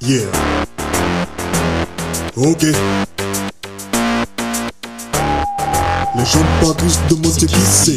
Yeah. 0.00 0.26
Ok. 2.36 2.62
Les 2.62 2.72
de 6.24 6.30
Paris, 6.60 6.90
je 6.90 6.98
demande 7.14 7.32
ce 7.32 7.46
qui 7.46 7.60
c'est 7.66 7.96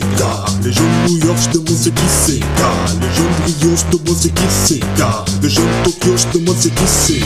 Les 0.64 0.72
de 0.72 0.84
New 1.10 1.18
York, 1.26 1.38
je 1.42 1.50
demande 1.60 1.78
ce 1.78 1.90
qui 1.90 2.08
c'est 2.08 2.32
Les 2.34 2.40
de 2.40 2.46
Rio, 3.46 3.76
je 3.76 3.84
demande 3.98 4.18
ce 4.18 4.28
qui 4.30 4.48
c'est 4.50 4.80
Les 5.42 5.50
de 5.50 5.62
Tokyo, 5.84 6.16
je 6.16 6.28
demande 6.40 6.58
ce 6.58 6.70
qui 6.70 6.88
c'est 6.88 7.20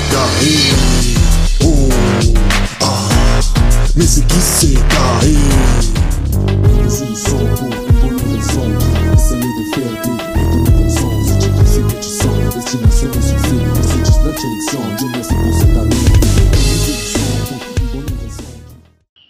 oh, 1.63 1.89
ah, 2.81 3.07
mais 3.95 4.07
c'est 4.07 4.25
qui 4.25 4.39
c'est 4.41 4.79
hey. 5.23 5.37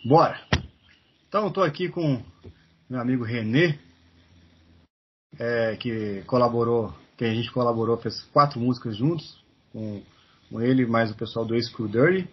Bora! 0.03 0.39
Então, 1.27 1.47
estou 1.47 1.63
aqui 1.63 1.87
com 1.87 2.23
meu 2.89 2.99
amigo 2.99 3.23
Renê, 3.23 3.77
é, 5.37 5.75
que 5.75 6.23
colaborou, 6.25 6.91
que 7.15 7.25
a 7.25 7.31
gente 7.31 7.51
colaborou, 7.51 7.95
fez 7.97 8.23
quatro 8.33 8.59
músicas 8.59 8.97
juntos, 8.97 9.37
com, 9.71 10.01
com 10.49 10.59
ele 10.59 10.87
mais 10.87 11.11
o 11.11 11.15
pessoal 11.15 11.45
do 11.45 11.61
Screw 11.61 11.87
Dirty. 11.87 12.27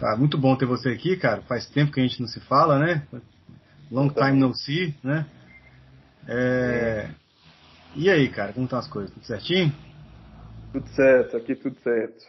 Tá 0.00 0.16
muito 0.16 0.36
bom 0.36 0.56
ter 0.56 0.66
você 0.66 0.88
aqui, 0.88 1.16
cara. 1.16 1.42
Faz 1.42 1.66
tempo 1.66 1.92
que 1.92 2.00
a 2.00 2.02
gente 2.02 2.20
não 2.20 2.26
se 2.26 2.40
fala, 2.40 2.80
né? 2.80 3.06
Long 3.88 4.08
time 4.08 4.40
no 4.40 4.52
see, 4.54 4.92
né? 5.04 5.24
É, 6.26 7.10
E 7.94 8.10
aí, 8.10 8.28
cara, 8.28 8.52
como 8.52 8.64
estão 8.64 8.80
as 8.80 8.88
coisas? 8.88 9.12
Tudo 9.14 9.24
certinho? 9.24 9.72
Tudo 10.72 10.88
certo, 10.90 11.36
aqui 11.36 11.54
tudo 11.54 11.78
certo. 11.80 12.24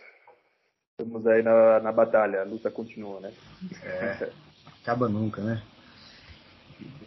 Estamos 1.00 1.26
aí 1.28 1.44
na, 1.44 1.80
na 1.80 1.92
batalha, 1.92 2.42
a 2.42 2.46
luta 2.46 2.72
continua, 2.72 3.20
né? 3.20 3.32
É, 3.84 4.32
acaba 4.82 5.08
nunca, 5.08 5.42
né? 5.42 5.62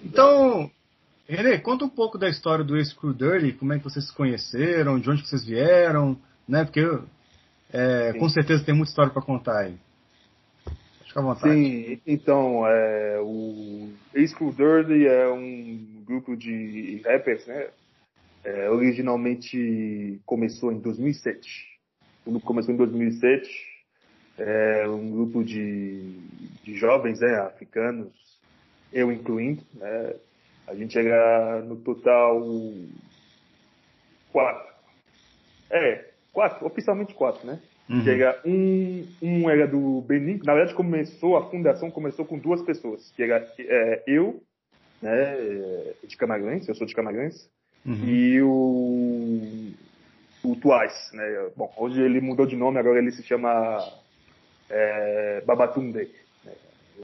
Então, 0.05 0.71
Renê, 1.29 1.59
conta 1.59 1.85
um 1.85 1.89
pouco 1.89 2.19
da 2.19 2.29
história 2.29 2.65
do 2.65 2.83
Screw 2.85 3.13
Dirty, 3.13 3.53
como 3.53 3.73
é 3.73 3.79
que 3.79 3.85
vocês 3.85 4.07
se 4.07 4.15
conheceram, 4.15 5.01
de 5.01 5.11
onde 5.11 5.23
que 5.23 5.29
vocês 5.29 5.45
vieram, 5.45 6.17
né? 6.49 6.65
Porque 6.65 6.87
é, 7.73 8.13
com 8.13 8.29
certeza 8.29 8.65
tem 8.65 8.75
muita 8.75 8.91
história 8.91 9.13
para 9.13 9.23
contar 9.23 9.59
aí. 9.59 9.77
Fica 11.07 11.21
à 11.21 11.23
vontade. 11.23 11.55
Sim, 11.55 12.01
então, 12.07 12.67
é, 12.67 13.19
o 13.21 13.91
School 14.29 14.53
Dirty 14.53 15.07
é 15.07 15.29
um 15.29 16.03
grupo 16.05 16.37
de 16.37 17.03
rappers, 17.05 17.47
né? 17.47 17.69
É, 18.45 18.69
originalmente 18.69 20.20
começou 20.27 20.70
em 20.70 20.78
2007. 20.78 21.67
Tudo 22.25 22.39
começou 22.41 22.75
em 22.75 22.77
2007. 22.77 23.48
É 24.36 24.89
um 24.89 25.11
grupo 25.11 25.42
de, 25.42 26.19
de 26.62 26.75
jovens 26.77 27.20
né, 27.20 27.36
africanos, 27.36 28.12
eu 28.92 29.11
incluindo. 29.11 29.62
Né? 29.75 30.14
A 30.67 30.75
gente 30.75 30.98
era 30.98 31.62
no 31.62 31.77
total 31.77 32.42
quatro. 34.31 34.75
É, 35.70 36.11
quatro, 36.33 36.67
oficialmente 36.67 37.14
quatro, 37.14 37.47
né? 37.47 37.61
Uhum. 37.89 38.03
Que 38.03 38.11
era 38.11 38.41
um, 38.45 39.06
um 39.23 39.51
era 39.51 39.67
do 39.67 40.01
Benin. 40.03 40.41
Na 40.45 40.55
verdade, 40.55 40.75
começou, 40.75 41.36
a 41.36 41.48
fundação 41.51 41.91
começou 41.91 42.25
com 42.25 42.39
duas 42.39 42.62
pessoas. 42.62 43.11
Que 43.12 43.23
era 43.23 43.47
é, 43.58 44.03
eu, 44.06 44.42
né, 45.01 45.36
de 46.06 46.17
Camarões, 46.17 46.67
eu 46.67 46.75
sou 46.75 46.86
de 46.86 46.95
Camarões, 46.95 47.48
Uhum. 47.87 48.05
e 48.09 48.41
o, 48.43 49.73
o 50.43 50.57
Twice, 50.57 51.15
né? 51.15 51.51
Bom, 51.57 51.73
hoje 51.77 52.01
ele 52.01 52.21
mudou 52.21 52.47
de 52.47 52.57
nome, 52.57 52.79
agora 52.79 52.99
ele 52.99 53.13
se 53.13 53.23
chama 53.23 53.79
é, 54.71 55.42
Babatunde. 55.47 56.08
né? 56.45 56.53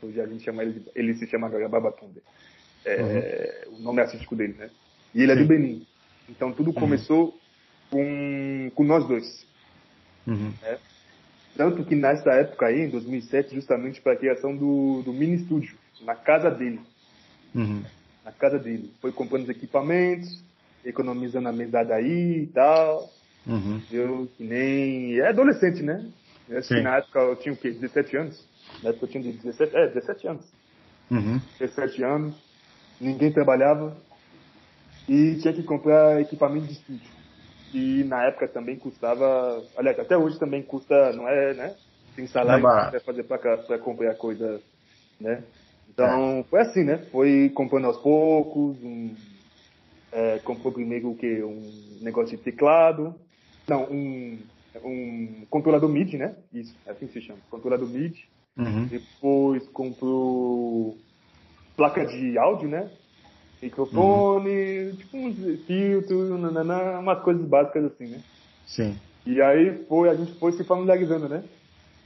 Hoje 0.03 0.21
a 0.21 0.27
gente 0.27 0.43
chama 0.45 0.63
ele, 0.63 0.81
de- 0.81 0.91
ele 0.95 1.15
se 1.15 1.27
chama 1.27 1.47
agora 1.47 1.69
Babatunde. 1.69 2.23
É, 2.85 3.67
O 3.69 3.79
nome 3.83 4.01
artístico 4.01 4.35
dele, 4.35 4.55
né? 4.59 4.71
E 5.15 5.23
ele 5.23 5.33
é 5.33 5.35
Sim. 5.37 5.43
do 5.43 5.49
Benin. 5.49 5.87
Então 6.29 6.53
tudo 6.53 6.73
começou 6.73 7.39
com, 7.91 8.71
com 8.75 8.85
nós 8.85 9.07
dois. 9.07 9.47
Uhum. 10.27 10.53
Tanto 11.57 11.85
que 11.85 11.95
nessa 11.95 12.31
época 12.33 12.67
aí, 12.67 12.83
em 12.83 12.89
2007, 12.89 13.55
justamente 13.55 14.01
para 14.01 14.13
a 14.13 14.17
criação 14.17 14.57
do, 14.57 15.03
do 15.03 15.13
mini 15.13 15.35
estúdio, 15.37 15.77
na 16.03 16.15
casa 16.15 16.51
dele. 16.51 16.81
Uhum. 17.55 17.83
Na 18.25 18.33
casa 18.33 18.59
dele. 18.59 18.93
Foi 19.01 19.13
comprando 19.13 19.43
os 19.43 19.49
equipamentos, 19.51 20.43
economizando 20.85 21.49
a 21.49 21.53
mesada 21.53 21.95
aí 21.95 22.43
e 22.43 22.47
tal. 22.49 23.13
Uhum. 23.47 23.81
Eu 23.91 24.27
que 24.37 24.45
nem. 24.45 25.19
É 25.19 25.29
adolescente, 25.29 25.83
né? 25.83 26.11
Eu 26.49 26.59
acho 26.59 26.69
Sim. 26.69 26.77
que 26.77 26.83
na 26.83 26.97
época 26.97 27.19
eu 27.21 27.37
tinha 27.37 27.55
o 27.55 27.57
quê? 27.57 27.71
17 27.71 28.17
anos? 28.17 28.49
Na 28.83 28.91
época 28.91 29.07
eu 29.07 29.11
tinha 29.11 29.33
17, 29.33 29.77
é, 29.77 29.89
17 29.89 30.29
anos. 30.29 30.53
Uhum. 31.11 31.41
17 31.59 32.03
anos, 32.05 32.35
ninguém 33.01 33.33
trabalhava 33.33 34.01
e 35.09 35.37
tinha 35.41 35.53
que 35.53 35.63
comprar 35.63 36.21
equipamento 36.21 36.67
de 36.67 36.73
estúdio. 36.73 37.11
E 37.73 38.05
na 38.05 38.25
época 38.25 38.49
também 38.49 38.79
custava, 38.79 39.65
aliás, 39.77 39.99
até 39.99 40.17
hoje 40.17 40.39
também 40.39 40.63
custa, 40.63 41.13
não 41.13 41.29
é, 41.29 41.55
né? 41.55 41.77
Tem 42.17 42.27
salário 42.27 42.67
é 42.67 42.91
vai 42.91 43.01
fazer 43.01 43.25
pra, 43.25 43.39
cá- 43.39 43.59
pra 43.59 43.79
comprar 43.79 44.15
coisa, 44.15 44.61
né? 45.21 45.45
Então, 45.89 46.45
foi 46.49 46.61
assim, 46.61 46.85
né? 46.85 46.99
Foi 47.11 47.51
comprando 47.51 47.87
aos 47.87 47.99
poucos, 47.99 48.77
um, 48.83 49.17
é, 50.13 50.39
comprou 50.41 50.73
primeiro 50.73 51.11
o 51.11 51.17
quê? 51.17 51.43
Um 51.43 51.99
negócio 52.01 52.37
de 52.37 52.43
teclado, 52.43 53.15
não, 53.69 53.85
um, 53.91 54.39
um 54.85 55.47
controlador 55.49 55.89
MIDI, 55.89 56.19
né? 56.19 56.37
Isso, 56.53 56.75
é 56.87 56.91
assim 56.91 57.07
que 57.07 57.13
se 57.13 57.21
chama, 57.23 57.41
controlador 57.51 57.89
MIDI. 57.89 58.19
Uhum. 58.59 58.87
Depois 58.87 59.67
comprou 59.69 60.99
placa 61.77 62.05
de 62.05 62.37
áudio, 62.39 62.69
né? 62.69 62.91
Microfone, 63.63 64.97
tipo 64.97 65.17
uns 65.17 65.67
filtros, 65.67 66.41
nananã, 66.41 66.99
umas 66.99 67.23
coisas 67.23 67.45
básicas 67.47 67.85
assim, 67.85 68.07
né? 68.07 68.23
Sim. 68.67 68.97
E 69.27 69.41
aí 69.41 69.85
foi, 69.87 70.09
a 70.09 70.15
gente 70.15 70.33
foi 70.39 70.53
se 70.53 70.65
familiarizando, 70.65 71.29
né? 71.29 71.45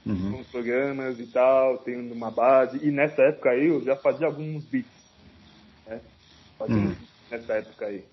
Uhum. 0.05 0.33
Com 0.33 0.41
os 0.41 0.47
programas 0.49 1.19
e 1.19 1.27
tal, 1.29 1.79
tendo 1.79 2.13
uma 2.13 2.31
base. 2.31 2.79
E 2.87 2.91
nessa 2.91 3.23
época 3.23 3.51
aí 3.51 3.67
eu 3.67 3.83
já 3.85 3.97
fazia 3.97 4.27
alguns 4.27 4.65
beats, 4.67 4.93
né? 5.87 6.01
Fazia 6.59 6.77
Hum. 6.77 6.85
uns 6.89 6.99
beats 6.99 7.14
nessa 7.31 7.55
época 7.55 7.87
aí. 7.87 8.05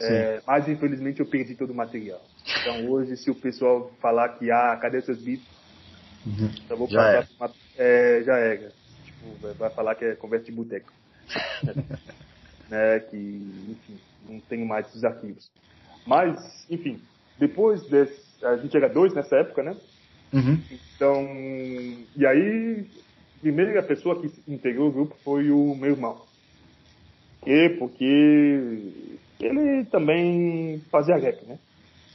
É, 0.00 0.42
mas 0.46 0.68
infelizmente 0.68 1.20
eu 1.20 1.26
perdi 1.26 1.54
todo 1.54 1.70
o 1.70 1.74
material. 1.74 2.28
Então 2.60 2.90
hoje 2.90 3.16
se 3.16 3.30
o 3.30 3.34
pessoal 3.34 3.96
falar 4.00 4.30
que, 4.30 4.50
ah, 4.50 4.76
cadê 4.80 5.00
seus 5.02 5.22
beats? 5.22 5.46
Uhum. 6.26 6.50
Eu 6.68 6.76
vou 6.76 6.88
Já 6.88 6.96
passar 6.96 7.10
era. 7.18 7.28
pra 7.38 7.46
uma- 7.46 7.54
é, 7.76 8.22
já 8.24 8.36
era. 8.36 8.74
Tipo, 9.04 9.36
vai- 9.36 9.54
vai 9.54 9.70
falar 9.70 9.94
que 9.94 10.04
é 10.04 10.14
conversa 10.16 10.46
de 10.46 10.52
boteco. 10.52 10.92
né, 12.68 13.00
que, 13.00 13.16
enfim, 13.16 14.00
não 14.22 14.40
tenho 14.40 14.66
mais 14.66 14.88
esses 14.88 15.04
arquivos. 15.04 15.50
Mas, 16.06 16.38
enfim, 16.70 17.06
depois 17.38 17.84
desse, 17.88 18.44
a 18.44 18.56
gente 18.56 18.76
era 18.76 18.88
dois 18.88 19.14
nessa 19.14 19.36
época, 19.36 19.62
né? 19.62 19.76
Uhum. 20.32 20.64
Então, 20.70 21.22
e 22.16 22.26
aí, 22.26 22.90
a 23.36 23.40
primeira 23.40 23.82
pessoa 23.82 24.20
que 24.20 24.28
integrou 24.50 24.88
o 24.88 24.92
grupo 24.92 25.16
foi 25.22 25.50
o 25.50 25.74
meu 25.74 25.90
irmão. 25.90 26.26
E 27.46 27.70
porque 27.70 28.04
ele 29.40 29.84
também 29.86 30.80
fazia 30.90 31.16
rap, 31.16 31.44
né? 31.44 31.58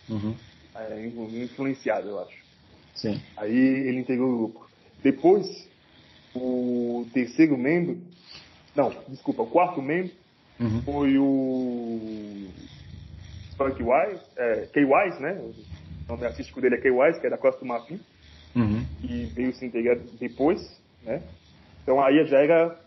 Uhum. 0.09 0.33
É, 0.75 1.05
influenciado, 1.07 2.07
eu 2.09 2.19
acho. 2.19 2.37
Sim. 2.95 3.19
Aí 3.35 3.55
ele 3.55 3.99
integrou 3.99 4.29
o 4.31 4.37
grupo. 4.37 4.67
Depois, 5.03 5.45
o 6.35 7.05
terceiro 7.13 7.57
membro, 7.57 7.97
não, 8.75 8.89
desculpa, 9.09 9.43
o 9.43 9.47
quarto 9.47 9.81
membro 9.81 10.15
Uhum. 10.59 10.81
foi 10.81 11.17
o 11.19 12.47
Spunk 13.51 13.83
Wise, 13.83 14.21
é, 14.37 14.65
K. 14.73 14.83
Wise, 14.85 15.21
né? 15.21 15.33
O 15.33 16.13
nome 16.13 16.25
artístico 16.25 16.59
dele 16.59 16.75
é 16.75 16.77
K. 16.79 16.89
Wise, 16.89 17.19
que 17.19 17.27
é 17.27 17.29
da 17.29 17.37
Costa 17.37 17.59
do 17.59 17.67
Marfim, 17.67 17.99
Uhum. 18.55 18.83
e 19.03 19.25
veio 19.27 19.53
se 19.53 19.65
integrar 19.65 19.97
depois, 20.19 20.59
né? 21.03 21.21
Então 21.83 22.03
aí 22.03 22.25
já 22.25 22.39
era, 22.39 22.79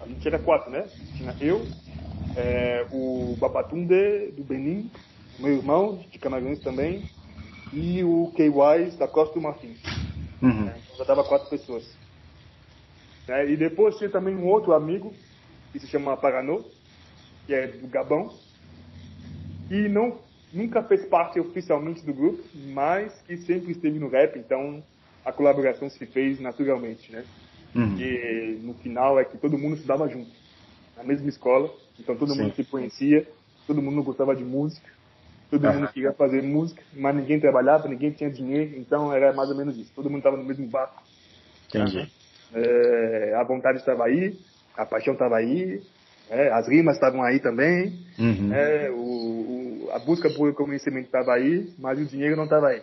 a 0.00 0.06
gente 0.06 0.26
era 0.26 0.38
quatro, 0.38 0.70
né? 0.70 0.86
Tinha 1.16 1.34
eu, 1.40 1.66
é, 2.36 2.86
o 2.90 3.36
Babatunde 3.38 4.32
do 4.32 4.42
Benin, 4.42 4.90
meu 5.38 5.52
irmão 5.52 5.96
de 6.10 6.18
Camarões 6.18 6.58
também, 6.60 7.04
e 7.72 8.02
o 8.02 8.32
K. 8.36 8.48
Wise 8.48 8.96
da 8.96 9.06
Costa 9.06 9.34
do 9.34 9.40
Marfim. 9.40 9.76
Uhum. 10.42 10.66
Então 10.66 10.96
já 10.96 11.04
dava 11.04 11.24
quatro 11.24 11.48
pessoas. 11.48 11.84
Né? 13.28 13.50
E 13.50 13.56
depois 13.56 13.96
tinha 13.96 14.10
também 14.10 14.34
um 14.34 14.46
outro 14.46 14.72
amigo, 14.72 15.12
que 15.72 15.78
se 15.78 15.86
chama 15.86 16.16
Paranô, 16.16 16.62
que 17.46 17.54
é 17.54 17.66
do 17.66 17.86
Gabão, 17.86 18.32
e 19.70 19.88
não, 19.88 20.18
nunca 20.52 20.82
fez 20.82 21.04
parte 21.06 21.38
oficialmente 21.38 22.04
do 22.04 22.12
grupo, 22.12 22.42
mas 22.72 23.12
que 23.22 23.36
sempre 23.36 23.72
esteve 23.72 23.98
no 23.98 24.08
rap, 24.08 24.36
então 24.38 24.82
a 25.24 25.32
colaboração 25.32 25.88
se 25.88 26.04
fez 26.06 26.40
naturalmente, 26.40 27.12
né? 27.12 27.24
Uhum. 27.74 27.96
E 27.98 28.58
no 28.62 28.74
final 28.74 29.18
é 29.18 29.24
que 29.24 29.38
todo 29.38 29.58
mundo 29.58 29.74
estudava 29.76 30.08
junto, 30.08 30.32
na 30.96 31.04
mesma 31.04 31.28
escola, 31.28 31.70
então 31.98 32.16
todo 32.16 32.34
Sim. 32.34 32.42
mundo 32.42 32.54
se 32.56 32.64
conhecia, 32.64 33.28
todo 33.66 33.82
mundo 33.82 34.02
gostava 34.02 34.34
de 34.34 34.44
música, 34.44 34.88
Todo 35.50 35.66
Aham. 35.66 35.80
mundo 35.80 35.92
queria 35.92 36.12
fazer 36.12 36.42
música, 36.44 36.80
mas 36.92 37.16
ninguém 37.16 37.40
trabalhava, 37.40 37.88
ninguém 37.88 38.12
tinha 38.12 38.30
dinheiro, 38.30 38.76
então 38.78 39.12
era 39.12 39.32
mais 39.32 39.50
ou 39.50 39.56
menos 39.56 39.76
isso. 39.76 39.92
Todo 39.92 40.08
mundo 40.08 40.18
estava 40.18 40.36
no 40.36 40.44
mesmo 40.44 40.64
barco. 40.68 41.02
Entendi. 41.68 42.08
É, 42.52 43.34
a 43.34 43.42
vontade 43.42 43.78
estava 43.78 44.04
aí, 44.04 44.38
a 44.76 44.86
paixão 44.86 45.14
estava 45.14 45.36
aí, 45.36 45.82
é, 46.28 46.52
as 46.52 46.68
rimas 46.68 46.94
estavam 46.94 47.22
aí 47.24 47.40
também, 47.40 47.98
Uhum. 48.18 48.52
é, 48.52 48.90
o, 48.90 49.86
o- 49.86 49.90
a 49.90 49.98
busca 49.98 50.30
por 50.30 50.54
conhecimento 50.54 51.06
estava 51.06 51.34
aí, 51.34 51.74
mas 51.78 51.98
o 51.98 52.06
dinheiro 52.06 52.36
não 52.36 52.44
estava 52.44 52.68
aí. 52.68 52.82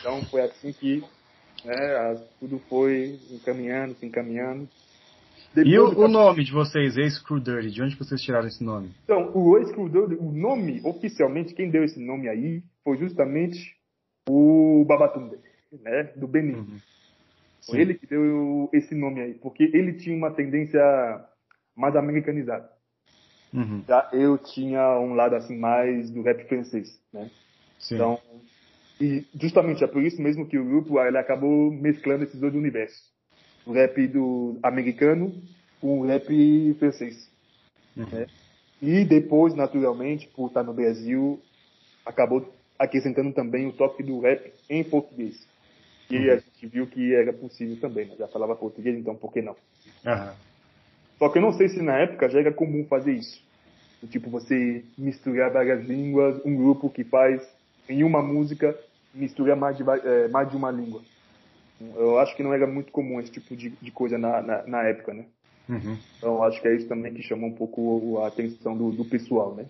Então 0.00 0.20
foi 0.28 0.42
assim 0.42 0.72
que 0.72 1.04
né, 1.64 2.22
tudo 2.40 2.58
foi 2.68 3.18
encaminhando, 3.30 3.94
se 3.94 4.06
encaminhando. 4.06 4.68
E 5.56 5.64
Depois 5.64 5.92
o, 5.92 5.94
do 5.94 6.00
o 6.02 6.08
nome 6.08 6.44
de 6.44 6.52
vocês, 6.52 6.94
Screw 7.14 7.40
Dirty, 7.40 7.70
de 7.70 7.82
onde 7.82 7.96
vocês 7.96 8.20
tiraram 8.20 8.46
esse 8.46 8.62
nome? 8.62 8.90
Então, 9.04 9.30
o 9.34 9.58
Excludor, 9.58 10.12
o 10.12 10.30
nome, 10.30 10.80
oficialmente, 10.84 11.54
quem 11.54 11.70
deu 11.70 11.84
esse 11.84 11.98
nome 11.98 12.28
aí 12.28 12.62
foi 12.84 12.98
justamente 12.98 13.74
o 14.28 14.84
Babatunde, 14.86 15.36
né, 15.82 16.12
do 16.16 16.28
Benin. 16.28 16.54
Uhum. 16.54 16.78
Foi 17.66 17.80
ele 17.80 17.94
que 17.94 18.06
deu 18.06 18.68
esse 18.72 18.94
nome 18.94 19.20
aí, 19.20 19.34
porque 19.34 19.64
ele 19.74 19.94
tinha 19.94 20.16
uma 20.16 20.30
tendência 20.30 20.80
mais 21.76 21.94
americanizada. 21.96 22.68
Uhum. 23.52 23.82
Já 23.86 24.08
eu 24.12 24.38
tinha 24.38 24.98
um 25.00 25.14
lado 25.14 25.34
assim 25.34 25.56
mais 25.56 26.10
do 26.10 26.22
rap 26.22 26.46
francês, 26.48 27.00
né? 27.12 27.30
Sim. 27.78 27.94
Então, 27.94 28.20
e 29.00 29.24
justamente 29.40 29.84
é 29.84 29.86
por 29.86 30.02
isso 30.02 30.20
mesmo 30.20 30.46
que 30.46 30.58
o 30.58 30.64
grupo 30.64 31.00
ele 31.00 31.18
acabou 31.18 31.70
mesclando 31.70 32.24
esses 32.24 32.38
dois 32.40 32.54
universos. 32.54 33.02
O 33.64 33.72
rap 33.72 34.06
do 34.08 34.58
americano 34.62 35.32
com 35.80 36.00
o 36.00 36.06
rap 36.06 36.74
francês. 36.78 37.30
Uhum. 37.96 38.26
E 38.80 39.04
depois, 39.04 39.54
naturalmente, 39.54 40.28
por 40.28 40.48
estar 40.48 40.62
no 40.62 40.72
Brasil, 40.72 41.40
acabou 42.04 42.52
acrescentando 42.78 43.32
também 43.32 43.66
o 43.66 43.72
toque 43.72 44.02
do 44.02 44.20
rap 44.20 44.52
em 44.70 44.82
português. 44.84 45.46
E 46.10 46.30
a 46.30 46.36
gente 46.36 46.66
viu 46.66 46.86
que 46.86 47.14
era 47.14 47.32
possível 47.32 47.78
também, 47.80 48.06
né? 48.06 48.14
Já 48.18 48.26
falava 48.28 48.56
português, 48.56 48.96
então 48.96 49.14
por 49.14 49.32
que 49.32 49.42
não? 49.42 49.56
Aham. 50.06 50.34
Só 51.18 51.28
que 51.28 51.38
eu 51.38 51.42
não 51.42 51.52
sei 51.52 51.68
se 51.68 51.82
na 51.82 51.98
época 51.98 52.30
já 52.30 52.38
era 52.38 52.52
comum 52.52 52.86
fazer 52.86 53.12
isso. 53.12 53.42
Tipo, 54.10 54.30
você 54.30 54.84
misturar 54.96 55.52
várias 55.52 55.84
línguas, 55.84 56.40
um 56.44 56.56
grupo 56.56 56.88
que 56.88 57.02
faz 57.04 57.42
em 57.88 58.04
uma 58.04 58.22
música, 58.22 58.78
mistura 59.14 59.56
mais 59.56 59.76
de, 59.76 59.82
eh, 59.82 60.28
mais 60.28 60.50
de 60.50 60.56
uma 60.56 60.70
língua. 60.70 61.02
Eu 61.96 62.18
acho 62.18 62.34
que 62.36 62.42
não 62.42 62.52
era 62.52 62.66
muito 62.66 62.90
comum 62.90 63.20
esse 63.20 63.30
tipo 63.30 63.56
de, 63.56 63.70
de 63.70 63.90
coisa 63.90 64.18
na, 64.18 64.42
na, 64.42 64.62
na 64.66 64.82
época, 64.82 65.14
né? 65.14 65.26
Uhum. 65.68 65.96
Então 66.16 66.42
acho 66.42 66.60
que 66.60 66.66
é 66.66 66.74
isso 66.74 66.88
também 66.88 67.14
que 67.14 67.22
chamou 67.22 67.50
um 67.50 67.54
pouco 67.54 68.20
a 68.22 68.28
atenção 68.28 68.76
do, 68.76 68.90
do 68.90 69.04
pessoal, 69.04 69.54
né? 69.54 69.66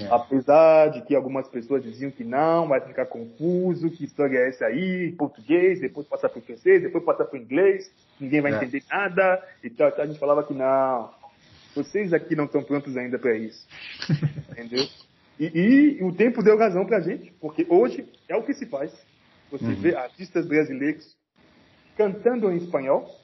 É. 0.00 0.06
Apesar 0.10 0.88
de 0.90 1.02
que 1.02 1.14
algumas 1.14 1.48
pessoas 1.48 1.82
diziam 1.82 2.10
que 2.10 2.24
não, 2.24 2.68
vai 2.68 2.80
ficar 2.80 3.06
confuso, 3.06 3.90
que 3.90 4.04
história 4.04 4.38
é 4.38 4.48
essa 4.48 4.66
aí, 4.66 5.12
português, 5.12 5.80
depois 5.80 6.06
passar 6.06 6.28
para 6.28 6.40
o 6.40 6.42
francês, 6.42 6.82
depois 6.82 7.04
passar 7.04 7.24
para 7.24 7.38
o 7.38 7.42
inglês, 7.42 7.90
ninguém 8.20 8.40
vai 8.40 8.52
É. 8.52 8.56
entender 8.56 8.82
nada, 8.90 9.42
e 9.62 9.70
tal, 9.70 9.90
tal. 9.92 10.04
A 10.04 10.06
gente 10.06 10.18
falava 10.18 10.44
que 10.44 10.52
não, 10.52 11.10
vocês 11.74 12.12
aqui 12.12 12.36
não 12.36 12.44
estão 12.44 12.62
prontos 12.62 12.96
ainda 12.96 13.18
para 13.18 13.34
isso, 13.36 13.66
entendeu? 14.50 14.84
E, 15.38 15.98
e 16.00 16.02
o 16.04 16.14
tempo 16.14 16.42
deu 16.42 16.58
razão 16.58 16.84
pra 16.86 17.00
gente, 17.00 17.32
porque 17.34 17.66
hoje 17.70 18.08
é 18.28 18.36
o 18.36 18.44
que 18.44 18.54
se 18.54 18.66
faz. 18.66 18.92
Você 19.50 19.66
Uhum. 19.66 19.82
vê 19.82 19.94
artistas 19.94 20.46
brasileiros 20.46 21.16
cantando 21.96 22.50
em 22.50 22.56
espanhol, 22.56 23.18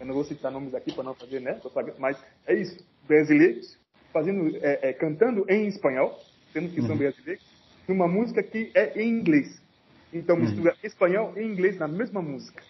eu 0.00 0.06
não 0.06 0.14
vou 0.14 0.24
citar 0.24 0.52
nomes 0.52 0.74
aqui 0.74 0.92
para 0.92 1.04
não 1.04 1.14
fazer, 1.14 1.40
né? 1.40 1.60
Mas 1.98 2.22
é 2.46 2.54
isso, 2.54 2.78
brasileiros 3.02 3.78
fazendo, 4.12 4.56
é, 4.58 4.90
é, 4.90 4.92
cantando 4.92 5.44
em 5.48 5.66
espanhol, 5.66 6.24
sendo 6.52 6.72
que 6.72 6.80
são 6.82 6.94
Uhum. 6.94 6.98
brasileiros, 6.98 7.44
numa 7.88 8.06
música 8.08 8.42
que 8.42 8.72
é 8.74 9.00
em 9.00 9.08
inglês. 9.08 9.62
Então 10.12 10.36
Uhum. 10.36 10.42
mistura 10.42 10.76
espanhol 10.82 11.36
e 11.36 11.42
inglês 11.42 11.78
na 11.78 11.88
mesma 11.88 12.22
música. 12.22 12.62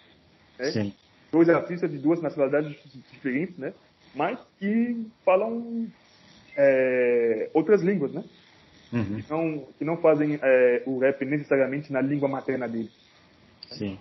né? 0.57 0.71
Sim. 0.71 0.93
Dois 1.31 1.49
artistas 1.49 1.91
de 1.91 1.99
duas 1.99 2.21
nacionalidades 2.21 2.75
diferentes, 3.11 3.57
né? 3.57 3.73
Mas 4.13 4.39
que 4.57 5.11
falam 5.23 5.91
é, 6.57 7.51
outras 7.53 7.81
línguas, 7.81 8.11
né? 8.13 8.23
Uhum. 8.91 9.21
Que 9.21 9.29
não, 9.29 9.67
que 9.77 9.85
não 9.85 9.97
fazem 9.97 10.39
é, 10.41 10.83
o 10.85 10.99
rap 10.99 11.23
necessariamente 11.25 11.91
na 11.93 12.01
língua 12.01 12.27
materna 12.27 12.67
dele. 12.67 12.89
Sim. 13.71 13.97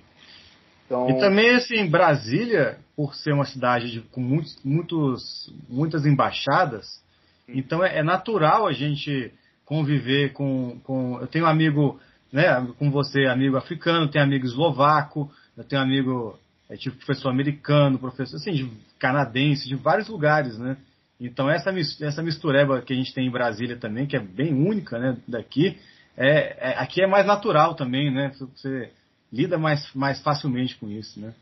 Então, 0.87 1.11
E 1.11 1.21
também, 1.21 1.51
assim, 1.51 1.87
Brasília, 1.87 2.79
por 2.97 3.15
ser 3.15 3.33
uma 3.33 3.45
cidade 3.45 3.91
de- 3.93 4.01
com 4.01 4.21
muitos, 4.23 4.59
muitos, 4.65 5.53
muitas 5.69 6.07
embaixadas, 6.07 7.03
então 7.47 7.85
é, 7.85 7.99
é 7.99 8.03
natural 8.03 8.67
a 8.67 8.73
gente 8.73 9.33
conviver 9.65 10.33
com, 10.33 10.79
com. 10.85 11.19
Eu 11.21 11.27
tenho 11.27 11.45
um 11.45 11.49
amigo, 11.49 12.01
né, 12.33 12.67
com 12.79 12.91
você, 12.91 13.27
amigo 13.27 13.57
africano, 13.57 14.09
tenho 14.09 14.25
amigo 14.25 14.47
eslovaco, 14.47 15.31
eu 15.57 15.65
tenho 15.65 15.83
amigo, 15.83 16.39
é, 16.71 16.77
tipo, 16.77 16.97
professor 16.97 17.29
americano, 17.29 17.99
professor, 17.99 18.37
assim, 18.37 18.53
de 18.53 18.71
canadense, 18.99 19.69
de 19.69 19.75
vários 19.75 20.09
lugares, 20.09 20.59
né? 20.59 20.77
Então 21.21 21.51
essa, 21.51 21.71
essa 21.71 22.23
mistureba 22.23 22.81
que 22.83 22.93
a 22.93 22.97
gente 22.97 23.13
tem 23.13 23.27
em 23.27 23.31
Brasília 23.31 23.77
também, 23.77 24.07
que 24.07 24.17
é 24.17 24.21
bem 24.21 24.55
única, 24.55 24.99
né, 24.99 25.21
daqui, 25.27 25.79
é, 26.17 26.71
é- 26.73 26.79
aqui 26.79 27.03
é 27.03 27.07
mais 27.07 27.27
natural 27.27 27.75
também, 27.77 28.13
né? 28.13 28.33
Você 28.39 28.93
lida 29.33 29.57
mais, 29.57 29.93
mais 29.95 30.21
facilmente 30.21 30.77
com 30.79 30.89
isso, 30.89 31.21
né? 31.21 31.33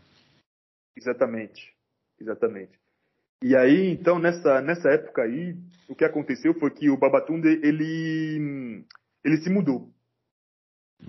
Exatamente, 0.96 1.72
exatamente. 2.20 2.72
E 3.42 3.56
aí, 3.56 3.90
então, 3.90 4.18
nessa, 4.18 4.60
nessa 4.60 4.90
época 4.90 5.22
aí, 5.22 5.56
o 5.88 5.94
que 5.94 6.04
aconteceu 6.04 6.54
foi 6.54 6.70
que 6.70 6.90
o 6.90 6.96
Babatunde, 6.96 7.48
ele, 7.62 8.84
ele 9.24 9.36
se 9.38 9.50
mudou. 9.50 9.90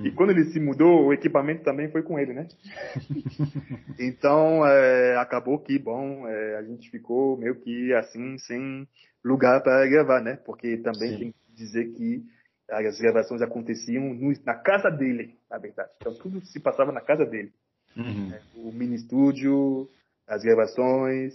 E 0.03 0.11
quando 0.11 0.31
ele 0.31 0.45
se 0.51 0.59
mudou, 0.59 1.05
o 1.05 1.13
equipamento 1.13 1.63
também 1.63 1.89
foi 1.89 2.03
com 2.03 2.19
ele, 2.19 2.33
né? 2.33 2.47
então, 3.99 4.65
é, 4.65 5.17
acabou 5.17 5.59
que, 5.59 5.79
bom, 5.79 6.27
é, 6.27 6.57
a 6.57 6.63
gente 6.63 6.89
ficou 6.91 7.37
meio 7.37 7.55
que 7.55 7.93
assim, 7.93 8.37
sem 8.37 8.87
lugar 9.23 9.61
para 9.63 9.87
gravar, 9.87 10.21
né? 10.21 10.37
Porque 10.45 10.77
também 10.77 11.11
Sim. 11.11 11.19
tem 11.19 11.31
que 11.31 11.55
dizer 11.55 11.93
que 11.93 12.23
as 12.69 12.99
gravações 12.99 13.41
aconteciam 13.41 14.13
no- 14.13 14.33
na 14.45 14.55
casa 14.55 14.89
dele, 14.89 15.35
na 15.49 15.57
verdade. 15.57 15.89
Então, 15.99 16.13
tudo 16.15 16.45
se 16.45 16.59
passava 16.59 16.91
na 16.91 17.01
casa 17.01 17.25
dele 17.25 17.51
Uhum. 17.97 18.31
o 18.53 18.71
mini 18.71 18.95
estúdio, 18.95 19.89
as 20.27 20.43
gravações, 20.43 21.33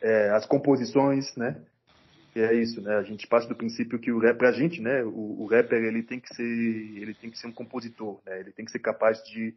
é, 0.00 0.30
as 0.30 0.46
composições, 0.46 1.34
né? 1.36 1.60
E 2.36 2.40
é 2.40 2.52
isso, 2.52 2.82
né? 2.82 2.94
A 2.96 3.02
gente 3.02 3.26
parte 3.26 3.48
do 3.48 3.56
princípio 3.56 3.98
que 3.98 4.12
o 4.12 4.18
rap, 4.18 4.36
pra 4.36 4.52
gente, 4.52 4.78
né? 4.82 5.02
O, 5.02 5.44
o 5.44 5.46
rapper, 5.46 5.82
ele 5.82 6.02
tem 6.02 6.20
que 6.20 6.28
ser, 6.34 6.42
ele 6.42 7.14
tem 7.14 7.30
que 7.30 7.38
ser 7.38 7.46
um 7.46 7.52
compositor, 7.52 8.20
né? 8.26 8.40
Ele 8.40 8.52
tem 8.52 8.62
que 8.62 8.70
ser 8.70 8.78
capaz 8.78 9.22
de 9.24 9.54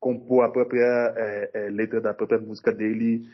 compor 0.00 0.42
a 0.42 0.48
própria 0.50 0.80
é, 1.14 1.50
é, 1.52 1.68
letra 1.68 2.00
da 2.00 2.14
própria 2.14 2.38
música 2.38 2.72
dele 2.72 3.28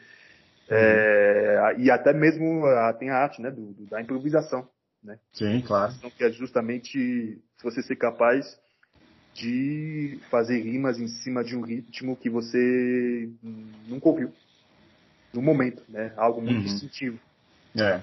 é, 0.69 1.77
e 1.79 1.91
até 1.93 2.13
mesmo 2.13 2.67
a, 2.67 2.93
tem 2.93 3.09
a 3.11 3.19
arte, 3.19 3.41
né? 3.41 3.53
Do, 3.53 3.73
da 3.87 4.03
improvisação, 4.03 4.69
né? 5.01 5.17
Sim, 5.33 5.61
claro. 5.61 5.95
Então, 5.97 6.11
que 6.11 6.25
é 6.25 6.33
justamente 6.33 6.91
se 6.99 7.63
você 7.63 7.85
ser 7.85 7.95
capaz 7.95 8.45
de 9.33 10.19
fazer 10.29 10.59
rimas 10.61 10.99
em 10.99 11.07
cima 11.07 11.45
de 11.45 11.57
um 11.57 11.61
ritmo 11.63 12.17
que 12.17 12.29
você 12.29 13.31
nunca 13.87 14.09
ouviu 14.09 14.33
no 15.33 15.41
momento, 15.41 15.85
né? 15.89 16.13
Algo 16.17 16.41
muito 16.43 16.59
Uhum. 16.59 16.65
distintivo. 16.65 17.21
É, 17.79 18.03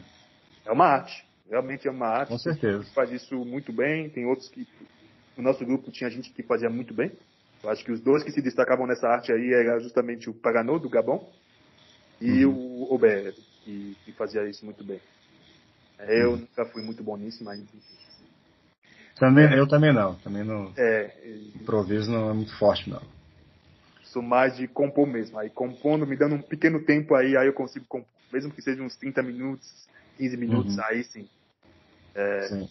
É 0.69 0.71
uma 0.71 0.85
arte, 0.85 1.25
realmente 1.49 1.87
é 1.87 1.91
uma 1.91 2.07
arte. 2.07 2.29
com 2.29 2.37
certeza. 2.37 2.83
Faz 2.93 3.11
isso 3.11 3.43
muito 3.43 3.73
bem. 3.73 4.07
Tem 4.09 4.25
outros 4.27 4.47
que 4.49 4.67
no 5.35 5.41
nosso 5.43 5.65
grupo 5.65 5.89
tinha 5.91 6.09
gente 6.11 6.31
que 6.31 6.43
fazia 6.43 6.69
muito 6.69 6.93
bem. 6.93 7.11
Eu 7.63 7.71
acho 7.71 7.83
que 7.83 7.91
os 7.91 7.99
dois 7.99 8.23
que 8.23 8.31
se 8.31 8.41
destacavam 8.41 8.85
nessa 8.85 9.07
arte 9.07 9.31
aí 9.31 9.51
era 9.51 9.79
justamente 9.79 10.29
o 10.29 10.33
Paganô 10.33 10.77
do 10.77 10.87
Gabão 10.87 11.27
e 12.21 12.45
Uhum. 12.45 12.53
o 12.53 12.93
Ober, 12.93 13.33
que, 13.65 13.95
que 14.05 14.11
fazia 14.13 14.47
isso 14.47 14.63
muito 14.63 14.83
bem. 14.83 15.01
Eu 16.07 16.37
nunca 16.37 16.65
fui 16.67 16.83
muito 16.83 17.03
bom 17.03 17.17
nisso, 17.17 17.43
mas 17.43 17.59
Também, 19.17 19.51
eu 19.53 19.67
também 19.67 19.93
não. 19.93 20.15
Também 20.15 20.43
não. 20.43 20.71
é, 20.77 21.11
Improviso 21.55 22.11
não 22.11 22.29
é 22.29 22.33
muito 22.33 22.55
forte, 22.57 22.89
não. 22.89 23.01
sou 24.03 24.21
mais 24.21 24.55
de 24.55 24.67
compor 24.67 25.07
mesmo. 25.07 25.37
Aí 25.39 25.49
compondo, 25.49 26.05
me 26.05 26.15
dando 26.15 26.35
um 26.35 26.41
pequeno 26.41 26.83
tempo 26.85 27.15
aí, 27.15 27.35
aí 27.35 27.47
eu 27.47 27.53
consigo 27.53 27.85
compor. 27.87 28.07
Mesmo 28.31 28.51
que 28.51 28.61
seja 28.61 28.83
uns 28.83 28.95
30 28.95 29.23
minutos, 29.23 29.67
15 30.19 30.35
minutos, 30.35 30.77
Uhum. 30.77 30.83
aí 30.83 31.03
sim. 31.05 31.27
Sim. 32.49 32.67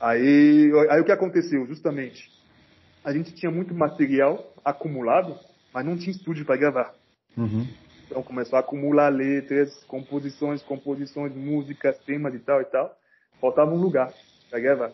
Aí, 0.00 0.72
aí 0.88 1.00
o 1.00 1.04
que 1.04 1.12
aconteceu, 1.12 1.66
justamente, 1.66 2.30
a 3.04 3.12
gente 3.12 3.34
tinha 3.34 3.52
muito 3.52 3.74
material 3.74 4.52
acumulado, 4.64 5.38
mas 5.72 5.84
não 5.84 5.98
tinha 5.98 6.10
estúdio 6.10 6.46
para 6.46 6.56
gravar. 6.56 6.94
Uhum. 7.36 7.66
Então 8.06 8.22
começou 8.22 8.56
a 8.56 8.60
acumular 8.60 9.10
letras, 9.10 9.84
composições, 9.84 10.62
composições, 10.62 11.34
músicas, 11.34 11.98
temas 12.00 12.34
e 12.34 12.38
tal 12.38 12.60
e 12.62 12.64
tal. 12.64 12.96
Faltava 13.40 13.70
um 13.70 13.80
lugar 13.80 14.12
para 14.50 14.60
gravar. 14.60 14.92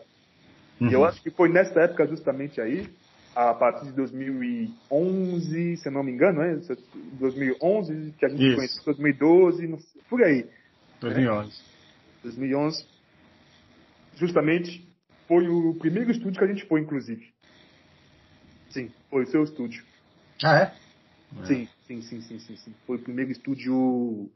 E 0.81 0.93
eu 0.93 0.99
Uhum. 0.99 1.05
acho 1.05 1.21
que 1.21 1.29
foi 1.31 1.49
nessa 1.49 1.79
época 1.81 2.05
justamente 2.07 2.59
aí, 2.59 2.87
a 3.35 3.53
partir 3.53 3.85
de 3.85 3.93
2011, 3.93 5.77
se 5.77 5.87
eu 5.87 5.91
não 5.91 6.03
me 6.03 6.11
engano, 6.11 6.39
né? 6.39 6.59
2011, 7.19 8.13
que 8.17 8.25
a 8.25 8.29
gente 8.29 8.43
Isso. 8.43 8.55
conheceu, 8.55 8.83
2012, 8.85 9.67
não 9.67 9.79
sei, 9.79 10.01
por 10.09 10.21
aí. 10.23 10.45
2011. 10.99 11.68
2011, 12.23 12.85
justamente 14.15 14.87
foi 15.27 15.47
o 15.47 15.75
primeiro 15.75 16.11
estúdio 16.11 16.39
que 16.39 16.43
a 16.43 16.47
gente 16.47 16.65
foi, 16.65 16.81
inclusive. 16.81 17.33
Sim, 18.69 18.91
foi 19.09 19.23
o 19.23 19.27
seu 19.27 19.43
estúdio. 19.43 19.83
Ah, 20.43 20.57
é? 20.57 20.73
Sim, 21.45 21.67
sim, 21.87 22.01
sim, 22.01 22.21
sim, 22.21 22.39
sim, 22.39 22.55
sim. 22.57 22.73
Foi 22.85 22.97
o 22.97 23.01
primeiro 23.01 23.31
estúdio 23.31 24.29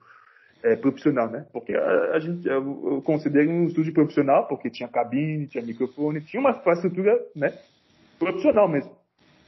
é, 0.63 0.75
profissional, 0.75 1.30
né? 1.30 1.46
Porque 1.52 1.74
a, 1.74 2.16
a 2.16 2.20
gente, 2.20 2.48
eu, 2.48 3.02
considero 3.04 3.50
um 3.50 3.68
estúdio 3.68 3.94
profissional, 3.94 4.48
porque 4.48 4.70
tinha 4.70 4.88
cabine, 4.88 5.48
tinha 5.48 5.63
microfone, 5.63 6.22
tinha 6.22 6.40
uma 6.40 6.52
infraestrutura, 6.52 7.20
né? 7.36 7.58
Profissional 8.18 8.70
mesmo. 8.70 8.92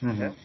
Uhum. 0.01 0.13
Né? 0.13 0.35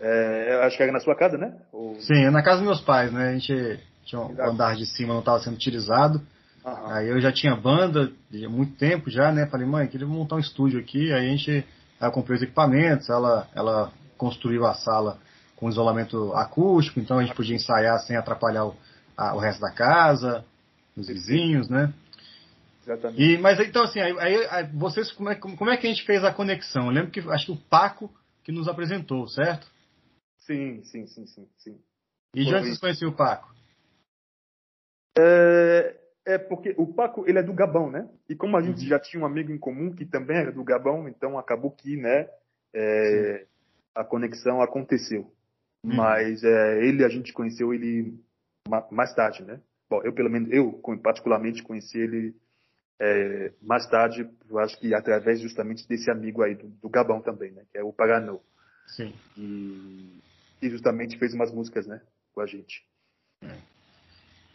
É, 0.00 0.60
acho 0.64 0.76
que 0.76 0.82
era 0.82 0.92
na 0.92 1.00
sua 1.00 1.16
casa, 1.16 1.36
né? 1.36 1.58
Ou... 1.72 1.96
Sim, 2.00 2.24
é 2.24 2.30
na 2.30 2.42
casa 2.42 2.58
dos 2.58 2.66
meus 2.66 2.80
pais, 2.80 3.12
né? 3.12 3.30
A 3.30 3.32
gente 3.32 3.80
tinha 4.04 4.20
um 4.20 4.30
Exato. 4.30 4.50
andar 4.50 4.76
de 4.76 4.86
cima, 4.86 5.12
não 5.12 5.20
estava 5.20 5.40
sendo 5.40 5.54
utilizado. 5.54 6.20
Aham. 6.64 6.92
Aí 6.92 7.08
eu 7.08 7.20
já 7.20 7.32
tinha 7.32 7.54
banda 7.56 8.12
de 8.30 8.46
muito 8.48 8.76
tempo 8.76 9.10
já, 9.10 9.32
né? 9.32 9.46
Falei, 9.46 9.66
mãe, 9.66 9.86
queria 9.88 10.06
montar 10.06 10.36
um 10.36 10.40
estúdio 10.40 10.80
aqui. 10.80 11.12
Aí 11.12 11.26
a 11.26 11.30
gente, 11.30 11.66
eu 12.00 12.10
comprei 12.12 12.36
os 12.36 12.42
equipamentos, 12.42 13.08
ela, 13.08 13.48
ela 13.54 13.92
construiu 14.16 14.66
a 14.66 14.74
sala 14.74 15.18
com 15.56 15.68
isolamento 15.68 16.32
acústico, 16.34 17.00
então 17.00 17.18
a 17.18 17.22
gente 17.24 17.34
podia 17.34 17.56
ensaiar 17.56 17.98
sem 18.00 18.16
atrapalhar 18.16 18.66
o, 18.66 18.76
a- 19.16 19.34
o 19.34 19.38
resto 19.38 19.60
da 19.60 19.72
casa, 19.72 20.44
os 20.96 21.08
vizinhos, 21.08 21.68
né? 21.68 21.92
Exatamente. 22.84 23.22
E, 23.22 23.38
mas 23.38 23.58
então 23.60 23.82
assim, 23.84 24.00
aí, 24.00 24.46
aí- 24.50 24.66
vocês, 24.72 25.10
como 25.12 25.28
é, 25.30 25.34
como 25.34 25.70
é 25.70 25.76
que 25.76 25.86
a 25.86 25.90
gente 25.90 26.04
fez 26.04 26.22
a 26.24 26.32
conexão? 26.32 26.86
Eu 26.86 26.90
lembro 26.92 27.10
que 27.10 27.20
acho 27.20 27.46
que 27.46 27.52
o 27.52 27.56
Paco 27.56 28.10
que 28.44 28.52
nos 28.52 28.68
apresentou, 28.68 29.26
certo? 29.28 29.66
Sim, 30.38 30.82
sim, 30.84 31.06
sim, 31.06 31.26
sim, 31.26 31.46
sim. 31.58 31.78
E 32.34 32.40
de 32.44 32.44
Foi. 32.50 32.54
onde 32.54 32.66
vocês 32.68 32.78
conheciam 32.78 33.10
o 33.10 33.14
Paco? 33.14 33.52
É, 35.18 35.97
é 36.28 36.38
porque 36.38 36.74
o 36.76 36.86
Paco, 36.86 37.24
ele 37.26 37.38
é 37.38 37.42
do 37.42 37.52
Gabão, 37.54 37.90
né? 37.90 38.08
E 38.28 38.34
como 38.36 38.56
a 38.56 38.60
gente 38.60 38.82
Uhum. 38.82 38.88
já 38.88 38.98
tinha 39.00 39.22
um 39.22 39.26
amigo 39.26 39.50
em 39.50 39.58
comum 39.58 39.94
que 39.94 40.04
também 40.04 40.36
era 40.36 40.52
do 40.52 40.62
Gabão, 40.62 41.08
então 41.08 41.38
acabou 41.38 41.70
que, 41.70 41.96
né, 41.96 42.28
é, 42.74 43.46
a 43.94 44.04
conexão 44.04 44.60
aconteceu. 44.60 45.22
Uhum. 45.82 45.94
Mas 45.96 46.44
é, 46.44 46.84
ele, 46.84 47.04
a 47.04 47.08
gente 47.08 47.32
conheceu 47.32 47.72
ele 47.72 48.18
ma- 48.68 48.86
mais 48.90 49.14
tarde, 49.14 49.42
né? 49.42 49.60
Bom, 49.88 50.02
eu 50.04 50.12
pelo 50.12 50.28
menos, 50.28 50.50
eu 50.52 50.72
particularmente 51.02 51.62
conheci 51.62 51.98
ele 51.98 52.34
é, 53.00 53.52
mais 53.62 53.86
tarde, 53.88 54.28
eu 54.50 54.58
acho 54.58 54.78
que 54.78 54.92
através 54.94 55.40
justamente 55.40 55.88
desse 55.88 56.10
amigo 56.10 56.42
aí 56.42 56.54
do, 56.54 56.68
do 56.68 56.88
Gabão 56.90 57.22
também, 57.22 57.52
né? 57.52 57.62
Que 57.72 57.78
é 57.78 57.82
o 57.82 57.92
Paranô. 57.92 58.40
Sim. 58.88 59.14
E, 59.36 60.20
e 60.60 60.68
justamente 60.68 61.16
fez 61.18 61.32
umas 61.32 61.50
músicas, 61.52 61.86
né? 61.86 62.02
Com 62.34 62.40
a 62.42 62.46
gente. 62.46 62.84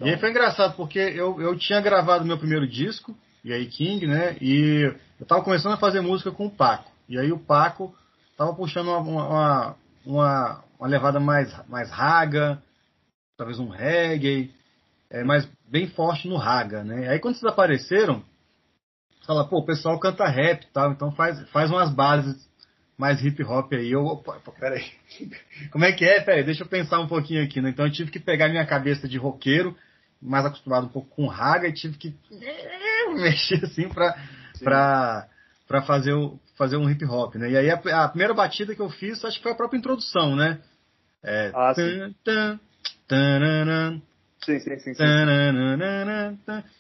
E 0.03 0.09
aí 0.09 0.17
foi 0.17 0.31
engraçado, 0.31 0.75
porque 0.75 0.99
eu, 0.99 1.39
eu 1.41 1.57
tinha 1.57 1.79
gravado 1.79 2.25
meu 2.25 2.37
primeiro 2.37 2.67
disco, 2.67 3.15
e 3.43 3.53
aí 3.53 3.65
King, 3.67 4.05
né? 4.05 4.35
E 4.41 4.93
eu 5.19 5.25
tava 5.25 5.43
começando 5.43 5.73
a 5.73 5.77
fazer 5.77 6.01
música 6.01 6.29
com 6.29 6.47
o 6.47 6.51
Paco. 6.51 6.91
E 7.07 7.17
aí 7.17 7.31
o 7.31 7.39
Paco 7.39 7.95
tava 8.37 8.53
puxando 8.53 8.87
uma, 8.87 8.97
uma, 8.99 9.75
uma, 10.05 10.63
uma 10.77 10.87
levada 10.87 11.19
mais, 11.19 11.55
mais 11.69 11.89
raga, 11.89 12.61
talvez 13.37 13.59
um 13.59 13.69
reggae, 13.69 14.53
é, 15.09 15.23
mas 15.23 15.49
bem 15.69 15.87
forte 15.87 16.27
no 16.27 16.35
raga, 16.35 16.83
né? 16.83 17.07
Aí 17.07 17.19
quando 17.19 17.35
vocês 17.35 17.49
apareceram, 17.51 18.23
fala, 19.25 19.47
pô, 19.47 19.59
o 19.59 19.65
pessoal 19.65 19.97
canta 19.99 20.27
rap 20.27 20.63
e 20.63 20.67
tal, 20.67 20.91
então 20.91 21.11
faz, 21.13 21.49
faz 21.51 21.71
umas 21.71 21.89
bases 21.89 22.49
mais 22.97 23.23
hip 23.23 23.41
hop 23.43 23.71
aí. 23.73 23.91
Eu, 23.91 24.05
opa, 24.05 24.39
peraí. 24.59 24.85
Como 25.71 25.85
é 25.85 25.91
que 25.91 26.03
é? 26.05 26.19
Peraí, 26.19 26.43
deixa 26.43 26.63
eu 26.63 26.67
pensar 26.67 26.99
um 26.99 27.07
pouquinho 27.07 27.43
aqui, 27.43 27.61
né? 27.61 27.69
Então 27.69 27.85
eu 27.85 27.91
tive 27.91 28.11
que 28.11 28.19
pegar 28.19 28.49
minha 28.49 28.65
cabeça 28.65 29.07
de 29.07 29.17
roqueiro, 29.17 29.75
mais 30.23 30.45
acostumado 30.45 30.85
um 30.87 30.89
pouco 30.89 31.09
com 31.15 31.27
raga, 31.27 31.67
e 31.67 31.73
tive 31.73 31.97
que 31.97 32.15
mexer 33.15 33.63
assim 33.63 33.89
pra, 33.89 34.17
Sim. 34.55 34.63
pra, 34.63 35.27
pra 35.67 35.81
fazer, 35.81 36.13
o, 36.13 36.39
fazer 36.57 36.77
um 36.77 36.89
hip 36.89 37.03
hop, 37.05 37.35
né? 37.35 37.51
E 37.51 37.57
aí 37.57 37.69
a, 37.69 37.75
a 37.75 38.09
primeira 38.09 38.33
batida 38.33 38.73
que 38.73 38.81
eu 38.81 38.89
fiz, 38.89 39.23
acho 39.23 39.37
que 39.37 39.43
foi 39.43 39.51
a 39.51 39.55
própria 39.55 39.77
introdução, 39.77 40.35
né? 40.35 40.59
É, 41.23 41.51
Ah, 41.53 41.73
sim. 41.73 42.15
tan, 42.23 42.59
tan, 43.07 44.01
Sim, 44.45 44.59
sim, 44.59 44.77
sim, 44.79 44.93
sim. 44.93 45.03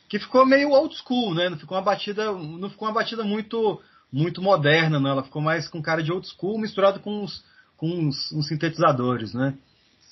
Que 0.09 0.19
ficou 0.19 0.45
meio 0.45 0.69
old 0.71 0.93
school, 0.97 1.33
né? 1.33 1.49
Não 1.49 1.57
ficou 1.57 1.77
uma 1.77 1.83
batida, 1.83 2.31
não 2.31 2.69
ficou 2.69 2.87
uma 2.87 2.93
batida 2.93 3.23
muito 3.23 3.81
muito 4.11 4.41
moderna, 4.41 4.99
não. 4.99 5.09
Ela 5.09 5.23
ficou 5.23 5.41
mais 5.41 5.67
com 5.67 5.81
cara 5.81 6.03
de 6.03 6.11
old 6.11 6.27
school 6.27 6.59
misturado 6.59 6.99
com 6.99 7.23
uns, 7.23 7.43
com 7.77 7.87
uns, 7.87 8.31
uns 8.31 8.47
sintetizadores, 8.47 9.33
né? 9.33 9.55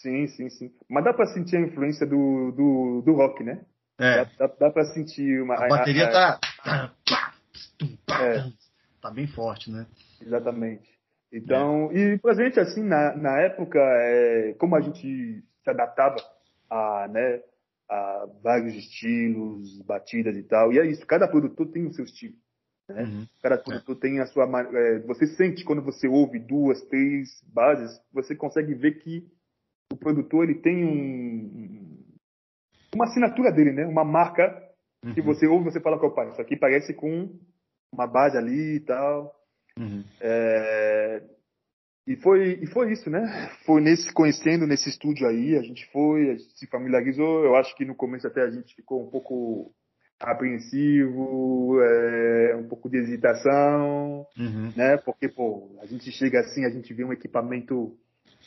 Sim, 0.01 0.27
sim, 0.27 0.49
sim. 0.49 0.71
Mas 0.89 1.03
dá 1.03 1.13
pra 1.13 1.27
sentir 1.27 1.57
a 1.57 1.61
influência 1.61 2.05
do, 2.05 2.51
do, 2.51 3.01
do 3.05 3.13
rock, 3.13 3.43
né? 3.43 3.65
É, 3.99 4.25
Dá, 4.25 4.47
dá, 4.47 4.53
dá 4.59 4.71
pra 4.71 4.85
sentir 4.85 5.41
uma. 5.41 5.55
a 5.55 5.67
bateria 5.67 6.07
a- 6.07 6.39
tá 6.65 6.91
É. 8.19 8.43
tá 9.01 9.11
bem 9.11 9.27
forte, 9.27 9.71
né? 9.71 9.85
Exatamente. 10.19 10.89
Então, 11.31 11.91
e 11.93 12.17
pra 12.17 12.33
gente, 12.33 12.59
assim, 12.59 12.83
na, 12.83 13.15
na 13.15 13.39
época, 13.39 13.79
é, 13.79 14.53
como 14.59 14.75
a 14.75 14.81
gente 14.81 15.43
se 15.63 15.69
adaptava 15.69 16.17
a, 16.69 17.07
né, 17.07 17.41
a 17.89 18.27
vários 18.43 18.73
estilos, 18.75 19.81
batidas 19.83 20.35
e 20.35 20.43
tal, 20.43 20.73
e 20.73 20.79
é 20.79 20.85
isso, 20.85 21.05
cada 21.05 21.27
produtor 21.27 21.67
tem 21.67 21.85
o 21.85 21.93
seu 21.93 22.03
estilo. 22.05 22.35
Né? 22.89 23.03
Uhum. 23.03 23.27
Cada 23.41 23.57
produtor 23.57 23.95
tem 23.97 24.19
a 24.19 24.25
sua. 24.25 24.43
é, 24.45 24.99
você 24.99 25.27
sente 25.27 25.63
quando 25.63 25.81
você 25.81 26.07
ouve 26.07 26.39
duas, 26.39 26.81
três 26.87 27.29
bases, 27.53 27.97
você 28.11 28.35
consegue 28.35 28.73
ver 28.73 28.99
que 29.03 29.25
o 29.91 29.97
produtor 29.97 30.43
ele 30.49 30.59
tem 30.59 30.85
um, 30.85 31.97
uma 32.95 33.05
assinatura 33.05 33.51
dele, 33.51 33.71
né? 33.71 33.85
Uma 33.85 34.03
marca 34.03 34.49
que 35.13 35.19
Uhum. 35.21 35.25
você 35.25 35.47
ouve, 35.47 35.65
você 35.71 35.79
fala, 35.79 35.97
opa, 35.97 36.25
isso 36.27 36.39
aqui 36.41 36.55
parece 36.55 36.93
com 36.93 37.29
uma 37.91 38.05
base 38.07 38.37
ali 38.37 38.75
e 38.75 38.79
tal. 38.81 39.33
Uhum. 39.77 40.03
É, 40.21 41.23
E 42.07 42.15
foi, 42.17 42.59
e 42.61 42.67
foi 42.67 42.91
isso, 42.91 43.09
né? 43.09 43.49
Foi 43.65 43.79
nesse 43.81 44.11
conhecendo 44.13 44.65
nesse 44.67 44.89
estúdio 44.89 45.27
aí, 45.27 45.55
a 45.57 45.61
gente 45.61 45.85
foi, 45.91 46.29
a 46.31 46.35
gente 46.35 46.57
se 46.57 46.67
familiarizou. 46.67 47.43
Eu 47.45 47.55
acho 47.55 47.75
que 47.75 47.85
no 47.85 47.95
começo 47.95 48.27
até 48.27 48.41
a 48.41 48.49
gente 48.49 48.75
ficou 48.75 49.05
um 49.05 49.09
pouco 49.09 49.71
apreensivo, 50.19 51.79
é, 51.81 52.55
um 52.55 52.67
pouco 52.67 52.89
de 52.89 52.97
hesitação, 52.97 54.25
Uhum. 54.37 54.71
né? 54.75 54.97
Porque, 54.97 55.27
pô, 55.29 55.77
a 55.81 55.85
gente 55.85 56.11
chega 56.11 56.39
assim, 56.41 56.65
a 56.65 56.69
gente 56.69 56.93
vê 56.93 57.03
um 57.03 57.13
equipamento. 57.13 57.97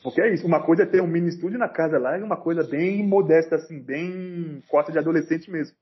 Porque 0.05 0.21
é 0.21 0.35
isso, 0.35 0.47
uma 0.47 0.63
coisa 0.63 0.83
é 0.83 0.87
ter 0.87 1.01
um 1.01 1.07
mini 1.07 1.31
estúdio 1.31 1.59
na 1.59 1.67
casa 1.67 1.99
lá, 1.99 2.19
e 2.19 2.23
uma 2.23 2.37
coisa 2.37 2.63
bem 2.63 3.03
modesta, 3.03 3.57
assim, 3.57 3.81
bem 3.81 4.63
quarto 4.69 4.93
de 4.93 4.99
adolescente 4.99 5.51
mesmo. 5.51 5.75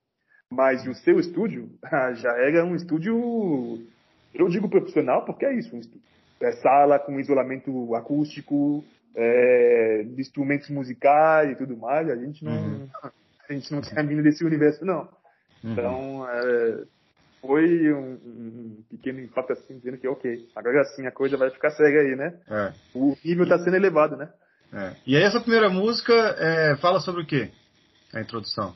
Mas 0.48 0.86
o 0.86 0.94
seu 0.94 1.18
estúdio 1.18 1.68
já 2.14 2.30
era 2.38 2.64
um 2.64 2.76
estúdio, 2.76 3.80
eu 4.32 4.48
digo 4.48 4.68
profissional, 4.68 5.24
porque 5.24 5.44
é 5.44 5.52
isso, 5.52 5.74
um 5.74 5.80
estúdio. 5.80 6.06
É 6.40 6.52
sala 6.52 7.00
com 7.00 7.18
isolamento 7.18 7.96
acústico, 7.96 8.84
é, 9.16 10.06
instrumentos 10.16 10.70
musicais 10.70 11.50
e 11.50 11.56
tudo 11.56 11.76
mais. 11.76 12.08
A 12.08 12.14
gente 12.14 12.44
não, 12.44 12.52
Uhum. 12.52 12.88
a 13.50 13.52
gente 13.52 13.72
não 13.72 13.80
tinha 13.80 14.04
vindo 14.04 14.22
desse 14.22 14.44
universo, 14.44 14.84
não. 14.84 15.08
Uhum. 15.64 15.72
Então, 15.72 16.28
é, 16.30 16.84
foi 17.42 17.92
um, 17.92 18.12
um 18.14 18.84
pequeno 18.88 19.20
impacto 19.20 19.52
assim, 19.52 19.76
dizendo 19.76 19.98
que, 19.98 20.06
ok, 20.06 20.48
agora 20.54 20.84
sim 20.94 21.04
a 21.06 21.10
coisa 21.10 21.36
vai 21.36 21.50
ficar 21.50 21.70
séria 21.72 22.00
aí, 22.00 22.16
né? 22.16 22.38
É, 22.48 22.72
O 22.94 23.16
nível 23.24 23.42
está 23.44 23.58
sendo 23.58 23.74
elevado, 23.76 24.16
né? 24.16 24.32
é. 24.72 24.94
E 25.06 25.16
aí 25.16 25.22
essa 25.24 25.40
primeira 25.40 25.68
música 25.68 26.12
é, 26.38 26.76
fala 26.76 27.00
sobre 27.00 27.22
o 27.22 27.26
quê? 27.26 27.50
A 28.14 28.20
introdução. 28.20 28.74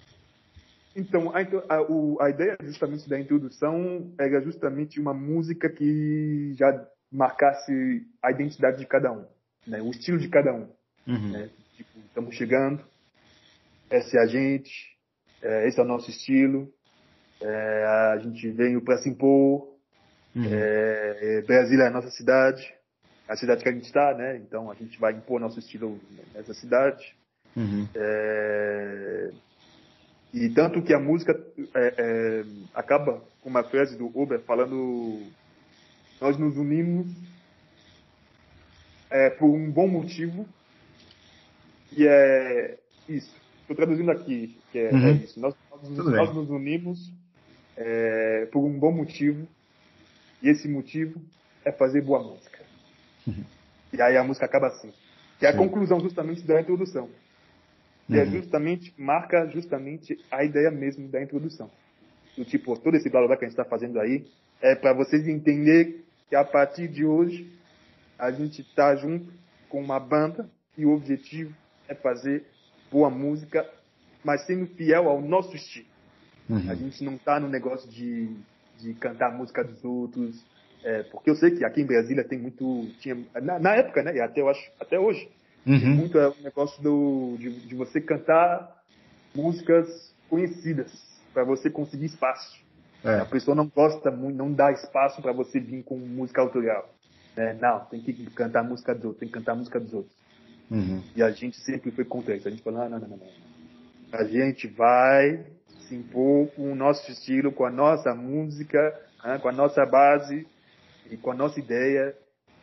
Então, 0.96 1.30
a, 1.30 1.40
a, 1.75 1.82
o- 1.82 2.18
a 2.20 2.28
ideia 2.30 2.56
justamente 2.62 3.08
da 3.08 3.20
introdução 3.20 4.12
era 4.18 4.40
justamente 4.42 4.99
uma 4.99 5.14
música 5.14 5.68
que 5.70 6.52
já 6.54 6.66
marcasse 7.12 8.02
a 8.23 8.30
identidade 8.32 8.78
de 8.78 8.87
cada 8.87 9.12
um, 9.12 9.25
né? 9.66 9.80
o 9.80 9.90
estilo 9.90 10.18
de 10.18 10.28
cada 10.28 10.52
um. 10.52 10.68
Uhum. 11.06 11.32
Né? 11.32 11.50
Tipo, 11.76 11.99
estamos 12.00 12.35
chegando, 12.35 12.82
essa 13.90 14.16
é 14.18 14.23
a 14.23 14.26
gente, 14.26 14.73
é, 15.42 15.68
esse 15.68 15.78
é 15.78 15.82
o 15.82 15.87
nosso 15.87 16.11
estilo, 16.11 16.73
é, 17.40 17.84
a 18.14 18.18
gente 18.18 18.48
veio 18.50 18.82
para 18.82 18.98
se 18.98 19.08
impor, 19.08 19.76
Uhum. 20.36 20.44
É, 20.44 21.38
é, 21.38 21.42
Brasília 21.46 21.84
é 21.84 21.86
a 21.86 21.90
nossa 21.90 22.10
cidade, 22.10 22.62
a 23.26 23.34
cidade 23.36 23.62
que 23.62 23.70
a 23.70 23.72
gente 23.72 23.86
está, 23.86 24.12
né? 24.14 24.36
Então 24.36 24.70
a 24.70 24.74
gente 24.74 25.00
vai 25.00 25.14
impor 25.14 25.40
nosso 25.40 25.58
estilo 25.58 25.98
nessa 26.34 26.52
cidade. 26.52 27.16
Uhum. 27.56 27.88
É, 27.94 29.30
e 30.34 30.50
tanto 30.50 30.82
que 30.82 30.92
a 30.92 31.00
música 31.00 31.32
é, 31.74 31.94
é, 31.96 32.44
acaba 32.74 33.22
com 33.40 33.48
uma 33.48 33.64
frase 33.64 33.96
do 33.96 34.12
Uber 34.14 34.38
falando: 34.40 35.22
Nós 36.20 36.36
nos 36.36 36.58
unimos 36.58 37.06
é, 39.10 39.30
por 39.30 39.46
um 39.46 39.70
bom 39.70 39.88
motivo. 39.88 40.46
E 41.96 42.06
é 42.06 42.78
isso. 43.08 43.34
Estou 43.62 43.74
traduzindo 43.74 44.10
aqui, 44.10 44.58
que 44.70 44.78
é, 44.80 44.90
Uhum. 44.92 45.12
isso. 45.12 45.40
Nós, 45.40 45.54
nós, 45.70 45.96
nós 45.96 46.34
nos 46.34 46.50
unimos 46.50 47.10
é, 47.76 48.47
por 48.47 48.64
um 48.64 48.78
bom 48.78 48.92
motivo. 48.92 49.47
E 50.42 50.49
esse 50.49 50.68
motivo 50.68 51.21
é 51.64 51.73
fazer 51.73 52.02
boa 52.02 52.23
música. 52.23 52.64
E 53.92 54.00
aí 54.00 54.16
a 54.16 54.25
música 54.25 54.47
acaba 54.47 54.68
assim. 54.68 54.92
Que 55.38 55.47
é 55.47 55.50
a 55.50 55.52
Sim. 55.52 55.59
conclusão 55.59 56.00
justamente 56.00 56.42
da 56.42 56.61
introdução. 56.61 57.09
E 58.09 58.16
é 58.16 58.25
Uhum. 58.25 58.33
justamente, 58.33 58.95
marca 58.97 59.47
justamente 59.49 60.16
a 60.30 60.45
ideia 60.45 60.71
mesmo 60.71 61.09
da 61.09 61.23
introdução. 61.23 61.71
Do 62.37 62.45
tipo, 62.45 62.78
todo 62.78 62.97
esse 62.97 63.09
blá 63.09 63.26
blá 63.26 63.37
que 63.37 63.45
a 63.45 63.49
gente 63.49 63.59
está 63.59 63.64
fazendo 63.64 63.99
aí 63.99 64.26
é 64.61 64.75
para 64.75 64.92
vocês 64.92 65.26
entenderem 65.26 66.04
que 66.28 66.37
a 66.37 66.45
partir 66.45 66.88
de 66.88 67.04
hoje 67.04 67.52
a 68.18 68.30
gente 68.30 68.61
está 68.62 68.95
junto 68.97 69.33
com 69.68 69.80
uma 69.80 69.99
banda 69.99 70.49
e 70.76 70.85
o 70.87 70.92
objetivo 70.92 71.52
é 71.88 71.95
fazer 71.95 72.45
boa 72.90 73.11
música, 73.11 73.68
mas 74.25 74.47
sendo 74.47 74.66
fiel 74.75 75.09
ao 75.09 75.21
nosso 75.21 75.54
estilo. 75.56 75.95
Uhum. 76.48 76.70
A 76.70 76.74
gente 76.74 77.04
não 77.04 77.18
tá 77.18 77.40
no 77.40 77.48
negócio 77.48 77.88
de, 77.90 78.30
de 78.78 78.94
cantar 78.94 79.30
a 79.30 79.34
música 79.36 79.64
dos 79.64 79.84
outros, 79.84 80.44
é, 80.84 81.02
porque 81.04 81.30
eu 81.30 81.34
sei 81.36 81.50
que 81.50 81.64
aqui 81.64 81.80
em 81.82 81.86
Brasília 81.86 82.22
tem 82.24 82.38
muito, 82.38 82.86
tinha, 83.00 83.16
na, 83.42 83.58
na 83.58 83.74
época, 83.74 84.02
né, 84.02 84.14
e 84.14 84.20
até 84.20 84.40
eu 84.40 84.48
acho, 84.48 84.70
até 84.80 84.98
hoje, 84.98 85.28
tem 85.64 85.74
Uhum. 85.74 85.96
muito 85.96 86.16
é, 86.16 86.28
o 86.28 86.34
negócio 86.44 86.80
do, 86.80 87.36
de, 87.38 87.66
de 87.66 87.74
você 87.74 88.00
cantar 88.00 88.82
músicas 89.34 90.14
conhecidas 90.28 90.92
para 91.34 91.42
você 91.42 91.68
conseguir 91.68 92.06
espaço. 92.06 92.56
É. 93.04 93.18
A 93.18 93.24
pessoa 93.26 93.54
não 93.54 93.66
gosta 93.66 94.10
muito, 94.10 94.36
não 94.36 94.52
dá 94.52 94.70
espaço 94.72 95.20
para 95.20 95.32
você 95.32 95.58
vir 95.58 95.82
com 95.82 95.96
música 95.96 96.40
autoral. 96.40 96.88
né? 97.36 97.58
não, 97.60 97.80
tem 97.86 98.00
que 98.00 98.12
cantar 98.30 98.60
a 98.60 98.64
música 98.64 98.94
dos 98.94 99.04
outros, 99.04 99.20
tem 99.20 99.28
que 99.28 99.34
cantar 99.34 99.52
a 99.52 99.56
música 99.56 99.80
dos 99.80 99.92
outros. 99.92 100.14
Uhum. 100.70 101.02
E 101.14 101.22
a 101.22 101.30
gente 101.30 101.56
sempre 101.60 101.90
foi 101.90 102.04
contra 102.04 102.34
isso. 102.34 102.48
A 102.48 102.50
gente 102.50 102.62
falou, 102.62 102.80
não, 102.80 102.88
não, 102.88 103.08
não, 103.08 103.16
não. 103.16 103.28
A 104.12 104.24
gente 104.24 104.66
vai 104.68 105.44
se 105.86 105.94
impor 105.94 106.48
com 106.48 106.72
o 106.72 106.74
nosso 106.74 107.10
estilo, 107.10 107.52
com 107.52 107.64
a 107.64 107.70
nossa 107.70 108.14
música, 108.14 108.78
né, 109.24 109.38
com 109.38 109.48
a 109.48 109.52
nossa 109.52 109.84
base 109.86 110.46
e 111.10 111.16
com 111.16 111.30
a 111.30 111.34
nossa 111.34 111.58
ideia. 111.58 112.14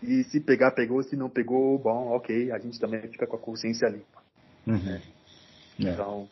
E 0.01 0.23
se 0.25 0.39
pegar, 0.41 0.71
pegou. 0.71 1.01
Se 1.03 1.15
não 1.15 1.29
pegou, 1.29 1.79
bom, 1.79 2.09
ok. 2.15 2.51
A 2.51 2.59
gente 2.59 2.79
também 2.79 3.01
fica 3.07 3.25
com 3.25 3.37
a 3.37 3.39
consciência 3.39 3.87
limpa. 3.87 4.21
Uhum. 4.67 4.95
É. 4.95 5.01
Então, 5.79 6.27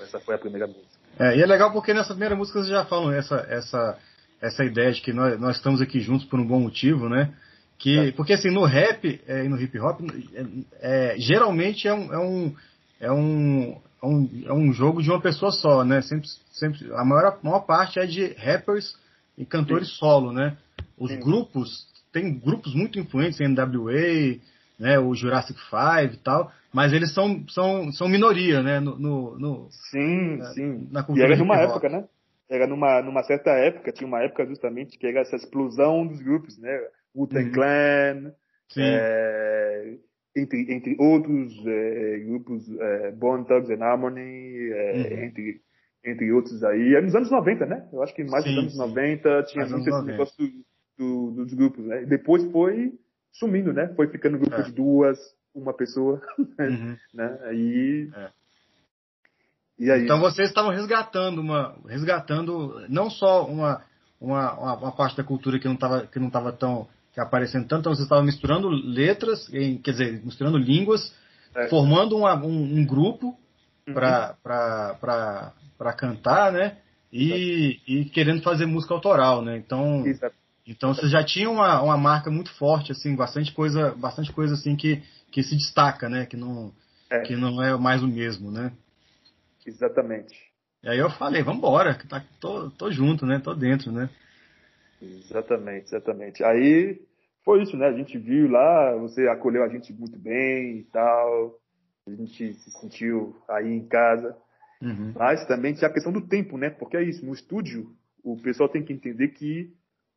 essa 0.00 0.20
foi 0.20 0.34
a 0.34 0.38
primeira 0.38 0.66
música. 0.66 0.94
É, 1.18 1.36
e 1.36 1.42
é 1.42 1.46
legal 1.46 1.72
porque 1.72 1.94
nessa 1.94 2.10
primeira 2.10 2.34
música 2.34 2.58
vocês 2.58 2.70
já 2.70 2.84
falam 2.84 3.12
essa, 3.12 3.36
essa, 3.48 3.98
essa 4.40 4.64
ideia 4.64 4.92
de 4.92 5.00
que 5.00 5.12
nós, 5.12 5.38
nós 5.40 5.56
estamos 5.56 5.80
aqui 5.80 6.00
juntos 6.00 6.26
por 6.26 6.40
um 6.40 6.46
bom 6.46 6.60
motivo, 6.60 7.08
né? 7.08 7.34
Que, 7.78 8.12
Porque 8.12 8.32
assim, 8.32 8.50
no 8.50 8.64
rap 8.64 9.20
é, 9.26 9.44
e 9.44 9.48
no 9.48 9.60
hip 9.60 9.78
hop, 9.78 10.00
é, 10.32 11.12
é, 11.12 11.18
geralmente 11.18 11.86
é 11.86 11.94
um, 11.94 12.12
é, 12.12 12.18
um, 12.18 12.56
é, 13.00 13.12
um, 13.12 13.72
é, 13.72 13.80
um, 14.04 14.28
é 14.46 14.52
um 14.52 14.72
jogo 14.72 15.02
de 15.02 15.10
uma 15.10 15.20
pessoa 15.20 15.50
só, 15.52 15.84
né? 15.84 16.02
Sempre, 16.02 16.28
sempre, 16.52 16.92
a 16.94 17.04
maior, 17.04 17.38
maior 17.42 17.60
parte 17.60 17.98
é 17.98 18.06
de 18.06 18.32
rappers 18.34 18.96
e 19.36 19.44
cantores 19.44 19.88
solo, 19.96 20.32
né? 20.32 20.56
Os 20.98 21.10
Sim. 21.10 21.20
grupos, 21.20 21.86
tem 22.12 22.38
grupos 22.38 22.74
muito 22.74 22.98
influentes, 22.98 23.40
NWA, 23.40 24.38
né, 24.78 24.98
o 24.98 25.14
Jurassic 25.14 25.58
5 25.58 26.14
e 26.14 26.16
tal, 26.18 26.52
mas 26.72 26.92
eles 26.92 27.12
são, 27.12 27.44
são, 27.48 27.92
são 27.92 28.08
minoria, 28.08 28.62
né? 28.62 28.80
No, 28.80 28.98
no, 28.98 29.38
no- 29.38 29.68
Sim, 29.90 30.40
É, 30.40 30.46
sim. 30.54 30.88
na 30.90 31.06
E 31.14 31.20
era 31.20 31.36
numa 31.36 31.56
época, 31.56 31.88
né? 31.88 32.04
Era 32.48 32.66
numa, 32.66 33.00
numa 33.02 33.22
certa 33.22 33.50
época, 33.50 33.92
tinha 33.92 34.06
uma 34.06 34.22
época 34.22 34.46
justamente 34.46 34.98
que 34.98 35.06
era 35.06 35.20
essa 35.20 35.36
explosão 35.36 36.06
dos 36.06 36.20
grupos, 36.20 36.58
né? 36.58 36.70
Wu-Tang 37.16 37.46
Uhum. 37.46 37.52
Clan, 37.52 38.32
Sim. 38.68 38.82
é, 38.82 39.96
entre, 40.36 40.72
entre 40.72 40.96
outros 40.98 41.52
é, 41.66 42.18
grupos, 42.26 42.68
é, 42.78 43.10
Bone 43.12 43.44
Thugs 43.46 43.70
and 43.70 43.82
Harmony, 43.84 44.70
é, 44.72 44.92
Uhum. 44.96 45.24
entre, 45.24 45.60
entre 46.04 46.32
outros 46.32 46.62
aí. 46.64 46.94
É 46.94 47.00
nos 47.00 47.14
anos 47.14 47.30
90, 47.30 47.66
né? 47.66 47.88
Eu 47.92 48.02
acho 48.02 48.14
que 48.14 48.24
mais 48.24 48.44
Sim, 48.44 48.50
nos 48.50 48.58
anos 48.58 48.72
sim. 48.72 48.78
90 48.78 49.42
tinha 49.44 49.66
muito 49.66 49.80
esse 49.82 49.90
90. 49.90 50.12
negócio 50.12 50.36
do- 50.46 50.64
do- 50.98 51.44
dos 51.44 51.54
grupos, 51.54 51.84
né? 51.86 52.04
Depois 52.04 52.44
foi 52.50 52.92
sumindo, 53.32 53.72
né? 53.72 53.92
Foi 53.96 54.08
ficando 54.08 54.38
grupo 54.38 54.56
É. 54.56 54.62
de 54.62 54.72
duas, 54.72 55.18
uma 55.54 55.72
pessoa, 55.72 56.20
Uhum. 56.58 56.96
né? 57.14 57.38
Aí... 57.44 58.10
É. 58.16 58.30
E 59.78 59.90
aí? 59.90 60.04
Então 60.04 60.20
vocês 60.20 60.48
estavam 60.48 60.70
resgatando 60.70 61.40
uma, 61.40 61.76
resgatando 61.88 62.84
não 62.88 63.10
só 63.10 63.44
uma, 63.44 63.82
uma, 64.20 64.76
uma, 64.78 64.92
parte 64.92 65.16
da 65.16 65.24
cultura 65.24 65.58
que 65.58 65.66
não 65.66 65.74
estava 65.74 66.06
que 66.06 66.18
não 66.20 66.28
estava 66.28 66.52
tão 66.52 66.86
que 67.14 67.20
aparecendo 67.20 67.68
tanto, 67.68 67.80
então 67.80 67.94
vocês 67.94 68.04
estavam 68.04 68.24
misturando 68.24 68.68
letras, 68.68 69.46
quer 69.48 69.92
dizer, 69.92 70.20
misturando 70.24 70.58
línguas, 70.58 71.14
É. 71.54 71.68
formando 71.68 72.16
uma- 72.16 72.34
um, 72.34 72.78
um 72.80 72.84
grupo 72.84 73.38
Uhum. 73.86 73.94
para 73.94 75.92
cantar, 75.96 76.50
né? 76.52 76.78
E, 77.12 77.80
e 77.86 78.04
querendo 78.06 78.42
fazer 78.42 78.66
música 78.66 78.92
autoral, 78.92 79.40
né? 79.42 79.56
Então, 79.56 80.04
Exato. 80.04 80.34
então 80.66 80.92
vocês 80.92 81.10
já 81.12 81.22
tinham 81.22 81.52
uma, 81.52 81.80
uma 81.80 81.96
marca 81.96 82.28
muito 82.30 82.52
forte, 82.54 82.90
assim, 82.90 83.14
bastante 83.14 83.52
coisa, 83.52 83.94
bastante 83.94 84.32
coisa 84.32 84.54
assim 84.54 84.74
que, 84.74 85.00
que 85.30 85.42
se 85.44 85.54
destaca, 85.54 86.08
né? 86.08 86.26
Que 86.26 86.36
não, 86.36 86.72
É. 87.08 87.20
que 87.20 87.36
não 87.36 87.62
é 87.62 87.76
mais 87.78 88.02
o 88.02 88.08
mesmo, 88.08 88.50
né? 88.50 88.72
Exatamente. 89.64 90.34
E 90.82 90.88
aí 90.88 90.98
eu 90.98 91.08
falei, 91.10 91.42
vambora, 91.42 91.94
que 91.94 92.06
tá, 92.08 92.22
tô, 92.40 92.70
tô 92.70 92.90
junto, 92.90 93.24
né? 93.24 93.38
Tô 93.38 93.54
dentro, 93.54 93.92
né? 93.92 94.10
Exatamente, 95.04 95.86
exatamente. 95.86 96.44
Aí 96.44 97.00
foi 97.44 97.62
isso, 97.62 97.76
né? 97.76 97.86
A 97.86 97.92
gente 97.92 98.18
viu 98.18 98.50
lá, 98.50 98.96
você 98.96 99.28
acolheu 99.28 99.62
a 99.62 99.68
gente 99.68 99.92
muito 99.92 100.18
bem 100.18 100.78
e 100.78 100.84
tal. 100.84 101.58
A 102.06 102.10
gente 102.10 102.54
se 102.54 102.70
sentiu 102.80 103.36
aí 103.48 103.72
em 103.72 103.86
casa. 103.86 104.36
Uhum. 104.82 105.12
Mas 105.16 105.46
também 105.46 105.74
tinha 105.74 105.88
a 105.88 105.92
questão 105.92 106.12
do 106.12 106.26
tempo, 106.26 106.58
né? 106.58 106.70
Porque 106.70 106.96
é 106.96 107.02
isso, 107.02 107.24
no 107.24 107.32
estúdio, 107.32 107.90
o 108.22 108.36
pessoal 108.36 108.68
tem 108.68 108.82
que 108.82 108.92
entender 108.92 109.28
que, 109.28 109.72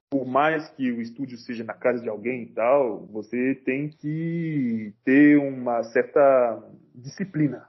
por 0.10 0.26
mais 0.26 0.70
que 0.72 0.92
o 0.92 1.02
estúdio 1.02 1.38
seja 1.38 1.64
na 1.64 1.74
casa 1.74 2.02
de 2.02 2.10
alguém 2.10 2.44
e 2.44 2.54
tal, 2.54 3.06
você 3.08 3.56
tem 3.66 3.90
que 3.90 4.94
ter 5.04 5.38
uma 5.38 5.84
certa 5.84 6.64
disciplina. 6.96 7.66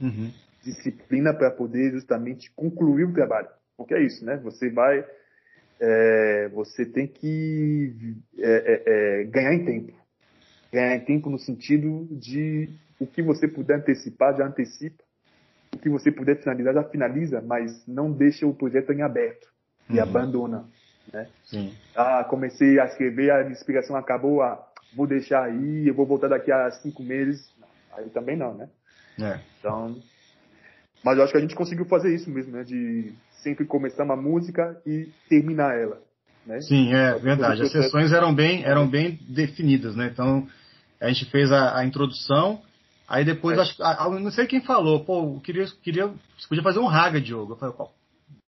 Uhum. 0.00 0.32
disciplina 0.62 1.34
para 1.34 1.50
poder 1.50 1.90
justamente 1.90 2.52
concluir 2.54 3.04
o 3.04 3.12
trabalho. 3.12 3.48
Porque 3.76 3.94
é 3.94 4.02
isso, 4.02 4.24
né? 4.24 4.36
Você 4.38 4.70
vai, 4.70 5.04
é, 5.80 6.48
você 6.48 6.84
tem 6.84 7.06
que 7.06 8.16
é, 8.38 8.50
é, 8.50 8.82
é, 8.86 9.24
ganhar 9.24 9.54
em 9.54 9.64
tempo. 9.64 9.92
Ganhar 10.72 10.96
em 10.96 11.04
tempo 11.04 11.30
no 11.30 11.38
sentido 11.38 12.06
de 12.10 12.68
o 12.98 13.06
que 13.06 13.22
você 13.22 13.46
puder 13.46 13.78
antecipar, 13.78 14.36
já 14.36 14.46
antecipa. 14.46 15.02
O 15.74 15.78
que 15.78 15.88
você 15.88 16.10
puder 16.10 16.36
finalizar, 16.40 16.74
já 16.74 16.84
finaliza, 16.84 17.40
mas 17.40 17.86
não 17.86 18.10
deixa 18.10 18.46
o 18.46 18.54
projeto 18.54 18.92
em 18.92 19.02
aberto 19.02 19.46
e 19.88 19.94
Uhum. 19.94 20.02
abandona. 20.02 20.68
Né? 21.12 21.28
Sim. 21.44 21.72
Ah, 21.94 22.24
comecei 22.24 22.78
a 22.80 22.86
escrever, 22.86 23.30
a 23.30 23.50
inspiração 23.50 23.96
acabou, 23.96 24.42
ah, 24.42 24.66
vou 24.94 25.06
deixar 25.06 25.44
aí, 25.44 25.86
eu 25.86 25.94
vou 25.94 26.06
voltar 26.06 26.28
daqui 26.28 26.50
a 26.50 26.70
cinco 26.70 27.02
meses. 27.02 27.52
Aí 27.92 28.08
também 28.10 28.36
não, 28.36 28.54
né? 28.54 28.68
É. 29.20 29.38
Então, 29.58 29.96
mas 31.02 31.16
eu 31.16 31.24
acho 31.24 31.32
que 31.32 31.38
a 31.38 31.40
gente 31.40 31.54
conseguiu 31.54 31.84
fazer 31.84 32.14
isso 32.14 32.30
mesmo, 32.30 32.52
né? 32.52 32.64
De 32.64 33.12
sempre 33.42 33.64
começar 33.64 34.04
uma 34.04 34.16
música 34.16 34.80
e 34.86 35.08
terminar 35.28 35.76
ela, 35.78 36.00
né? 36.46 36.60
Sim, 36.60 36.92
é 36.94 37.18
verdade. 37.18 37.62
As 37.62 37.72
sessões 37.72 38.12
eram 38.12 38.34
bem, 38.34 38.64
eram 38.64 38.86
bem 38.88 39.18
definidas, 39.28 39.94
né? 39.94 40.10
Então, 40.12 40.46
a 41.00 41.08
gente 41.08 41.30
fez 41.30 41.50
a, 41.52 41.78
a 41.78 41.84
introdução, 41.84 42.60
aí 43.08 43.24
depois, 43.24 43.58
É. 43.58 43.62
acho, 43.62 43.82
a- 43.82 44.04
a- 44.04 44.20
não 44.20 44.30
sei 44.30 44.46
quem 44.46 44.60
falou, 44.60 45.04
pô, 45.04 45.36
eu 45.36 45.40
queria, 45.40 45.66
queria, 45.82 46.06
você 46.06 46.48
podia 46.48 46.62
fazer 46.64 46.80
um 46.80 46.86
raga, 46.86 47.20
Diogo. 47.20 47.52
Eu 47.52 47.56
falei, 47.56 47.74
pô, 47.74 47.88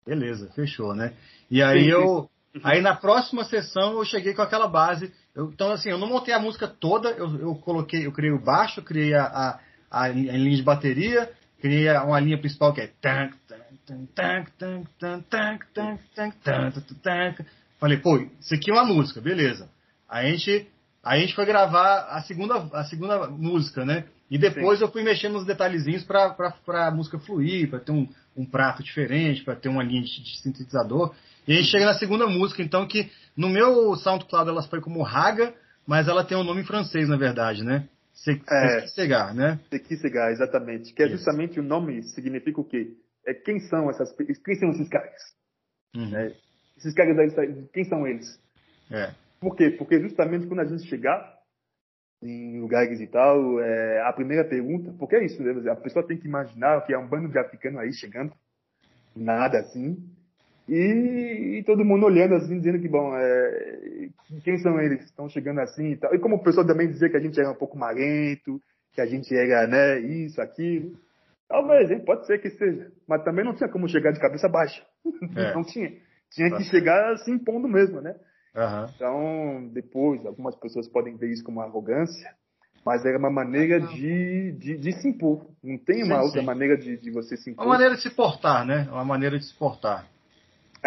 beleza, 0.06 0.50
fechou, 0.56 0.95
né? 0.95 1.13
E 1.52 1.62
aí 1.62 1.84
Sim, 1.86 1.89
eu, 1.91 2.30
aí 2.63 2.82
na 2.82 2.95
próxima 2.95 3.43
sessão 3.43 3.93
eu 3.93 4.06
cheguei 4.06 4.34
com 4.34 4.41
aquela 4.41 4.67
base. 4.67 5.12
Eu- 5.36 5.50
então, 5.52 5.71
assim, 5.71 5.89
eu 5.89 5.97
não 5.97 6.08
montei 6.08 6.34
a 6.34 6.39
música 6.39 6.67
toda, 6.67 7.10
eu, 7.10 7.39
eu 7.39 7.56
coloquei, 7.56 8.06
eu 8.06 8.12
criei 8.12 8.32
o 8.32 8.41
baixo, 8.43 8.82
criei 8.82 9.13
a, 9.13 9.26
a, 9.26 9.60
a 10.04 10.08
linha 10.10 10.56
de 10.56 10.63
bateria, 10.63 11.30
criei 11.59 11.89
uma 11.97 12.19
linha 12.19 12.37
principal 12.37 12.73
que 12.73 12.81
é 12.81 12.87
tank, 13.01 13.35
tank, 13.47 13.61
tank, 13.85 14.09
tank, 14.15 14.51
tank, 14.57 14.87
tank, 14.97 15.65
tank, 15.73 16.05
tank, 16.13 16.35
tank, 16.43 16.73
tank, 16.73 17.01
tank. 17.01 17.45
Falei, 17.79 17.97
pô, 17.97 18.17
isso 18.39 18.53
aqui 18.53 18.71
é 18.71 18.73
uma 18.73 18.85
música, 18.85 19.21
beleza. 19.21 19.69
A 20.09 20.23
gente, 20.23 20.67
a 21.03 21.17
gente 21.17 21.35
foi 21.35 21.45
gravar 21.45 22.07
a 22.09 22.21
segunda, 22.21 22.55
a 22.73 22.83
segunda 22.85 23.27
música, 23.27 23.85
né? 23.85 24.05
E 24.29 24.37
depois 24.37 24.81
eu 24.81 24.91
fui 24.91 25.03
mexendo 25.03 25.33
nos 25.33 25.45
detalhezinhos 25.45 26.03
pra, 26.03 26.29
pra, 26.31 26.51
pra 26.51 26.91
música 26.91 27.17
fluir, 27.19 27.69
pra 27.69 27.79
ter 27.79 27.91
um, 27.91 28.07
um 28.35 28.45
prato 28.45 28.83
diferente, 28.83 29.43
pra 29.43 29.55
ter 29.55 29.69
uma 29.69 29.83
linha 29.83 30.01
de, 30.01 30.21
de 30.21 30.39
sintetizador. 30.41 31.13
E 31.47 31.53
a 31.53 31.55
gente 31.55 31.69
chega 31.69 31.85
na 31.85 31.93
segunda 31.93 32.27
música, 32.27 32.61
então, 32.61 32.85
que 32.85 33.09
no 33.37 33.47
meu 33.47 33.95
SoundCloud 33.95 34.49
ela 34.49 34.63
foi 34.63 34.81
como 34.81 35.01
Raga, 35.01 35.53
mas 35.85 36.09
ela 36.09 36.25
tem 36.25 36.37
um 36.37 36.43
nome 36.43 36.61
em 36.61 36.65
francês, 36.65 37.07
na 37.07 37.15
verdade, 37.15 37.63
né? 37.63 37.87
Se, 38.17 38.41
É. 38.49 39.34
Né? 39.34 39.60
Tequisegar, 39.69 40.32
exatamente. 40.32 40.93
Que 40.93 41.03
é 41.03 41.06
Isso. 41.06 41.17
justamente 41.17 41.60
o 41.60 41.63
nome 41.63 42.01
significa 42.03 42.60
o 42.60 42.65
quê? 42.65 42.95
É 43.25 43.34
quem 43.34 43.60
são 43.60 43.89
essas, 43.89 44.12
quem 44.43 44.56
são 44.56 44.71
esses 44.71 44.89
caras? 44.89 45.21
Uhum. 45.95 46.10
né? 46.10 46.34
Esses 46.77 46.93
caras 46.93 47.15
daí, 47.15 47.67
quem 47.73 47.84
são 47.84 48.08
eles? 48.08 48.39
É. 48.91 49.13
Por 49.39 49.56
quê? 49.56 49.69
Porque 49.69 49.99
justamente 49.99 50.47
quando 50.47 50.62
a 50.62 50.65
gente 50.65 50.88
chegar 50.88 51.38
em 52.23 52.60
lugares 52.60 52.99
e 52.99 53.08
tal, 53.08 53.62
é, 53.62 54.01
a 54.01 54.12
primeira 54.13 54.43
pergunta, 54.43 54.91
porque 54.97 55.15
é 55.15 55.25
isso, 55.25 55.41
né? 55.43 55.71
A 55.71 55.75
pessoa 55.75 56.06
tem 56.06 56.17
que 56.17 56.27
imaginar 56.27 56.84
que 56.86 56.93
é 56.93 56.97
um 56.97 57.08
bando 57.08 57.30
de 57.30 57.38
africanos 57.38 57.80
aí 57.80 57.93
chegando, 57.93 58.34
nada 59.15 59.60
assim, 59.60 59.95
e, 60.67 61.60
e 61.60 61.63
todo 61.63 61.86
mundo 61.86 62.06
olhando 62.06 62.36
assim, 62.36 62.58
dizendo 62.58 62.80
que, 62.80 62.89
bom, 62.89 63.15
é, 63.15 64.10
quem 64.43 64.58
são 64.58 64.80
eles? 64.80 65.03
Estão 65.06 65.30
chegando 65.30 65.62
assim 65.62 65.91
e 65.91 65.97
tal. 65.97 66.13
E 66.13 66.19
como 66.19 66.36
o 66.36 66.43
pessoal 66.43 66.65
também 66.67 66.88
dizia 66.88 67.10
que 67.10 67.17
a 67.17 67.21
gente 67.21 67.39
era 67.39 67.49
um 67.49 67.56
pouco 67.56 67.77
marento, 67.77 68.62
que 68.93 68.99
a 68.99 69.06
gente 69.06 69.34
era, 69.34 69.65
né, 69.67 69.99
isso, 69.99 70.41
aquilo. 70.41 70.97
Talvez, 71.47 71.89
hein? 71.89 72.03
Pode 72.03 72.27
ser 72.27 72.39
que 72.39 72.49
seja. 72.49 72.91
Mas 73.08 73.23
também 73.23 73.45
não 73.45 73.56
tinha 73.56 73.69
como 73.69 73.88
chegar 73.88 74.12
de 74.12 74.19
cabeça 74.19 74.49
baixa. 74.49 74.84
É. 75.36 75.53
não 75.56 75.63
tinha. 75.63 75.93
tinha 76.32 76.51
que 76.51 76.63
chegar 76.63 77.17
se 77.19 77.32
impondo 77.32 77.67
mesmo, 77.67 78.01
né? 78.01 78.15
Aham. 78.53 78.91
Então, 78.93 79.69
depois, 79.71 80.25
algumas 80.25 80.56
pessoas 80.58 80.89
podem 80.89 81.15
ver 81.15 81.32
isso 81.32 81.43
como 81.43 81.62
arrogância, 81.62 82.30
mas 82.86 83.06
era 83.06 83.17
uma 83.17 83.30
maneira 83.30 83.80
de, 83.80 84.51
de, 84.53 84.77
de 84.77 84.91
se 84.93 85.08
impor. 85.08 85.47
Não 85.63 85.77
tem 85.77 86.03
uma 86.03 86.17
Sim, 86.17 86.23
outra 86.23 86.39
sim. 86.41 86.45
maneira 86.45 86.77
de, 86.77 86.97
de 86.97 87.12
você 87.12 87.38
se 87.38 87.51
impor. 87.51 87.65
Uma 87.65 87.73
maneira 87.73 87.95
de 87.95 88.01
se 88.01 88.10
portar, 88.10 88.65
né? 88.65 88.88
Uma 88.91 89.06
maneira 89.06 89.38
de 89.38 89.45
se 89.45 89.53
portar. 89.53 90.06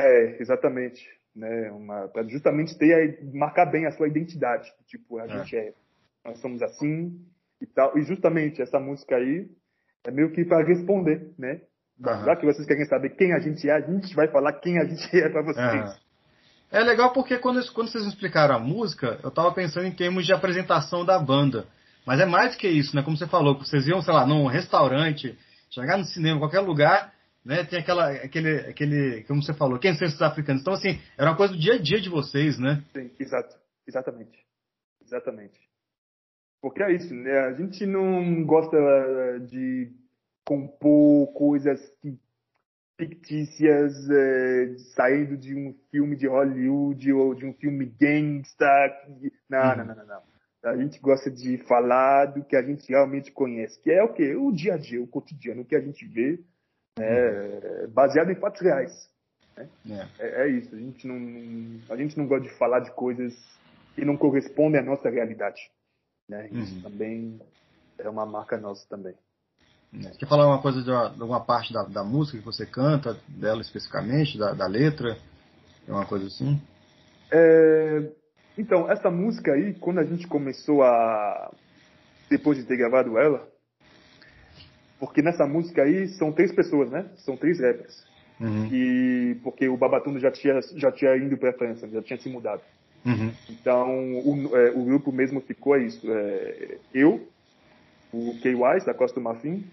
É, 0.00 0.36
exatamente. 0.40 1.06
Né? 1.34 1.70
Uma, 1.70 2.08
pra 2.08 2.22
justamente 2.24 2.76
ter 2.76 3.20
marcar 3.32 3.66
bem 3.66 3.86
a 3.86 3.92
sua 3.92 4.08
identidade. 4.08 4.68
Tipo, 4.86 5.18
a 5.18 5.24
É. 5.24 5.28
gente 5.28 5.56
é. 5.56 5.72
Nós 6.24 6.40
somos 6.40 6.60
assim 6.62 7.18
e 7.60 7.66
tal. 7.66 7.96
E 7.96 8.02
justamente 8.02 8.60
essa 8.60 8.78
música 8.78 9.16
aí 9.16 9.48
é 10.04 10.10
meio 10.10 10.32
que 10.32 10.44
para 10.44 10.66
responder, 10.66 11.30
né? 11.38 11.60
Aham. 12.04 12.24
Já 12.24 12.36
que 12.36 12.46
vocês 12.46 12.66
querem 12.66 12.84
saber 12.86 13.10
quem 13.10 13.32
a 13.34 13.38
gente 13.38 13.68
é, 13.68 13.72
a 13.72 13.80
gente 13.80 14.14
vai 14.14 14.28
falar 14.28 14.54
quem 14.54 14.78
a 14.78 14.84
gente 14.84 15.16
é 15.16 15.28
para 15.28 15.42
vocês. 15.42 15.58
Aham. 15.82 15.94
É 16.72 16.80
legal 16.84 17.12
porque 17.12 17.36
quando, 17.38 17.60
quando 17.72 17.88
vocês 17.90 18.04
me 18.04 18.10
explicaram 18.10 18.54
a 18.54 18.58
música, 18.58 19.18
eu 19.24 19.30
tava 19.30 19.52
pensando 19.52 19.86
em 19.86 19.92
termos 19.92 20.24
de 20.24 20.32
apresentação 20.32 21.04
da 21.04 21.18
banda. 21.18 21.66
Mas 22.06 22.20
é 22.20 22.26
mais 22.26 22.54
que 22.54 22.68
isso, 22.68 22.94
né? 22.94 23.02
Como 23.02 23.16
você 23.16 23.26
falou, 23.26 23.58
vocês 23.58 23.86
iam, 23.88 24.00
sei 24.00 24.14
lá, 24.14 24.24
num 24.24 24.46
restaurante, 24.46 25.36
chegar 25.70 25.98
no 25.98 26.04
cinema, 26.04 26.38
qualquer 26.38 26.60
lugar, 26.60 27.12
né? 27.44 27.64
Tem 27.64 27.78
aquela, 27.78 28.10
aquele, 28.10 28.58
aquele, 28.60 29.24
como 29.24 29.42
você 29.42 29.54
falou, 29.54 29.78
quem 29.78 29.94
são 29.94 30.06
esses 30.06 30.20
africanos? 30.20 30.62
Então, 30.62 30.74
assim, 30.74 31.00
era 31.16 31.30
uma 31.30 31.36
coisa 31.36 31.52
do 31.54 31.58
dia 31.58 31.74
a 31.74 31.78
dia 31.78 32.00
de 32.00 32.08
vocês, 32.08 32.58
né? 32.58 32.82
Sim, 32.92 33.10
exato. 33.18 33.56
Exatamente. 33.86 34.38
Exatamente. 35.02 35.58
Porque 36.60 36.82
é 36.82 36.92
isso, 36.92 37.14
né? 37.14 37.38
A 37.40 37.52
gente 37.54 37.86
não 37.86 38.44
gosta 38.44 38.76
eh, 38.76 39.38
de 39.40 39.90
compor 40.44 41.32
coisas 41.32 41.80
que- 42.02 42.18
fictícias 42.98 43.94
eh, 44.10 44.76
saindo 44.94 45.36
de 45.38 45.54
um 45.56 45.74
filme 45.90 46.16
de 46.16 46.26
Hollywood 46.28 47.12
ou 47.12 47.34
de 47.34 47.46
um 47.46 47.54
filme 47.54 47.86
gangsta. 47.86 48.66
Não, 49.48 49.76
não, 49.76 49.84
não, 49.86 49.94
não, 49.94 50.06
não. 50.06 50.22
A 50.62 50.76
gente 50.76 51.00
gosta 51.00 51.30
de 51.30 51.56
falar 51.66 52.26
do 52.26 52.44
que 52.44 52.54
a 52.54 52.62
gente 52.62 52.86
realmente 52.90 53.32
conhece, 53.32 53.80
que 53.80 53.90
é 53.90 54.02
o 54.02 54.12
quê? 54.12 54.34
O 54.36 54.52
dia 54.52 54.74
a 54.74 54.76
dia, 54.76 55.02
o 55.02 55.06
cotidiano, 55.06 55.62
o 55.62 55.64
que 55.64 55.74
a 55.74 55.80
gente 55.80 56.06
vê, 56.06 56.38
né? 56.98 57.86
baseado 57.88 58.30
em 58.30 58.34
fatos 58.36 58.60
reais. 58.60 59.10
É. 59.56 59.66
É, 60.18 60.42
é 60.42 60.48
isso. 60.48 60.74
A 60.74 60.78
gente 60.78 61.06
não, 61.06 61.80
a 61.94 61.96
gente 61.96 62.16
não 62.16 62.26
gosta 62.26 62.48
de 62.48 62.54
falar 62.56 62.80
de 62.80 62.90
coisas 62.92 63.34
que 63.94 64.04
não 64.04 64.16
correspondem 64.16 64.80
à 64.80 64.84
nossa 64.84 65.08
realidade. 65.10 65.60
Né? 66.28 66.48
Isso 66.52 66.74
Uhum. 66.76 66.82
também 66.82 67.40
é 67.98 68.08
uma 68.08 68.24
marca 68.24 68.56
nossa 68.56 68.86
também. 68.88 69.14
Você 69.92 70.18
quer 70.18 70.28
falar 70.28 70.46
uma 70.46 70.62
coisa 70.62 70.82
de, 70.82 70.90
uma- 70.90 71.08
de 71.08 71.20
alguma 71.20 71.44
parte 71.44 71.72
da, 71.72 71.82
da 71.82 72.04
música 72.04 72.38
que 72.38 72.44
você 72.44 72.64
canta, 72.64 73.14
dela 73.28 73.60
especificamente, 73.60 74.38
da, 74.38 74.52
da 74.54 74.66
letra? 74.66 75.16
É 75.88 75.90
uma 75.90 76.06
coisa 76.06 76.28
assim? 76.28 76.60
É, 77.32 78.12
então, 78.56 78.88
essa 78.90 79.10
música 79.10 79.52
aí, 79.52 79.74
quando 79.74 79.98
a 79.98 80.04
gente 80.04 80.28
começou 80.28 80.82
a. 80.84 81.52
Depois 82.28 82.56
de 82.56 82.64
ter 82.64 82.76
gravado 82.76 83.18
ela, 83.18 83.49
porque 85.00 85.22
nessa 85.22 85.46
música 85.46 85.82
aí 85.82 86.06
são 86.08 86.30
três 86.30 86.52
pessoas, 86.52 86.90
né? 86.90 87.06
São 87.16 87.36
três 87.36 87.58
rappers. 87.58 88.04
Uhum. 88.38 88.68
E 88.70 89.36
porque 89.42 89.68
o 89.68 89.76
Babatundo 89.76 90.20
já 90.20 90.30
tinha, 90.30 90.60
já 90.76 90.92
tinha 90.92 91.16
ido 91.16 91.36
para 91.36 91.50
a 91.50 91.54
França, 91.54 91.88
já 91.88 92.02
tinha 92.02 92.18
se 92.18 92.28
mudado. 92.28 92.62
Uhum. 93.04 93.32
Então, 93.48 94.18
o, 94.20 94.56
é, 94.56 94.70
o 94.70 94.84
grupo 94.84 95.10
mesmo 95.10 95.40
ficou 95.40 95.76
isso. 95.78 96.06
É, 96.06 96.76
eu, 96.94 97.26
o 98.12 98.38
KY, 98.40 98.84
da 98.84 98.94
Costa 98.94 99.18
do 99.18 99.24
Marfim, 99.24 99.64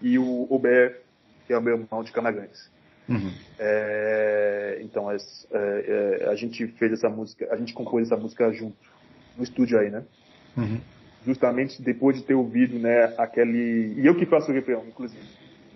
e 0.00 0.18
o 0.18 0.46
Ober, 0.50 1.02
que 1.46 1.52
é 1.52 1.58
o 1.58 1.62
meu 1.62 1.78
irmão 1.78 2.02
de 2.02 2.10
Canagantes. 2.10 2.70
Uhum. 3.08 3.32
É, 3.58 4.78
então, 4.82 5.08
as- 5.08 5.46
é, 5.50 6.20
é, 6.22 6.28
a 6.30 6.34
gente 6.34 6.66
fez 6.66 6.92
essa 6.92 7.08
música, 7.08 7.48
a 7.50 7.56
gente 7.56 7.74
compôs 7.74 8.06
essa 8.06 8.16
música 8.16 8.50
junto, 8.52 8.76
no 9.36 9.44
estúdio 9.44 9.78
aí, 9.78 9.90
né? 9.90 10.04
Justamente 11.24 11.82
depois 11.82 12.16
de 12.16 12.22
ter 12.22 12.34
ouvido, 12.34 12.78
né, 12.78 13.14
aquele... 13.18 13.94
E 14.00 14.06
eu 14.06 14.14
que 14.14 14.24
faço 14.26 14.50
o 14.50 14.54
refrão, 14.54 14.84
inclusive. 14.88 15.22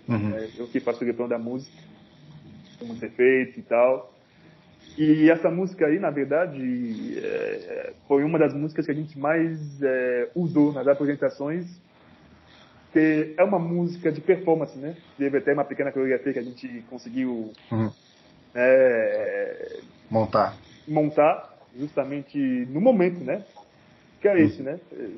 Uhum. 0.09 0.31
né? 0.31 0.49
Eu 0.57 0.67
que 0.69 0.81
faço 0.81 1.03
o 1.03 1.07
refrão 1.07 1.29
da 1.29 1.39
música, 1.39 1.77
com 2.79 2.91
os 2.93 3.03
efeitos 3.03 3.57
e 3.59 3.63
tal. 3.63 4.13
E 4.97 5.29
essa 5.31 5.51
música 5.51 5.87
aí, 5.87 5.99
na 5.99 6.11
verdade, 6.11 7.19
é, 7.19 7.93
foi 8.07 8.23
uma 8.23 8.39
das 8.39 8.55
músicas 8.55 8.87
que 8.87 8.93
a 8.93 8.95
gente 8.95 9.19
mais 9.19 9.83
é, 9.83 10.29
usou 10.35 10.73
nas 10.73 10.87
apresentações, 10.87 11.67
que 12.93 13.35
é 13.37 13.43
uma 13.43 13.59
música 13.59 14.13
de 14.13 14.21
performance, 14.21 14.79
né? 14.79 14.97
Teve 15.19 15.39
até 15.39 15.53
uma 15.53 15.65
pequena 15.65 15.91
coreografia 15.91 16.33
que 16.33 16.39
a 16.39 16.43
gente 16.43 16.85
conseguiu 16.89 17.53
Uhum. 17.73 17.91
é, 18.55 19.81
Montar. 20.11 20.57
montar 20.87 21.53
justamente 21.77 22.39
no 22.71 22.81
momento, 22.81 23.19
né? 23.25 23.43
Que 24.25 24.29
é 24.29 24.41
esse, 24.41 24.63
né? 24.63 24.81
É, 24.91 25.09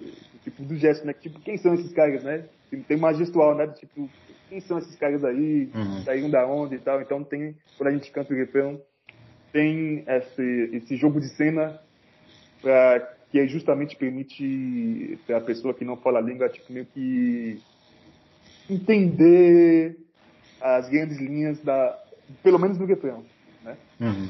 Tipo, 0.43 0.65
do 0.65 0.75
gesto, 0.75 1.07
né? 1.07 1.13
Tipo, 1.13 1.39
quem 1.39 1.57
são 1.59 1.75
esses 1.75 1.93
caras, 1.93 2.25
né? 2.25 2.45
Tem- 2.89 2.97
uma 2.97 3.15
gestual, 3.15 3.55
né? 3.55 3.69
Tipo, 3.69 4.11
quem 4.49 4.61
são 4.61 4.79
esses 4.79 4.97
caras 4.97 5.23
aí? 5.25 5.71
Uhum. 5.73 6.03
Saíram 6.05 6.29
da 6.29 6.45
onde 6.45 6.75
e 6.75 6.79
tal. 6.81 7.01
Então 7.01 7.23
tem, 7.23 7.55
quando 7.79 7.89
a 7.89 7.93
gente 7.93 8.11
canta 8.11 8.35
o 8.35 8.37
refrão, 8.37 8.81
tem 9.53 10.05
esse, 10.09 10.71
esse 10.73 10.97
jogo 10.97 11.21
de 11.21 11.29
cena 11.29 11.79
pra, 12.61 12.99
que 13.31 13.39
é 13.39 13.47
justamente 13.47 13.95
permite 13.95 15.17
para 15.25 15.37
a 15.37 15.41
pessoa 15.41 15.73
que 15.73 15.85
não 15.85 15.97
fala 15.97 16.19
a 16.19 16.23
língua, 16.23 16.49
tipo, 16.49 16.73
meio 16.73 16.87
que 16.87 17.61
entender 18.69 19.97
as 20.61 20.89
grandes 20.89 21.19
linhas 21.19 21.61
da, 21.61 21.97
pelo 22.43 22.59
menos 22.59 22.77
do 22.77 22.85
refrão, 22.85 23.25
né? 23.63 23.77
Uhum. 24.01 24.29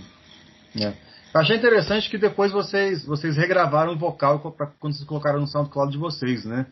É. 0.82 1.05
Eu 1.36 1.40
achei 1.42 1.56
interessante 1.56 2.08
que 2.08 2.16
depois 2.16 2.50
vocês, 2.50 3.04
vocês 3.04 3.36
regravaram 3.36 3.92
o 3.92 3.98
vocal 3.98 4.40
pra- 4.52 4.68
quando 4.80 4.94
vocês 4.94 5.06
colocaram 5.06 5.38
no 5.38 5.46
SoundCloud 5.46 5.92
de 5.92 5.98
vocês, 5.98 6.46
né? 6.46 6.64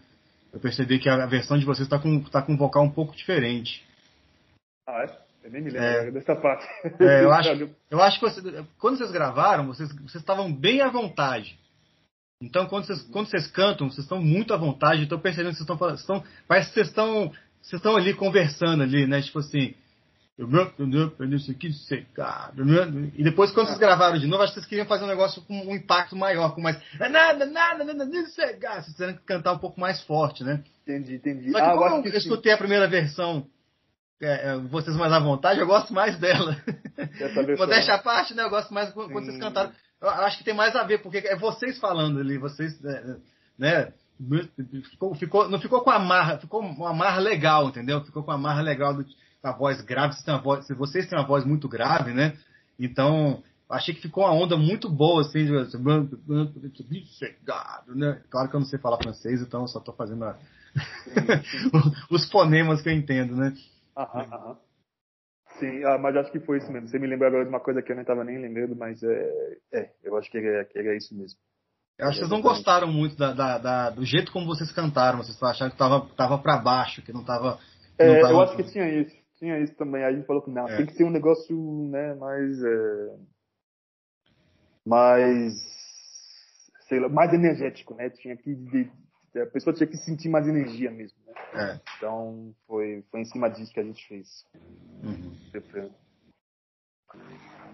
Eu 0.51 0.59
percebi 0.59 0.99
que 0.99 1.07
a 1.07 1.27
versão 1.27 1.59
de 1.59 1.67
vocês 1.67 1.87
está 1.87 1.99
com, 1.99 2.19
tá 2.25 2.41
com 2.41 2.55
um 2.55 2.57
vocal 2.57 2.83
um 2.83 2.91
pouco 2.91 3.15
diferente. 3.15 3.85
Ah, 4.89 5.03
é? 5.05 5.19
Eu 5.45 5.51
nem 5.51 5.61
me 5.61 5.69
lembro 5.69 5.87
É. 5.87 6.11
dessa 6.13 6.35
parte. 6.35 6.65
É, 6.99 7.25
eu, 7.25 7.31
acho, 7.35 7.71
eu 7.91 8.01
acho 8.03 8.19
que 8.19 8.25
você- 8.25 8.65
quando 8.79 8.97
vocês 8.97 9.11
gravaram, 9.13 9.67
vocês, 9.67 9.93
vocês 9.97 10.15
estavam 10.15 10.51
bem 10.51 10.81
à 10.81 10.89
vontade. 10.89 11.59
Então, 12.43 12.65
quando 12.65 12.87
vocês, 12.87 13.03
quando 13.03 13.27
vocês 13.29 13.47
cantam, 13.49 13.91
vocês 13.91 14.05
estão 14.07 14.23
muito 14.23 14.55
à 14.55 14.57
vontade. 14.57 15.03
Estou 15.03 15.19
percebendo 15.19 15.51
que 15.51 15.57
vocês 15.57 15.65
estão, 15.65 15.77
falando- 15.77 15.99
estão. 15.99 16.25
Parece 16.49 16.69
que 16.69 16.75
vocês 16.77 16.89
estão, 16.89 17.31
vocês 17.61 17.79
estão 17.81 17.97
ali 17.97 18.15
conversando 18.15 18.83
ali, 18.83 19.07
né? 19.07 19.21
Tipo 19.21 19.41
assim. 19.41 19.75
Eu 20.37 20.49
não- 20.49 20.73
eu 20.79 20.87
não- 20.87 21.13
eu 21.19 21.29
não 21.29 21.39
sei 21.39 21.55
o 21.55 21.59
que 21.59 21.69
dizer, 21.69 22.07
cara, 22.15 22.53
eu 22.57 22.65
não- 22.65 23.11
E 23.15 23.23
depois, 23.23 23.53
quando 23.53 23.69
vocês 23.69 23.79
gravaram 23.79 24.19
de 24.19 24.27
novo, 24.27 24.43
acho 24.43 24.53
que 24.53 24.61
vocês 24.61 24.69
queriam 24.69 24.87
fazer 24.87 25.05
um 25.05 25.09
negócio 25.09 25.41
com 25.43 25.55
um 25.55 25.75
impacto 25.75 26.17
maior, 26.17 26.55
com 26.55 26.61
mais. 26.61 26.77
"É 27.01 27.09
Nada, 27.09 27.47
nada, 27.47 27.85
nada, 27.85 28.05
não 28.05 28.27
sei, 28.27 28.55
cara. 28.55 28.83
Vocês 28.83 28.97
querem 28.97 29.17
cantar 29.27 29.53
um 29.53 29.59
pouco 29.59 29.79
mais 29.81 30.01
forte, 30.03 30.43
né? 30.43 30.63
Entendi, 30.83 31.15
entendi. 31.15 31.51
Só 31.53 31.59
que 31.59 31.65
ah, 31.65 31.77
como 31.77 31.97
eu, 31.97 32.03
que 32.03 32.09
escutei 32.17 32.53
a 32.53 32.59
primeira 32.59 32.89
versão, 32.89 33.47
é, 34.21 34.51
é, 34.51 34.57
vocês 34.59 34.97
mais 34.97 35.13
à 35.13 35.19
vontade, 35.19 35.61
eu 35.61 35.67
gosto 35.67 35.93
mais 35.95 36.19
dela. 36.19 36.57
Modéstia 37.59 37.95
à 37.95 37.99
parte, 37.99 38.35
né? 38.35 38.43
Eu 38.43 38.51
gosto 38.51 38.73
mais 38.75 38.91
quando 38.93 39.09
Sim. 39.09 39.15
vocês 39.15 39.39
cantaram. 39.39 39.73
Eu 40.01 40.09
acho 40.11 40.39
que 40.39 40.45
tem 40.45 40.55
mais 40.55 40.75
a 40.77 40.83
ver, 40.83 40.99
porque 40.99 41.19
é 41.19 41.37
vocês 41.37 41.79
falando 41.79 42.19
ali, 42.21 42.39
vocês, 42.39 42.83
é, 42.85 43.17
né? 43.59 43.93
Ficou, 44.91 45.15
ficou- 45.15 45.49
não 45.49 45.59
ficou 45.61 45.81
com 45.81 45.91
a 45.91 45.99
marra, 45.99 46.39
ficou 46.39 46.61
uma 46.61 46.93
marra 46.93 47.19
legal, 47.21 47.69
entendeu? 47.69 48.01
Ficou 48.05 48.23
com 48.23 48.31
a 48.31 48.39
marra 48.39 48.61
legal 48.63 48.95
do, 48.95 49.05
a 49.45 49.53
voz 49.53 49.81
grave. 49.83 50.15
Vocês 50.15 50.25
têm 50.25 50.35
uma 50.35 50.41
voz, 50.43 50.67
vocês 50.69 51.07
têm 51.09 51.19
uma 51.19 51.27
voz 51.27 51.45
muito 51.45 51.69
grave, 51.69 52.13
né? 52.13 52.37
Então, 52.79 53.43
achei 53.71 53.95
que 53.95 54.01
ficou 54.03 54.25
uma 54.25 54.33
onda 54.33 54.57
muito 54.57 54.89
boa, 54.91 55.21
assim, 55.21 55.45
de 55.45 57.07
sossegado, 57.07 57.95
né? 57.95 58.23
Claro 58.31 58.49
que 58.49 58.57
eu 58.57 58.61
não 58.61 58.67
sei 58.67 58.79
falar 58.79 58.99
francês, 58.99 59.41
então 59.43 59.63
eu 59.63 59.69
só 59.69 59.81
tô 59.81 59.93
fazendo 59.93 60.25
a- 60.25 60.39
os 62.11 62.29
fonemas 62.31 62.83
que 62.83 62.89
eu 62.89 62.93
entendo, 62.95 63.37
né? 63.37 63.53
Aham, 63.97 64.23
aham. 64.33 64.57
Sim, 65.61 65.85
ah, 65.85 65.99
mas 65.99 66.17
acho 66.17 66.33
que 66.33 66.41
foi 66.41 66.59
isso 66.59 66.73
mesmo. 66.73 66.89
Você 66.89 66.99
me 66.99 67.07
lembrou 67.07 67.29
agora 67.29 67.45
de 67.45 67.49
uma 67.49 67.61
coisa 67.61 67.81
que 67.81 67.93
eu 67.93 67.95
não 67.95 68.03
estava 68.03 68.25
nem 68.25 68.39
lembrando, 68.41 68.75
mas 68.75 69.01
é, 69.05 69.57
é 69.73 69.91
eu 70.03 70.17
acho 70.17 70.29
que 70.29 70.39
era, 70.39 70.65
que 70.65 70.77
era 70.77 70.97
isso 70.97 71.15
mesmo. 71.15 71.39
Eu 71.97 72.09
acho 72.09 72.19
que 72.19 72.27
vocês 72.27 72.31
não 72.31 72.43
gostaram 72.43 72.89
muito 72.89 73.15
da, 73.17 73.33
da- 73.33 73.59
da- 73.59 73.91
do 73.91 74.05
jeito 74.05 74.33
como 74.33 74.47
vocês 74.47 74.73
cantaram. 74.73 75.19
Vocês 75.19 75.41
acharam 75.41 75.71
que 75.71 75.79
tava, 75.79 76.09
tava 76.17 76.39
pra 76.39 76.57
baixo, 76.57 77.03
que 77.03 77.13
não 77.13 77.23
tava. 77.23 77.61
É, 77.97 78.09
não 78.09 78.21
tava- 78.21 78.33
eu 78.33 78.41
acho 78.41 78.57
que 78.57 78.65
tinha 78.65 78.89
isso. 79.01 79.15
Tinha 79.39 79.59
isso 79.59 79.75
também. 79.75 80.05
Aí 80.05 80.13
a 80.13 80.17
gente 80.17 80.27
falou 80.27 80.43
que 80.43 80.51
não, 80.51 80.69
É. 80.69 80.77
tem 80.77 80.87
que 80.87 80.95
ser 80.95 81.05
um 81.05 81.11
negócio, 81.11 81.57
né, 81.91 82.15
mais. 82.15 82.63
É, 82.63 83.17
mais. 84.87 85.55
Sei 86.89 87.01
lá, 87.01 87.09
mais 87.09 87.33
energético, 87.33 87.95
né? 87.95 88.11
Tinha 88.11 88.37
que. 88.37 88.55
de- 88.55 88.91
a 89.41 89.47
pessoa 89.47 89.75
tinha 89.75 89.87
que 89.87 89.97
sentir 89.97 90.29
mais 90.29 90.47
energia 90.47 90.91
mesmo, 90.93 91.19
né? 91.27 91.35
É. 91.55 91.81
Então 91.97 92.55
foi, 92.69 93.03
foi 93.11 93.21
em 93.21 93.25
cima 93.25 93.51
disso 93.51 93.73
que 93.73 93.81
a 93.81 93.85
gente 93.85 94.07
fez. 94.07 94.47
Uhum. 95.03 95.35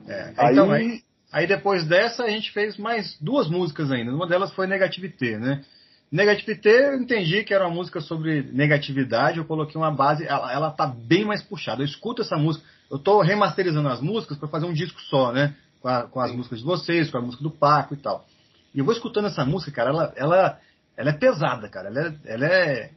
É. 0.09 0.35
Aí, 0.39 0.53
Então, 0.53 0.71
aí, 0.71 1.03
aí 1.31 1.47
depois 1.47 1.87
dessa 1.87 2.25
a 2.25 2.31
gente 2.31 2.51
fez 2.53 2.79
mais 2.79 3.19
duas 3.21 3.51
músicas 3.51 3.91
ainda. 3.91 4.11
Uma 4.15 4.27
delas 4.27 4.55
foi 4.55 4.67
Negativité, 4.67 5.39
né? 5.39 5.63
Negativité, 6.11 6.89
eu 6.89 7.01
entendi 7.01 7.45
que 7.45 7.55
era 7.55 7.65
uma 7.67 7.75
música 7.75 8.01
sobre 8.01 8.43
negatividade, 8.43 9.39
eu 9.39 9.45
coloquei 9.45 9.81
uma 9.81 9.93
base, 9.93 10.27
ela, 10.27 10.53
ela 10.53 10.71
tá 10.73 10.87
bem 10.87 11.25
mais 11.25 11.41
puxada. 11.41 11.83
Eu 11.83 11.87
escuto 11.87 12.23
essa 12.23 12.37
música, 12.37 12.67
eu 12.91 12.99
tô 12.99 13.21
remasterizando 13.21 13.89
as 13.89 14.01
músicas 14.01 14.37
para 14.37 14.49
fazer 14.49 14.67
um 14.67 14.73
disco 14.73 15.01
só, 15.03 15.33
né? 15.33 15.55
Com, 15.81 15.89
a, 15.89 16.03
com 16.09 16.21
as 16.21 16.33
músicas 16.33 16.59
de 16.59 16.65
vocês, 16.65 17.11
com 17.11 17.19
a 17.19 17.23
música 17.23 17.43
do 17.43 17.51
Paco 17.51 17.95
e 17.95 17.97
tal. 17.97 18.27
E 18.75 18.81
eu 18.81 18.85
vou 18.85 18.93
escutando 18.93 19.27
essa 19.27 19.45
música, 19.45 19.71
cara, 19.71 19.91
ela, 19.91 20.13
ela, 20.17 20.61
ela 20.97 21.11
é 21.11 21.13
pesada, 21.13 21.69
cara. 21.69 21.89
Ela 21.89 22.01
é, 22.01 22.15
ela 22.25 22.47
é, 22.47 22.91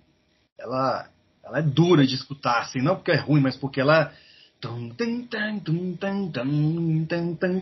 ela, 0.59 1.09
ela 1.45 1.59
é 1.59 1.61
dura 1.61 2.07
de 2.07 2.15
escutar, 2.15 2.61
assim, 2.61 2.81
não 2.81 2.95
porque 2.95 3.11
é 3.11 3.17
ruim, 3.17 3.41
mas 3.41 3.55
porque 3.55 3.79
ela 3.79 4.11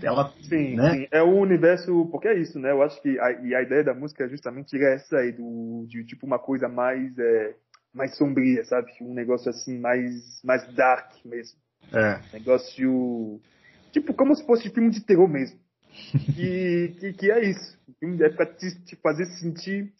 ela, 0.06 0.34
sim, 0.44 0.76
né? 0.76 0.92
sim, 0.92 1.08
é 1.12 1.22
o 1.22 1.36
universo, 1.36 2.08
porque 2.12 2.28
é 2.28 2.38
isso, 2.38 2.60
né? 2.60 2.72
Eu 2.72 2.82
acho 2.82 3.02
que 3.02 3.20
a, 3.20 3.32
e 3.44 3.56
a 3.56 3.62
ideia 3.62 3.84
da 3.84 3.94
música 3.94 4.24
é 4.24 4.30
justamente 4.30 4.78
essa 4.82 5.18
aí, 5.18 5.32
do, 5.32 5.86
de 5.88 6.04
tipo 6.06 6.26
uma 6.26 6.40
coisa 6.40 6.68
mais, 6.68 7.18
é, 7.18 7.56
mais 7.94 8.16
sombria, 8.18 8.64
sabe? 8.66 8.92
Um 9.02 9.14
negócio 9.14 9.50
assim, 9.50 9.80
mais, 9.80 10.42
mais 10.44 10.66
dark 10.74 11.12
mesmo. 11.26 11.58
É. 11.94 12.20
Negócio, 12.34 13.40
tipo, 13.92 14.14
como 14.14 14.36
se 14.36 14.46
fosse 14.46 14.70
filme 14.70 14.90
de 14.90 15.02
terror 15.02 15.28
mesmo. 15.28 15.60
que, 16.36 16.96
que, 17.00 17.14
que 17.14 17.32
é 17.32 17.50
isso. 17.50 17.80
É 18.20 18.30
pra 18.30 18.46
te, 18.46 18.84
te 18.86 18.96
fazer 18.96 19.26
sentir 19.26 19.92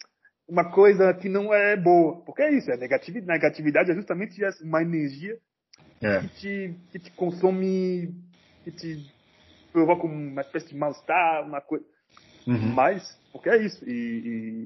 uma 0.48 0.70
coisa 0.70 1.12
que 1.14 1.28
não 1.28 1.52
é 1.52 1.76
boa. 1.76 2.20
Porque 2.24 2.42
é 2.42 2.52
isso, 2.52 2.70
é 2.70 2.76
negatividade, 2.76 3.26
negatividade 3.26 3.90
é 3.90 3.94
justamente 3.94 4.40
uma 4.62 4.82
energia 4.82 5.38
É. 6.02 6.20
que 6.20 6.28
te, 6.40 6.74
que 6.90 6.98
te 6.98 7.10
consome, 7.12 8.12
que 8.64 8.70
te 8.72 9.06
provoca 9.72 10.04
uma 10.06 10.42
espécie 10.42 10.68
de 10.68 10.76
mal-estar, 10.76 11.46
uma 11.46 11.60
coisa. 11.60 11.84
Uhum. 12.46 12.74
Mas, 12.74 13.16
porque 13.32 13.48
é 13.48 13.64
isso. 13.64 13.82
E, 13.88 13.92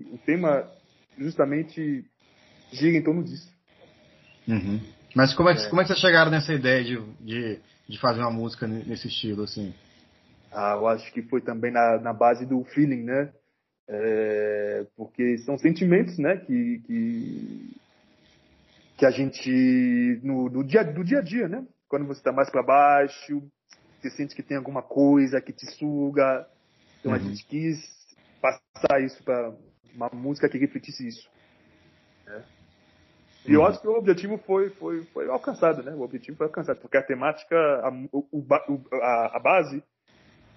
e 0.09 0.14
o 0.14 0.18
tema 0.18 0.66
justamente 1.18 2.05
gira 2.72 2.96
em 2.96 3.03
torno 3.03 3.22
disso. 3.22 3.49
Uhum. 4.49 4.81
Mas 5.14 5.35
como 5.35 5.49
é, 5.49 5.55
que, 5.55 5.61
É. 5.62 5.68
como 5.68 5.81
é 5.81 5.85
que 5.85 5.88
vocês 5.88 6.01
chegaram 6.01 6.31
nessa 6.31 6.53
ideia 6.53 6.83
de, 6.85 7.01
de, 7.20 7.59
de 7.88 7.99
fazer 8.01 8.20
uma 8.20 8.31
música 8.31 8.66
ne- 8.66 8.85
nesse 8.85 9.09
estilo, 9.09 9.42
assim? 9.44 9.75
Ah, 10.53 10.75
eu 10.77 10.87
acho 10.88 11.12
que 11.12 11.22
foi 11.22 11.40
também 11.40 11.70
na, 11.70 11.99
na 12.01 12.12
base 12.12 12.46
do 12.46 12.64
feeling, 12.64 13.03
né? 13.03 13.31
É, 13.88 14.87
porque 14.96 15.38
são 15.38 15.57
sentimentos, 15.59 16.18
né? 16.18 16.37
Que, 16.38 16.81
que, 16.87 17.77
que 18.96 19.04
a 19.04 19.11
gente, 19.11 20.20
no, 20.22 20.48
no 20.48 20.64
dia, 20.64 20.82
do 20.85 21.04
dia 21.04 21.18
a 21.18 21.22
dia, 21.22 21.48
né? 21.48 21.66
Quando 21.88 22.06
você 22.06 22.20
está 22.20 22.32
mais 22.32 22.50
para 22.50 22.62
baixo, 22.62 23.42
você 24.00 24.11
sente 24.11 24.35
que 24.35 24.42
tem 24.42 24.56
alguma 24.56 24.82
coisa 24.82 25.40
que 25.40 25.52
te 25.52 25.66
suga. 25.72 26.48
Então 27.00 27.12
a 27.12 27.18
Uhum. 27.18 27.24
gente 27.24 27.44
quis 27.46 27.78
passar 28.40 29.02
isso 29.02 29.22
para 29.22 29.54
uma 29.94 30.09
música 30.12 30.48
que 30.48 30.59
refletisse 30.59 31.06
isso. 31.06 31.28
né? 32.26 32.44
E 33.46 33.52
eu 33.52 33.61
Uhum. 33.61 33.66
acho 33.66 33.80
que 33.80 33.87
o 33.87 33.94
objetivo 33.96 34.38
foi, 34.38 34.70
foi, 34.70 35.04
foi 35.06 35.28
alcançado, 35.28 35.82
né? 35.82 35.94
O 35.94 36.00
objetivo 36.00 36.37
foi 36.37 36.46
alcançado, 36.46 36.80
porque 36.80 36.96
a 36.96 37.02
temática, 37.02 37.56
a, 37.56 37.90
o- 38.12 38.44
a, 38.94 39.37
a 39.37 39.38
base 39.38 39.82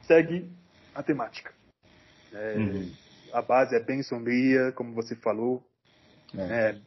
segue 0.03 0.49
a 0.95 1.03
temática. 1.03 1.53
É, 2.33 2.55
Uhum. 2.55 2.91
A 3.33 3.41
base 3.43 3.75
é 3.75 3.79
bem 3.79 4.01
sombria, 4.01 4.71
como 4.71 4.93
você 4.95 5.15
falou. 5.15 5.63
É. 6.33 6.73
né? 6.73 6.81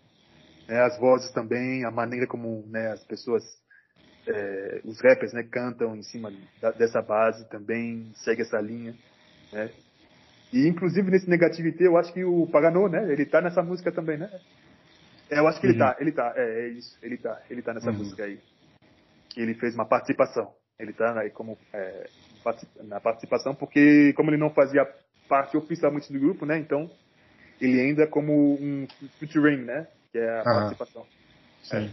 É, 0.72 0.80
as 0.80 0.98
vozes 0.98 1.30
também, 1.32 1.84
a 1.84 1.90
maneira 1.90 2.26
como 2.26 2.66
né, 2.68 2.92
as 2.92 3.04
pessoas, 3.04 3.42
é, 4.26 4.80
os 4.86 4.98
rappers 5.02 5.30
né, 5.34 5.42
cantam 5.42 5.94
em 5.94 6.02
cima 6.02 6.32
da- 6.62 6.70
dessa 6.72 7.02
base 7.02 7.46
também 7.50 8.10
segue 8.24 8.40
essa 8.40 8.58
linha. 8.58 8.96
Né? 9.52 9.70
E 10.50 10.66
inclusive 10.66 11.10
nesse 11.10 11.28
Negativité, 11.28 11.86
eu 11.86 11.98
acho 11.98 12.10
que 12.14 12.24
o 12.24 12.46
Paganô, 12.46 12.88
né? 12.88 13.12
Ele 13.12 13.26
tá 13.26 13.42
nessa 13.42 13.62
música 13.62 13.92
também, 13.92 14.16
né? 14.16 14.30
É, 15.30 15.38
eu 15.40 15.46
acho 15.46 15.60
que 15.60 15.66
ele 15.66 15.74
Uhum. 15.74 15.78
tá, 15.78 15.96
ele 16.00 16.12
tá, 16.12 16.32
é, 16.36 16.60
é 16.60 16.68
isso, 16.68 16.98
ele 17.02 17.18
tá, 17.18 17.42
ele 17.50 17.60
tá 17.60 17.74
nessa 17.74 17.90
Uhum. 17.90 17.98
música 17.98 18.24
aí. 18.24 18.40
Ele 19.36 19.54
fez 19.54 19.74
uma 19.74 19.84
participação. 19.86 20.54
Ele 20.78 20.94
tá 20.94 21.20
aí 21.20 21.30
como 21.30 21.58
é, 21.74 22.10
na 22.84 22.98
participação, 22.98 23.54
porque 23.54 24.14
como 24.14 24.30
ele 24.30 24.38
não 24.38 24.48
fazia 24.54 24.86
parte 25.28 25.54
oficialmente 25.54 26.10
do 26.10 26.18
grupo, 26.18 26.46
né? 26.46 26.56
Então 26.58 26.90
ele 27.60 27.78
ainda 27.78 28.06
como 28.06 28.54
um 28.54 28.86
featuring, 29.18 29.64
né? 29.64 29.86
Que 30.12 30.18
é 30.18 30.28
a 30.28 30.42
Aham. 30.42 30.44
participação. 30.44 31.06
Sim. 31.62 31.90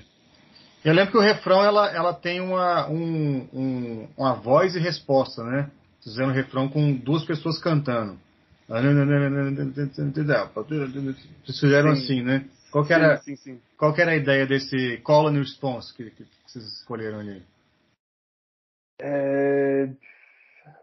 Eu 0.83 0.93
lembro 0.93 1.11
que 1.11 1.17
o 1.17 1.21
refrão 1.21 1.63
ela, 1.63 1.89
ela 1.91 2.13
tem 2.13 2.39
uma, 2.41 2.87
um, 2.89 3.47
um- 3.53 4.09
uma 4.17 4.33
voz 4.35 4.75
e 4.75 4.79
resposta, 4.79 5.43
né? 5.43 5.69
Fizeram 6.03 6.29
um 6.29 6.33
refrão 6.33 6.69
com 6.69 6.93
duas 6.95 7.25
pessoas 7.25 7.57
cantando. 7.61 8.17
Vocês 11.45 11.59
fizeram 11.59 11.95
Sim. 11.95 12.03
assim, 12.03 12.21
né? 12.21 12.47
Qual 12.71 12.85
que, 12.85 12.93
era, 12.93 13.17
Sim, 13.17 13.35
sim, 13.35 13.61
qual 13.77 13.95
era 13.97 14.11
a 14.11 14.15
ideia 14.15 14.45
desse 14.45 14.97
call 14.97 15.27
and 15.27 15.39
response 15.39 15.91
que, 15.95 16.11
que 16.11 16.23
vocês 16.45 16.63
escolheram 16.65 17.19
ali? 17.19 17.43
É... 19.01 19.89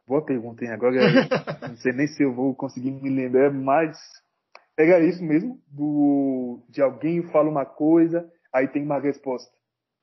Boa 0.07 0.25
pergunta, 0.25 0.65
hein? 0.65 0.73
Agora 0.73 0.99
não 1.69 1.77
sei 1.77 1.93
nem 1.93 2.07
se 2.09 2.23
eu 2.25 2.35
vou 2.35 2.55
conseguir 2.55 2.91
me 2.91 3.09
lembrar, 3.09 3.53
mas 3.53 3.97
era 4.77 5.05
isso 5.05 5.23
mesmo, 5.23 5.61
do... 5.69 6.63
de 6.69 6.83
alguém 6.83 7.23
fala 7.31 7.49
uma 7.49 7.65
coisa, 7.65 8.31
aí 8.53 8.69
tem 8.69 8.83
uma 8.83 8.99
resposta. 9.01 9.51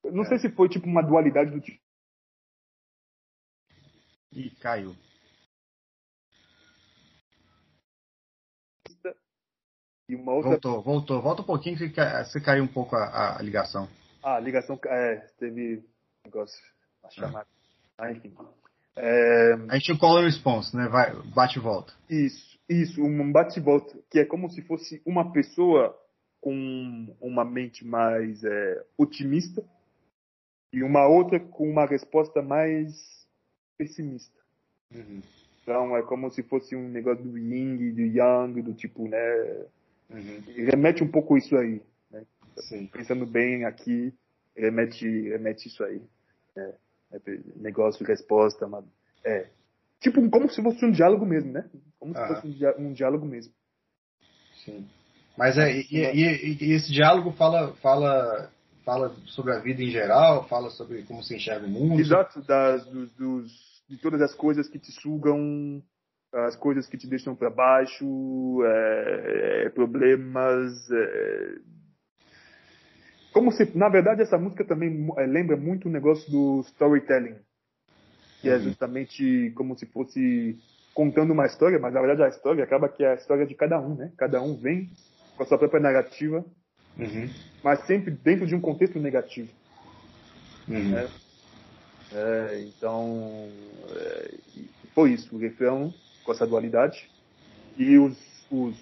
Não 0.03 0.23
É. 0.23 0.27
sei 0.27 0.39
se 0.39 0.49
foi 0.49 0.67
tipo 0.69 0.87
uma 0.87 1.01
dualidade 1.03 1.51
do 1.51 1.61
tipo. 1.61 1.81
Ih, 4.31 4.49
caiu. 4.61 4.95
E 10.09 10.15
uma 10.15 10.33
outra. 10.33 10.51
Voltou, 10.51 10.81
voltou. 10.81 11.21
Volta 11.21 11.41
um 11.41 11.45
pouquinho 11.45 11.77
que 11.77 11.87
você 11.89 12.41
caiu 12.41 12.63
um 12.63 12.67
pouco 12.67 12.95
a, 12.95 13.37
a 13.37 13.41
ligação. 13.41 13.87
Ah, 14.21 14.35
a 14.35 14.39
ligação. 14.39 14.79
É, 14.85 15.15
teve 15.39 15.83
negócio. 16.25 16.59
Uma 17.01 17.11
chamada. 17.11 17.47
Ah, 17.97 18.11
enfim. 18.11 18.35
É, 18.95 19.53
A 19.69 19.77
gente 19.77 19.97
call 19.97 20.17
and 20.17 20.25
response, 20.25 20.75
né? 20.75 20.87
Vai, 20.87 21.13
bate 21.33 21.57
e 21.57 21.61
volta. 21.61 21.93
Isso, 22.09 22.52
isso, 22.81 23.03
um 23.03 23.31
bate-volta, 23.31 23.97
que 24.09 24.19
é 24.19 24.25
como 24.25 24.49
se 24.49 24.61
fosse 24.61 25.01
uma 25.05 25.31
pessoa 25.31 25.97
com 26.41 27.15
uma 27.21 27.45
mente 27.45 27.85
mais 27.85 28.43
é, 28.43 28.83
otimista 28.97 29.63
e 30.73 30.83
uma 30.83 31.07
outra 31.07 31.39
com 31.39 31.69
uma 31.69 31.85
resposta 31.85 32.41
mais 32.41 33.25
pessimista. 33.77 34.37
Então 35.61 35.95
é 35.95 36.01
como 36.03 36.29
se 36.29 36.43
fosse 36.43 36.75
um 36.75 36.89
negócio 36.89 37.23
do 37.23 37.37
yin, 37.37 37.93
do 37.93 38.01
yang, 38.01 38.61
do 38.61 38.73
tipo, 38.73 39.07
né? 39.07 39.65
E 40.55 40.63
Remete 40.63 41.03
um 41.03 41.07
pouco 41.07 41.37
isso 41.37 41.55
aí, 41.57 41.81
né? 42.11 42.25
Pensando 42.91 43.25
bem 43.25 43.65
aqui, 43.65 44.13
remete, 44.55 45.29
remete 45.29 45.67
isso 45.67 45.83
aí. 45.83 46.01
né? 46.55 46.73
É, 47.11 47.19
negócio, 47.55 48.05
resposta, 48.05 48.65
uma, 48.65 48.83
é. 49.23 49.47
Tipo, 50.03 50.29
como 50.29 50.49
se 50.49 50.61
fosse 50.61 50.85
um 50.85 50.91
diálogo 50.91 51.25
mesmo, 51.25 51.51
né? 51.51 51.67
Como 51.99 52.15
Ah. 52.15 52.27
se 52.27 52.35
fosse 52.35 52.47
um, 52.77 52.87
um 52.89 52.93
diálogo 52.93 53.25
mesmo. 53.25 53.53
Sim. 54.63 54.85
Mas 55.37 55.57
é, 55.57 55.71
e, 55.71 55.85
e- 55.91 56.57
e 56.61 56.73
esse 56.73 56.91
diálogo 56.91 57.31
fala, 57.31 57.73
fala, 57.77 58.51
fala 58.85 59.09
sobre 59.27 59.53
a 59.53 59.59
vida 59.59 59.81
em 59.81 59.89
geral, 59.89 60.47
fala 60.47 60.69
sobre 60.69 61.01
como 61.03 61.23
se 61.23 61.35
enxerga 61.35 61.65
o 61.65 61.69
mundo. 61.69 61.99
Exato, 61.99 62.41
das, 62.43 62.85
dos, 62.85 63.11
dos- 63.13 63.83
de 63.89 63.97
todas 63.97 64.21
as 64.21 64.35
coisas 64.35 64.67
que 64.69 64.77
te 64.77 64.91
sugam, 64.91 65.81
as 66.33 66.55
coisas 66.55 66.87
que 66.87 66.97
te 66.97 67.07
deixam 67.07 67.35
para 67.35 67.49
baixo, 67.49 68.05
é, 68.65 69.63
é, 69.65 69.69
problemas. 69.69 70.71
é. 70.91 71.55
Como 73.33 73.51
se, 73.51 73.75
na 73.75 73.89
verdade, 73.89 74.21
essa 74.21 74.37
música 74.37 74.63
também 74.63 75.07
é, 75.17 75.25
lembra 75.25 75.57
muito 75.57 75.87
o 75.87 75.91
negócio 75.91 76.29
do 76.31 76.61
storytelling, 76.67 77.37
que 78.43 78.49
é 78.49 78.55
Uhum. 78.57 78.63
justamente 78.63 79.53
como 79.55 79.73
se 79.77 79.85
fosse 79.85 80.59
contando 80.93 81.31
uma 81.31 81.45
história, 81.45 81.79
mas 81.79 81.93
na 81.93 82.01
verdade 82.01 82.23
a 82.23 82.27
história 82.27 82.61
acaba 82.61 82.89
que 82.89 83.01
é 83.01 83.11
a 83.11 83.15
história 83.15 83.45
de 83.47 83.55
cada 83.55 83.79
um, 83.79 83.95
né? 83.95 84.11
Cada 84.17 84.41
um 84.41 84.53
vem 84.57 84.89
com 85.37 85.43
a 85.43 85.45
sua 85.45 85.57
própria 85.57 85.79
narrativa, 85.79 86.43
Uhum. 86.99 87.29
mas 87.63 87.79
sempre 87.87 88.11
dentro 88.11 88.45
de 88.45 88.53
um 88.53 88.59
contexto 88.59 88.99
negativo. 88.99 89.49
Uhum. 90.67 90.91
né? 90.91 91.07
É, 92.11 92.59
então, 92.67 93.47
é, 93.95 94.31
foi 94.93 95.13
isso, 95.13 95.33
o 95.33 95.39
refrão 95.39 95.93
com 96.25 96.31
essa 96.33 96.45
dualidade. 96.45 97.09
E 97.77 97.97
os, 97.97 98.17
os 98.51 98.75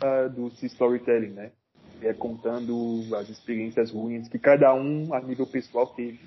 ah, 0.00 0.26
do 0.28 0.50
storytelling, 0.62 1.34
né? 1.34 1.52
É 2.06 2.12
contando 2.12 3.02
as 3.16 3.28
experiências 3.28 3.90
ruins 3.90 4.28
que 4.28 4.38
cada 4.38 4.74
um, 4.74 5.14
a 5.14 5.20
nível 5.20 5.46
pessoal, 5.46 5.86
teve. 5.86 6.20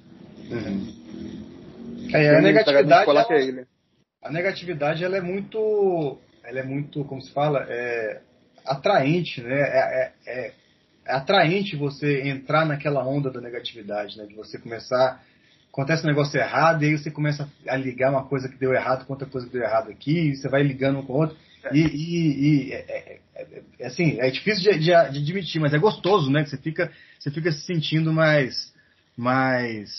Uhum. 0.50 2.10
É, 2.14 2.30
a 2.30 2.32
Tem 2.32 2.40
um 2.40 2.42
negatividade, 2.42 3.06
que 3.06 3.12
é 3.12 3.14
ela, 3.14 3.44
ele. 3.44 3.66
a 4.24 4.32
negatividade 4.32 5.04
ela 5.04 5.18
é 5.18 5.22
muito, 5.22 6.18
ela 6.44 6.60
é 6.60 6.64
muito, 6.64 7.04
como 7.06 7.22
se 7.22 7.32
fala, 7.32 7.66
é 7.70 8.22
atraente, 8.66 9.42
né? 9.42 9.56
É, 9.56 9.78
é, 9.78 10.14
é- 10.26 10.54
é 11.06 11.14
atraente 11.14 11.78
você 11.78 12.28
entrar 12.28 12.66
naquela 12.66 13.06
onda 13.08 13.32
da 13.32 13.40
negatividade, 13.40 14.18
né? 14.18 14.26
De 14.26 14.34
você 14.36 14.58
começar 14.58 15.22
acontece 15.78 16.04
um 16.04 16.10
negócio 16.10 16.40
errado, 16.40 16.84
e 16.84 16.88
aí 16.88 16.98
você 16.98 17.12
começa 17.12 17.48
a 17.68 17.76
ligar 17.76 18.10
uma 18.10 18.26
coisa 18.26 18.50
que 18.50 18.58
deu 18.58 18.74
errado 18.74 19.06
com 19.06 19.14
outra 19.14 19.28
coisa 19.28 19.46
que 19.46 19.54
deu 19.54 19.62
errado 19.62 19.92
aqui, 19.92 20.32
e 20.32 20.36
você 20.36 20.50
vai 20.50 20.64
ligando 20.64 20.98
um 21.00 21.06
com 21.06 21.14
o 21.14 21.18
outro. 21.18 21.38
E, 21.72 21.80
e, 21.80 22.68
e 22.70 22.74
é, 22.74 22.78
é, 22.88 23.14
é, 23.14 23.20
assim, 23.82 24.20
é 24.20 24.30
difícil 24.30 24.72
de, 24.72 24.80
de, 24.80 24.86
de, 24.86 24.94
admitir, 24.94 25.60
mas 25.60 25.74
é 25.74 25.78
gostoso, 25.78 26.30
né? 26.32 26.44
Que 26.44 26.50
você 26.50 26.58
fica, 26.58 26.92
você 27.20 27.32
fica 27.32 27.52
se 27.52 27.62
sentindo 27.62 28.12
mais, 28.12 28.74
mais 29.16 29.90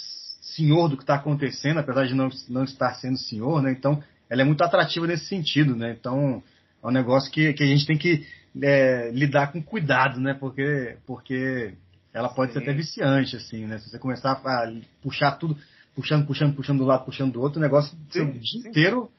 senhor 0.41 0.89
do 0.89 0.97
que 0.97 1.03
está 1.03 1.15
acontecendo, 1.15 1.79
apesar 1.79 2.07
de 2.07 2.15
não, 2.15 2.29
não 2.49 2.65
estar 2.65 2.95
sendo 2.95 3.19
senhor, 3.19 3.63
né? 3.63 3.71
Então, 3.73 4.03
ela 4.29 4.43
é 4.43 4.45
muito 4.45 4.63
atrativa 4.63 5.07
nesse 5.07 5.27
sentido, 5.27 5.77
né? 5.77 5.97
Então, 5.99 6.43
é 6.83 6.87
um 6.87 6.91
negócio 6.91 7.31
que, 7.31 7.53
que 7.53 7.63
a 7.63 7.67
gente 7.67 7.87
tem 7.87 7.97
que 7.97 8.27
é, 8.63 9.11
lidar 9.13 9.53
com 9.53 9.63
cuidado, 9.63 10.21
né? 10.21 10.35
Porque, 10.35 10.97
porque 11.07 11.75
ela 12.13 12.29
pode 12.29 12.53
Sim. 12.53 12.59
ser 12.59 12.65
até 12.65 12.73
viciante, 12.73 13.37
assim, 13.37 13.67
né? 13.67 13.79
Se 13.79 13.91
você 13.91 13.99
começar 13.99 14.33
a 14.33 14.73
puxar 15.03 15.33
tudo, 15.33 15.57
puxando, 15.95 16.27
puxando, 16.27 16.55
puxando 16.55 16.79
do 16.79 16.85
lado, 16.85 17.05
puxando 17.05 17.33
do 17.33 17.41
outro, 17.41 17.59
o 17.59 17.63
negócio 17.63 17.97
Sim. 18.11 18.23
o 18.23 18.33
dia 18.33 18.61
inteiro 18.69 19.11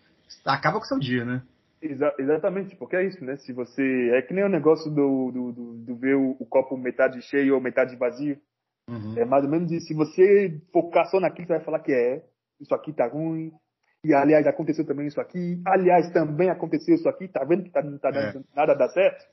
acaba 0.46 0.80
com 0.80 0.86
o 0.86 0.88
seu 0.88 1.00
dia, 1.00 1.26
né? 1.26 1.42
Exa 1.82 2.14
exatamente, 2.20 2.76
porque 2.76 2.96
é 2.96 3.06
isso, 3.06 3.24
né? 3.24 3.38
Se 3.38 3.54
você. 3.54 4.12
É 4.14 4.22
que 4.22 4.34
nem 4.34 4.44
o 4.44 4.50
negócio 4.50 4.92
do, 4.92 5.32
do, 5.32 5.52
do, 5.52 5.74
do 5.78 5.96
ver 5.96 6.16
o, 6.16 6.36
o, 6.40 6.46
copo 6.46 6.76
metade 6.78 7.22
cheio 7.22 7.56
ou 7.56 7.62
metade 7.62 7.96
vazio. 7.96 8.38
Uhum. 8.90 9.18
É 9.18 9.24
mais 9.24 9.46
ou 9.46 9.50
menos 9.50 9.72
isso. 9.72 9.88
Se 9.88 9.94
você 9.94 10.60
focar 10.74 11.06
só 11.06 11.20
naquilo, 11.20 11.48
você 11.48 11.54
vai 11.54 11.64
falar 11.64 11.80
que 11.80 11.94
é. 11.94 12.24
Isso 12.60 12.74
aqui 12.76 12.92
tá 12.92 13.08
ruim. 13.08 13.54
E 14.04 14.14
aliás, 14.14 14.46
aconteceu 14.46 14.86
também 14.86 15.08
isso 15.08 15.22
aqui. 15.22 15.62
Aliás, 15.66 16.12
também 16.12 16.50
aconteceu 16.50 16.96
isso 16.96 17.08
aqui. 17.08 17.28
Tá 17.28 17.44
vendo 17.46 17.64
que 17.64 17.70
tá, 17.70 17.82
não 17.82 17.98
tá 17.98 18.12
dando 18.12 18.40
é. 18.40 18.44
nada 18.56 18.74
dá 18.74 18.90
certo? 18.90 19.26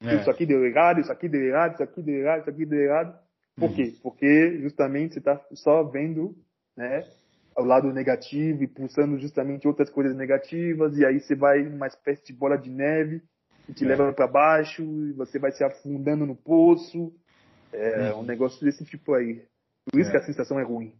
É. 0.00 0.16
Isso 0.16 0.30
aqui 0.30 0.44
deu 0.44 0.64
errado, 0.66 1.00
isso 1.00 1.12
aqui 1.12 1.28
deu 1.28 1.42
errado, 1.42 1.74
isso 1.74 1.82
aqui 1.82 2.02
deu 2.02 2.16
errado, 2.16 2.40
isso 2.40 2.50
aqui 2.50 2.66
deu 2.66 2.80
errado. 2.80 3.18
Por 3.56 3.68
uhum. 3.68 3.74
quê? 3.74 3.94
Porque 4.02 4.58
justamente 4.60 5.14
você 5.14 5.20
tá 5.20 5.40
só 5.52 5.84
vendo, 5.84 6.34
né? 6.76 7.04
Ao 7.54 7.64
lado 7.64 7.92
negativo 7.92 8.62
e 8.62 8.66
pulsando 8.66 9.18
justamente 9.18 9.68
outras 9.68 9.90
coisas 9.90 10.16
negativas 10.16 10.96
e 10.96 11.04
aí 11.04 11.20
você 11.20 11.34
vai 11.34 11.62
numa 11.62 11.86
espécie 11.86 12.24
de 12.24 12.32
bola 12.32 12.56
de 12.56 12.70
neve 12.70 13.22
que 13.66 13.74
te 13.74 13.84
é. 13.84 13.88
leva 13.88 14.12
para 14.12 14.26
baixo 14.26 14.82
e 14.82 15.12
você 15.12 15.38
vai 15.38 15.52
se 15.52 15.62
afundando 15.62 16.26
no 16.26 16.34
poço 16.34 17.12
é 17.72 18.08
é. 18.08 18.14
um 18.14 18.22
negócio 18.22 18.64
desse 18.64 18.84
tipo 18.84 19.14
aí 19.14 19.42
por 19.90 20.00
isso 20.00 20.08
é. 20.10 20.12
que 20.12 20.18
a 20.18 20.24
sensação 20.24 20.58
é 20.58 20.64
ruim 20.64 20.94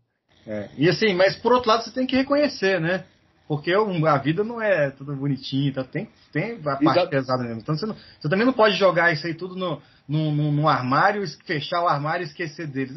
é. 0.46 0.68
e 0.76 0.88
assim 0.88 1.14
mas 1.14 1.36
por 1.36 1.52
outro 1.52 1.70
lado 1.70 1.84
você 1.84 1.92
tem 1.92 2.06
que 2.06 2.16
reconhecer 2.16 2.80
né 2.80 3.04
porque 3.48 3.72
a 3.72 4.18
vida 4.18 4.44
não 4.44 4.62
é 4.62 4.90
tudo 4.90 5.16
bonitinho 5.16 5.72
tá? 5.72 5.84
tem 5.84 6.08
tem 6.32 6.58
a 6.58 6.76
parte 6.76 6.84
Exato. 6.84 7.10
pesada 7.10 7.42
mesmo 7.42 7.60
então 7.60 7.76
você, 7.76 7.86
não, 7.86 7.94
você 7.94 8.28
também 8.28 8.46
não 8.46 8.52
pode 8.52 8.76
jogar 8.76 9.12
isso 9.12 9.26
aí 9.26 9.34
tudo 9.34 9.56
no 9.56 9.80
no, 10.06 10.32
no, 10.32 10.52
no 10.52 10.68
armário 10.68 11.22
fechar 11.46 11.82
o 11.82 11.88
armário 11.88 12.24
e 12.24 12.26
esquecer 12.26 12.66
dele 12.66 12.92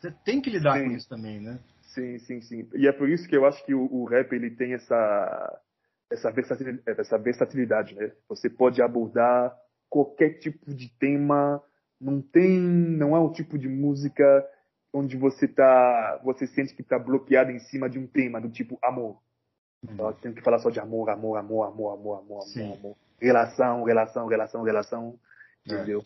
você 0.00 0.10
tem 0.24 0.40
que 0.40 0.48
lidar 0.48 0.78
Sim. 0.78 0.84
com 0.84 0.90
isso 0.92 1.08
também 1.08 1.40
né 1.40 1.58
Sim, 1.88 2.18
sim, 2.18 2.40
sim. 2.40 2.68
E 2.74 2.86
é 2.86 2.92
por 2.92 3.08
isso 3.08 3.28
que 3.28 3.36
eu 3.36 3.46
acho 3.46 3.64
que 3.64 3.74
o, 3.74 3.92
o 3.92 4.04
rap 4.04 4.32
ele 4.32 4.50
tem 4.50 4.74
essa 4.74 5.60
essa 6.10 6.30
versatilidade, 6.30 6.82
essa 6.86 7.18
versatilidade, 7.18 7.94
né? 7.94 8.12
Você 8.28 8.48
pode 8.48 8.80
abordar 8.80 9.54
qualquer 9.90 10.38
tipo 10.38 10.74
de 10.74 10.88
tema, 10.98 11.62
não 12.00 12.22
tem, 12.22 12.58
não 12.58 13.14
é 13.14 13.20
um 13.20 13.30
tipo 13.30 13.58
de 13.58 13.68
música 13.68 14.24
onde 14.92 15.16
você 15.16 15.46
tá, 15.46 16.20
você 16.24 16.46
sente 16.46 16.74
que 16.74 16.82
está 16.82 16.98
bloqueado 16.98 17.50
em 17.50 17.58
cima 17.58 17.90
de 17.90 17.98
um 17.98 18.06
tema 18.06 18.40
do 18.40 18.48
tipo 18.48 18.78
amor. 18.82 19.20
Hum. 19.84 19.90
Então, 19.92 20.12
tem 20.14 20.32
que 20.32 20.42
falar 20.42 20.58
só 20.58 20.70
de 20.70 20.80
amor, 20.80 21.10
amor, 21.10 21.36
amor, 21.36 21.66
amor, 21.66 21.92
amor, 21.92 22.18
amor, 22.18 22.42
amor, 22.42 22.78
amor. 22.78 22.96
Relação, 23.20 23.84
relação, 23.84 24.26
relação, 24.26 24.62
relação, 24.62 25.18
é. 25.66 25.74
entendeu? 25.74 26.04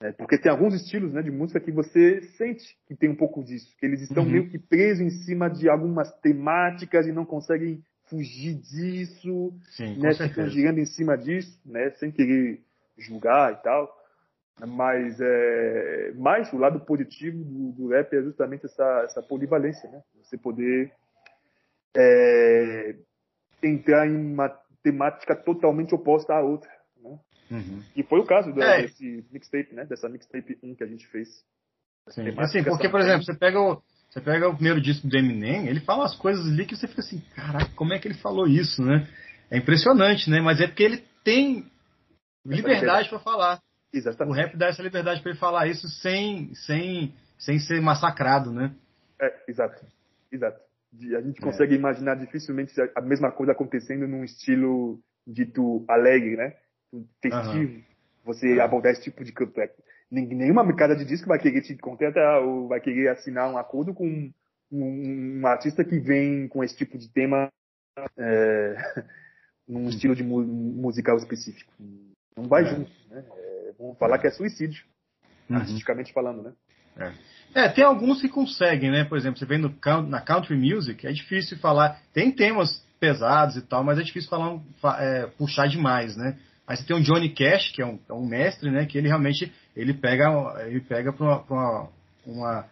É, 0.00 0.12
porque 0.12 0.38
tem 0.38 0.50
alguns 0.50 0.74
estilos 0.74 1.12
né, 1.12 1.22
de 1.22 1.30
música 1.30 1.58
que 1.58 1.72
você 1.72 2.20
sente 2.36 2.76
que 2.86 2.94
tem 2.94 3.08
um 3.08 3.16
pouco 3.16 3.42
disso, 3.42 3.74
que 3.78 3.86
eles 3.86 4.02
estão 4.02 4.24
uhum. 4.24 4.30
meio 4.30 4.50
que 4.50 4.58
presos 4.58 5.00
em 5.00 5.10
cima 5.10 5.48
de 5.48 5.68
algumas 5.68 6.12
temáticas 6.20 7.06
e 7.06 7.12
não 7.12 7.24
conseguem 7.24 7.82
fugir 8.04 8.54
disso, 8.54 9.52
Sim, 9.70 9.98
né, 9.98 10.14
ficam 10.14 10.48
girando 10.48 10.78
em 10.78 10.86
cima 10.86 11.16
disso, 11.16 11.58
né, 11.64 11.90
sem 11.92 12.10
querer 12.10 12.62
julgar 12.98 13.52
e 13.52 13.56
tal. 13.62 13.90
Mas, 14.64 15.18
é, 15.20 16.12
mais 16.14 16.50
o 16.52 16.56
lado 16.56 16.80
positivo 16.80 17.44
do, 17.44 17.72
do 17.72 17.88
rap 17.88 18.14
é 18.14 18.22
justamente 18.22 18.64
essa, 18.64 19.02
essa 19.04 19.22
polivalência, 19.22 19.90
né? 19.90 20.02
Você 20.22 20.38
poder 20.38 20.90
é, 21.94 22.96
entrar 23.62 24.06
em 24.06 24.16
uma 24.16 24.48
temática 24.82 25.36
totalmente 25.36 25.94
oposta 25.94 26.32
à 26.32 26.40
outra. 26.40 26.70
Uhum. 27.50 27.82
E 27.94 28.02
foi 28.02 28.20
o 28.20 28.26
caso 28.26 28.52
do, 28.52 28.62
é. 28.62 28.82
desse 28.82 29.24
mixtape, 29.30 29.74
né? 29.74 29.84
Dessa 29.84 30.08
mixtape 30.08 30.58
1 30.62 30.74
que 30.74 30.84
a 30.84 30.86
gente 30.86 31.06
fez. 31.08 31.28
Sim. 32.08 32.28
Assim, 32.38 32.62
porque, 32.62 32.88
por 32.88 33.00
exemplo, 33.00 33.24
você 33.24 33.34
pega 33.34 33.60
o, 33.60 33.82
você 34.10 34.20
pega 34.20 34.48
o 34.48 34.54
primeiro 34.54 34.80
disco 34.80 35.06
do 35.06 35.16
Eminem, 35.16 35.68
ele 35.68 35.80
fala 35.80 36.02
umas 36.02 36.16
coisas 36.16 36.46
ali 36.46 36.64
que 36.64 36.76
você 36.76 36.86
fica 36.86 37.00
assim, 37.00 37.20
caraca, 37.34 37.70
como 37.74 37.92
é 37.92 37.98
que 37.98 38.08
ele 38.08 38.14
falou 38.14 38.46
isso, 38.46 38.82
né? 38.82 39.06
É 39.50 39.58
impressionante, 39.58 40.30
né? 40.30 40.40
Mas 40.40 40.60
é 40.60 40.66
porque 40.66 40.82
ele 40.82 41.04
tem 41.22 41.70
liberdade 42.44 43.08
para 43.08 43.18
falar. 43.18 43.60
Exatamente. 43.92 44.32
O 44.32 44.36
rap 44.36 44.56
dá 44.56 44.66
essa 44.68 44.82
liberdade 44.82 45.20
para 45.20 45.30
ele 45.30 45.38
falar 45.38 45.66
isso 45.66 45.88
sem, 45.88 46.52
sem, 46.54 47.14
sem 47.38 47.58
ser 47.58 47.80
massacrado, 47.80 48.52
né? 48.52 48.74
É, 49.20 49.44
exato. 49.48 49.84
Exato. 50.30 50.60
A 51.16 51.20
gente 51.20 51.40
consegue 51.40 51.74
é. 51.74 51.78
imaginar 51.78 52.14
dificilmente 52.14 52.72
a 52.94 53.00
mesma 53.00 53.30
coisa 53.30 53.52
acontecendo 53.52 54.06
num 54.06 54.24
estilo 54.24 54.98
dito 55.26 55.84
alegre, 55.88 56.36
né? 56.36 56.54
Festivo, 57.20 57.74
uhum. 57.74 57.82
você 58.24 58.60
abordar 58.60 58.92
esse 58.92 59.02
tipo 59.02 59.24
de 59.24 59.32
campo. 59.32 59.60
É, 59.60 59.70
nenhuma 60.10 60.64
mercada 60.64 60.94
de 60.94 61.04
disco 61.04 61.28
vai 61.28 61.38
querer 61.38 61.62
te 61.62 61.76
contratar 61.76 62.42
ou 62.42 62.68
vai 62.68 62.80
querer 62.80 63.08
assinar 63.08 63.50
um 63.50 63.58
acordo 63.58 63.92
com 63.92 64.06
um, 64.06 64.32
um, 64.70 65.40
um 65.40 65.46
artista 65.46 65.84
que 65.84 65.98
vem 65.98 66.48
com 66.48 66.62
esse 66.62 66.76
tipo 66.76 66.96
de 66.98 67.08
tema 67.08 67.50
é, 68.18 68.76
num 69.68 69.88
estilo 69.88 70.14
de 70.14 70.22
mu 70.22 70.42
musical 70.42 71.16
específico. 71.16 71.72
Não 72.36 72.48
vai 72.48 72.62
é. 72.62 72.66
junto, 72.66 72.90
né? 73.10 73.24
É, 73.36 73.72
vamos 73.78 73.98
falar 73.98 74.18
que 74.18 74.26
é 74.26 74.30
suicídio, 74.30 74.84
uhum. 75.48 75.56
artisticamente 75.56 76.12
falando, 76.12 76.42
né? 76.42 76.52
É. 77.54 77.64
é. 77.64 77.68
tem 77.68 77.84
alguns 77.84 78.20
que 78.20 78.28
conseguem, 78.28 78.90
né? 78.90 79.04
Por 79.04 79.18
exemplo, 79.18 79.38
você 79.38 79.44
vem 79.44 79.58
no, 79.58 79.74
na 80.08 80.20
country 80.20 80.56
music, 80.56 81.06
é 81.06 81.12
difícil 81.12 81.58
falar. 81.58 82.00
Tem 82.12 82.32
temas 82.32 82.84
pesados 82.98 83.56
e 83.56 83.62
tal, 83.62 83.84
mas 83.84 83.98
é 83.98 84.02
difícil 84.02 84.30
falar, 84.30 85.02
é, 85.02 85.26
puxar 85.38 85.66
demais, 85.68 86.16
né? 86.16 86.38
Aí 86.66 86.76
você 86.76 86.84
tem 86.84 86.96
o 86.96 87.02
Johnny 87.02 87.28
Cash, 87.28 87.70
que 87.70 87.80
é 87.80 87.86
um, 87.86 87.98
é 88.08 88.12
um 88.12 88.26
mestre, 88.26 88.70
né? 88.70 88.86
Que 88.86 88.98
ele 88.98 89.08
realmente 89.08 89.52
ele 89.76 89.94
pega, 89.94 90.26
ele 90.66 90.80
pega 90.80 91.12
para 91.12 91.42
uma, 91.48 91.88
uma, 92.26 92.64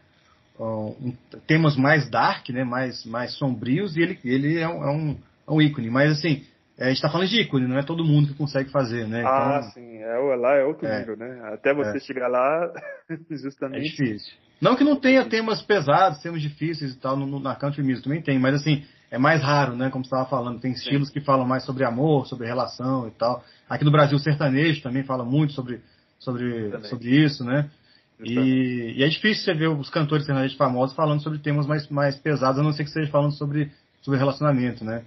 um, 0.58 1.14
temas 1.46 1.76
mais 1.76 2.08
dark, 2.10 2.48
né? 2.50 2.64
Mais, 2.64 3.04
mais 3.04 3.34
sombrios 3.34 3.96
e 3.96 4.02
ele, 4.02 4.18
ele 4.24 4.58
é, 4.58 4.68
um, 4.68 4.82
é 4.82 4.90
um, 4.90 5.18
é 5.48 5.52
um 5.52 5.62
ícone. 5.62 5.90
Mas 5.90 6.10
assim, 6.10 6.44
a 6.78 6.86
gente 6.86 6.96
está 6.96 7.08
falando 7.08 7.28
de 7.28 7.40
ícone, 7.40 7.68
não 7.68 7.78
é 7.78 7.84
todo 7.84 8.04
mundo 8.04 8.28
que 8.28 8.34
consegue 8.34 8.70
fazer, 8.70 9.06
né? 9.06 9.22
Ah, 9.24 9.58
então, 9.60 9.70
sim, 9.70 9.98
é, 9.98 10.36
lá 10.36 10.56
é 10.56 10.64
outro 10.64 10.86
é, 10.86 10.98
nível, 10.98 11.16
né? 11.16 11.40
Até 11.52 11.72
você 11.72 11.98
é. 11.98 12.00
chegar 12.00 12.26
lá, 12.26 12.72
justamente. 13.30 13.86
É 13.86 13.90
difícil. 13.90 14.34
Não 14.60 14.74
que 14.74 14.82
não 14.82 14.96
tenha 14.96 15.24
temas 15.24 15.62
pesados, 15.62 16.20
temas 16.20 16.42
difíceis 16.42 16.94
e 16.94 16.98
tal, 16.98 17.16
no, 17.16 17.38
na 17.38 17.54
country 17.54 17.82
music 17.82 18.02
também 18.02 18.22
tem, 18.22 18.38
mas 18.38 18.54
assim, 18.54 18.84
é 19.14 19.18
mais 19.18 19.40
raro, 19.40 19.76
né? 19.76 19.90
Como 19.90 20.04
você 20.04 20.08
estava 20.08 20.28
falando, 20.28 20.60
tem 20.60 20.72
estilos 20.72 21.08
Sim. 21.08 21.14
que 21.14 21.20
falam 21.20 21.46
mais 21.46 21.64
sobre 21.64 21.84
amor, 21.84 22.26
sobre 22.26 22.48
relação 22.48 23.06
e 23.06 23.12
tal. 23.12 23.44
Aqui 23.68 23.84
no 23.84 23.92
Brasil, 23.92 24.16
o 24.16 24.20
sertanejo 24.20 24.82
também 24.82 25.04
fala 25.04 25.24
muito 25.24 25.52
sobre, 25.52 25.80
sobre, 26.18 26.76
sobre 26.88 27.24
isso, 27.24 27.44
né? 27.44 27.70
E, 28.18 28.94
e, 28.96 29.04
é 29.04 29.08
difícil 29.08 29.44
você 29.44 29.54
ver 29.54 29.68
os 29.68 29.88
cantores 29.88 30.26
sertanejos 30.26 30.56
famosos 30.56 30.96
falando 30.96 31.22
sobre 31.22 31.38
temas 31.38 31.64
mais, 31.64 31.88
mais 31.88 32.16
pesados, 32.16 32.58
a 32.58 32.62
não 32.62 32.72
ser 32.72 32.82
que 32.82 32.88
esteja 32.88 33.10
falando 33.10 33.32
sobre, 33.34 33.70
sobre 34.02 34.18
relacionamento, 34.18 34.84
né? 34.84 35.04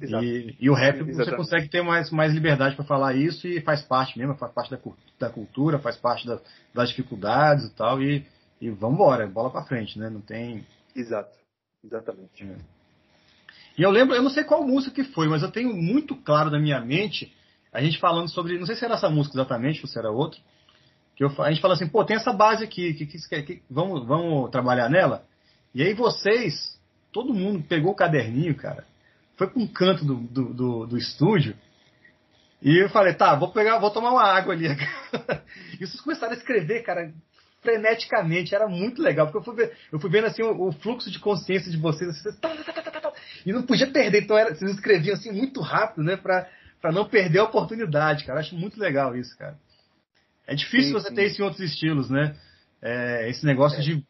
E, 0.00 0.56
e, 0.60 0.70
o 0.70 0.74
rap 0.74 0.96
Exatamente. 0.96 1.16
você 1.16 1.36
consegue 1.36 1.68
ter 1.68 1.82
mais, 1.82 2.10
mais 2.10 2.32
liberdade 2.32 2.76
para 2.76 2.84
falar 2.84 3.14
isso 3.14 3.48
e 3.48 3.60
faz 3.60 3.82
parte 3.82 4.16
mesmo, 4.16 4.34
faz 4.36 4.52
parte 4.52 4.70
da, 4.70 4.78
da 5.18 5.30
cultura, 5.30 5.78
faz 5.78 5.96
parte 5.96 6.26
da, 6.26 6.40
das 6.72 6.88
dificuldades 6.88 7.66
e 7.66 7.74
tal, 7.74 8.00
e, 8.00 8.24
e 8.60 8.70
vamos 8.70 8.94
embora, 8.94 9.26
bola 9.26 9.50
para 9.50 9.64
frente, 9.64 9.98
né? 9.98 10.08
Não 10.08 10.20
tem. 10.20 10.64
Exato, 10.94 11.36
exatamente. 11.84 12.44
É. 12.44 12.81
E 13.76 13.82
eu 13.82 13.90
lembro, 13.90 14.14
eu 14.14 14.22
não 14.22 14.30
sei 14.30 14.44
qual 14.44 14.66
música 14.66 14.94
que 14.94 15.04
foi, 15.12 15.28
mas 15.28 15.42
eu 15.42 15.50
tenho 15.50 15.74
muito 15.74 16.14
claro 16.16 16.50
na 16.50 16.58
minha 16.58 16.80
mente 16.80 17.32
a 17.72 17.80
gente 17.80 17.98
falando 17.98 18.28
sobre, 18.28 18.58
não 18.58 18.66
sei 18.66 18.76
se 18.76 18.84
era 18.84 18.94
essa 18.94 19.08
música 19.08 19.36
exatamente 19.36 19.80
ou 19.80 19.88
se 19.88 19.98
era 19.98 20.10
outra, 20.10 20.38
que 21.16 21.24
eu, 21.24 21.32
a 21.42 21.50
gente 21.50 21.62
fala 21.62 21.74
assim, 21.74 21.88
pô, 21.88 22.04
tem 22.04 22.16
essa 22.16 22.32
base 22.32 22.62
aqui, 22.62 22.92
que, 22.92 23.06
que, 23.06 23.42
que, 23.42 23.62
vamos, 23.70 24.06
vamos 24.06 24.50
trabalhar 24.50 24.90
nela. 24.90 25.24
E 25.74 25.82
aí 25.82 25.94
vocês, 25.94 26.78
todo 27.10 27.32
mundo 27.32 27.64
pegou 27.66 27.92
o 27.92 27.96
caderninho, 27.96 28.54
cara, 28.54 28.84
foi 29.36 29.46
para 29.46 29.62
um 29.62 29.66
canto 29.66 30.04
do, 30.04 30.16
do, 30.16 30.54
do, 30.54 30.86
do, 30.86 30.98
estúdio 30.98 31.56
e 32.60 32.76
eu 32.82 32.90
falei, 32.90 33.14
tá, 33.14 33.34
vou 33.34 33.50
pegar, 33.50 33.78
vou 33.78 33.90
tomar 33.90 34.10
uma 34.10 34.22
água 34.22 34.52
ali. 34.52 34.66
e 35.80 35.86
vocês 35.86 36.00
começaram 36.00 36.34
a 36.34 36.36
escrever, 36.36 36.82
cara, 36.82 37.12
freneticamente, 37.62 38.54
era 38.54 38.68
muito 38.68 39.00
legal, 39.00 39.26
porque 39.26 39.38
eu 39.38 39.44
fui, 39.44 39.54
ver, 39.54 39.76
eu 39.92 40.00
fui 40.00 40.10
vendo 40.10 40.26
assim 40.26 40.42
o, 40.42 40.68
o 40.68 40.72
fluxo 40.72 41.10
de 41.10 41.18
consciência 41.18 41.70
de 41.70 41.76
vocês, 41.76 42.10
assim, 42.10 42.40
tá, 42.40 42.48
tá, 42.48 42.72
tá, 42.72 42.82
e 43.46 43.52
não 43.52 43.62
podia 43.62 43.86
perder. 43.86 44.22
Então 44.22 44.36
era, 44.36 44.54
vocês 44.54 44.70
escreviam 44.72 45.14
assim 45.14 45.32
muito 45.32 45.60
rápido, 45.60 46.04
né? 46.04 46.16
Pra, 46.16 46.48
pra 46.80 46.92
não 46.92 47.08
perder 47.08 47.40
a 47.40 47.44
oportunidade, 47.44 48.24
cara. 48.24 48.40
Acho 48.40 48.54
muito 48.56 48.78
legal 48.78 49.16
isso, 49.16 49.36
cara. 49.36 49.56
É 50.46 50.54
difícil 50.54 50.88
sim, 50.88 50.92
você 50.92 51.08
sim. 51.08 51.14
ter 51.14 51.26
isso 51.26 51.40
em 51.40 51.44
outros 51.44 51.60
estilos, 51.60 52.10
né? 52.10 52.34
É, 52.80 53.28
esse 53.30 53.44
negócio 53.46 53.78
é. 53.78 53.82
de 53.82 54.04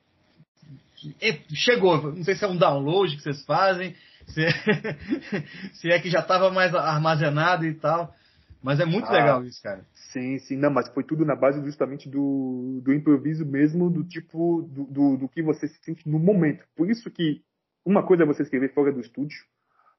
é, 1.20 1.38
chegou. 1.54 2.12
Não 2.12 2.24
sei 2.24 2.34
se 2.34 2.44
é 2.44 2.48
um 2.48 2.56
download 2.56 3.16
que 3.16 3.22
vocês 3.22 3.44
fazem, 3.44 3.94
se 4.26 4.44
é, 4.44 4.50
se 5.74 5.90
é 5.90 5.98
que 5.98 6.10
já 6.10 6.20
estava 6.20 6.50
mais 6.50 6.74
armazenado 6.74 7.66
e 7.66 7.74
tal. 7.74 8.14
Mas 8.62 8.78
é 8.78 8.84
muito 8.84 9.08
ah, 9.08 9.12
legal 9.12 9.44
isso, 9.44 9.60
cara. 9.60 9.84
Sim, 10.12 10.38
sim. 10.40 10.56
Não, 10.56 10.70
mas 10.70 10.88
foi 10.88 11.02
tudo 11.02 11.24
na 11.24 11.34
base 11.34 11.62
justamente 11.64 12.08
do, 12.08 12.80
do 12.82 12.92
improviso 12.92 13.46
mesmo, 13.46 13.90
do 13.90 14.04
tipo, 14.04 14.62
do, 14.62 14.84
do, 14.84 15.16
do 15.16 15.28
que 15.28 15.42
você 15.42 15.66
se 15.66 15.82
sente 15.82 16.06
no 16.08 16.18
momento. 16.18 16.66
Por 16.76 16.90
isso 16.90 17.10
que 17.10 17.42
uma 17.84 18.06
coisa 18.06 18.22
é 18.22 18.26
você 18.26 18.42
escrever 18.42 18.74
fora 18.74 18.92
do 18.92 19.00
estúdio, 19.00 19.42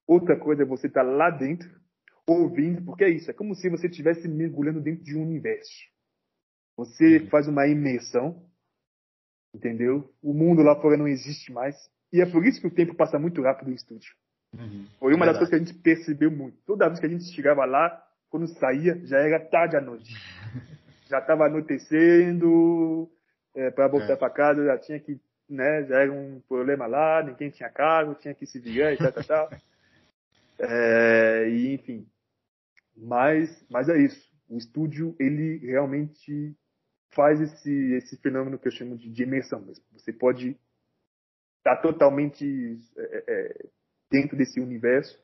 outra 0.07 0.38
coisa 0.39 0.61
é 0.61 0.66
você 0.66 0.88
estar 0.88 1.03
tá 1.03 1.09
lá 1.09 1.32
dentro, 1.32 1.70
ouvindo, 2.28 2.84
porque 2.84 3.03
é 3.03 3.09
isso, 3.09 3.30
é 3.30 3.34
como 3.34 3.55
se 3.55 3.70
você 3.70 3.88
estivesse 3.88 4.28
mergulhando 4.28 4.80
dentro 4.80 5.03
de 5.03 5.18
um 5.18 5.24
universo. 5.24 5.74
Você 6.78 7.18
uhum. 7.18 7.28
faz 7.28 7.47
uma 7.47 7.68
imersão, 7.68 8.45
entendeu? 9.53 10.14
O 10.22 10.34
mundo 10.34 10.61
lá 10.61 10.80
fora 10.80 10.95
não 10.95 11.07
existe 11.07 11.51
mais. 11.51 11.76
E 12.11 12.22
é 12.22 12.26
por 12.26 12.45
isso 12.45 12.61
que 12.61 12.68
o 12.68 12.74
tempo 12.74 12.95
passa 12.95 13.18
muito 13.18 13.41
rápido 13.41 13.70
no 13.70 13.76
estúdio. 13.76 14.14
Uhum. 14.53 14.86
Foi 14.99 15.14
uma 15.16 15.26
das 15.26 15.38
coisas 15.38 15.49
que 15.49 15.55
a 15.55 15.59
gente 15.59 15.82
percebeu 15.82 16.30
muito. 16.30 16.57
Toda 16.66 16.88
vez 16.88 16.99
que 16.99 17.05
a 17.07 17.09
gente 17.09 17.26
chegava 17.34 17.66
lá, 17.66 18.03
quando 18.34 18.48
saía, 18.48 19.00
já 19.06 19.20
era 19.20 19.40
tarde 19.40 19.78
à 19.78 19.80
noite. 19.80 20.12
Já 21.08 21.20
estava 21.20 21.46
anoitecendo, 21.46 23.08
é, 23.54 23.70
para 23.70 23.88
voltar 23.88 24.14
é. 24.14 24.16
para 24.16 24.32
casa 24.32 24.66
já 24.66 24.76
tinha 24.80 25.00
que, 25.00 25.22
né, 25.48 25.84
já 25.84 26.00
era 26.00 26.12
um 26.12 26.42
problema 26.50 26.88
lá, 26.88 27.22
ninguém 27.22 27.52
tinha 27.52 27.70
carro, 27.70 28.16
tinha 28.16 28.34
que 28.34 28.48
se 28.48 28.58
virar 28.60 28.92
e 28.92 28.98
tal, 28.98 29.12
tal, 29.12 29.24
tal. 29.24 29.50
É, 30.60 31.50
e 31.50 31.74
enfim. 31.74 32.08
Mas, 32.96 33.66
mas 33.70 33.90
é 33.90 33.98
isso. 33.98 34.32
O 34.50 34.58
estúdio, 34.58 35.16
ele 35.20 35.58
realmente 35.58 36.56
faz 37.12 37.40
esse, 37.42 37.94
esse 37.96 38.18
fenômeno 38.18 38.58
que 38.58 38.68
eu 38.68 38.72
chamo 38.72 38.98
de, 38.98 39.12
de 39.12 39.24
imersão 39.24 39.60
mesmo. 39.62 39.84
Você 39.92 40.14
pode 40.14 40.58
estar 41.58 41.76
tá 41.76 41.82
totalmente 41.82 42.80
é, 42.98 43.24
é, 43.28 43.66
dentro 44.10 44.38
desse 44.38 44.60
universo 44.60 45.20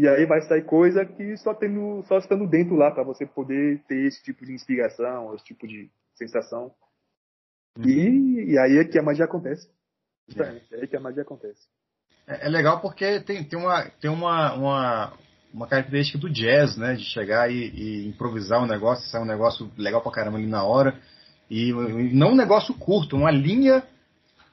e 0.00 0.08
aí 0.08 0.24
vai 0.24 0.40
sair 0.42 0.64
coisa 0.64 1.04
que 1.04 1.36
só 1.36 1.52
tendo, 1.52 2.02
só 2.06 2.16
estando 2.16 2.48
dentro 2.48 2.74
lá 2.74 2.90
para 2.90 3.02
você 3.04 3.26
poder 3.26 3.82
ter 3.86 4.06
esse 4.06 4.22
tipo 4.22 4.46
de 4.46 4.52
inspiração, 4.54 5.34
esse 5.34 5.44
tipo 5.44 5.66
de 5.66 5.90
sensação. 6.14 6.72
Uhum. 7.76 7.84
E, 7.84 8.52
e, 8.52 8.58
aí 8.58 8.78
é 8.78 8.84
que 8.84 8.98
a 8.98 9.02
magia 9.02 9.26
acontece. 9.26 9.68
É. 10.34 10.76
é 10.76 10.80
aí 10.80 10.86
que 10.86 10.96
a 10.96 11.00
magia 11.00 11.22
acontece. 11.22 11.60
É, 12.26 12.46
é, 12.46 12.48
legal 12.48 12.80
porque 12.80 13.20
tem, 13.20 13.44
tem, 13.44 13.58
uma, 13.58 13.90
tem 14.00 14.10
uma, 14.10 14.54
uma, 14.54 15.18
uma 15.52 15.66
característica 15.68 16.18
do 16.18 16.30
jazz, 16.30 16.78
né? 16.78 16.94
De 16.94 17.04
chegar 17.04 17.50
e, 17.50 17.68
e 17.68 18.08
improvisar 18.08 18.62
um 18.62 18.66
negócio, 18.66 19.06
sair 19.10 19.22
um 19.22 19.26
negócio 19.26 19.70
legal 19.76 20.00
pra 20.00 20.12
caramba 20.12 20.38
ali 20.38 20.46
na 20.46 20.64
hora. 20.64 20.98
E, 21.50 21.68
e 21.68 22.14
não 22.14 22.32
um 22.32 22.36
negócio 22.36 22.72
curto, 22.74 23.16
uma 23.16 23.30
linha 23.30 23.82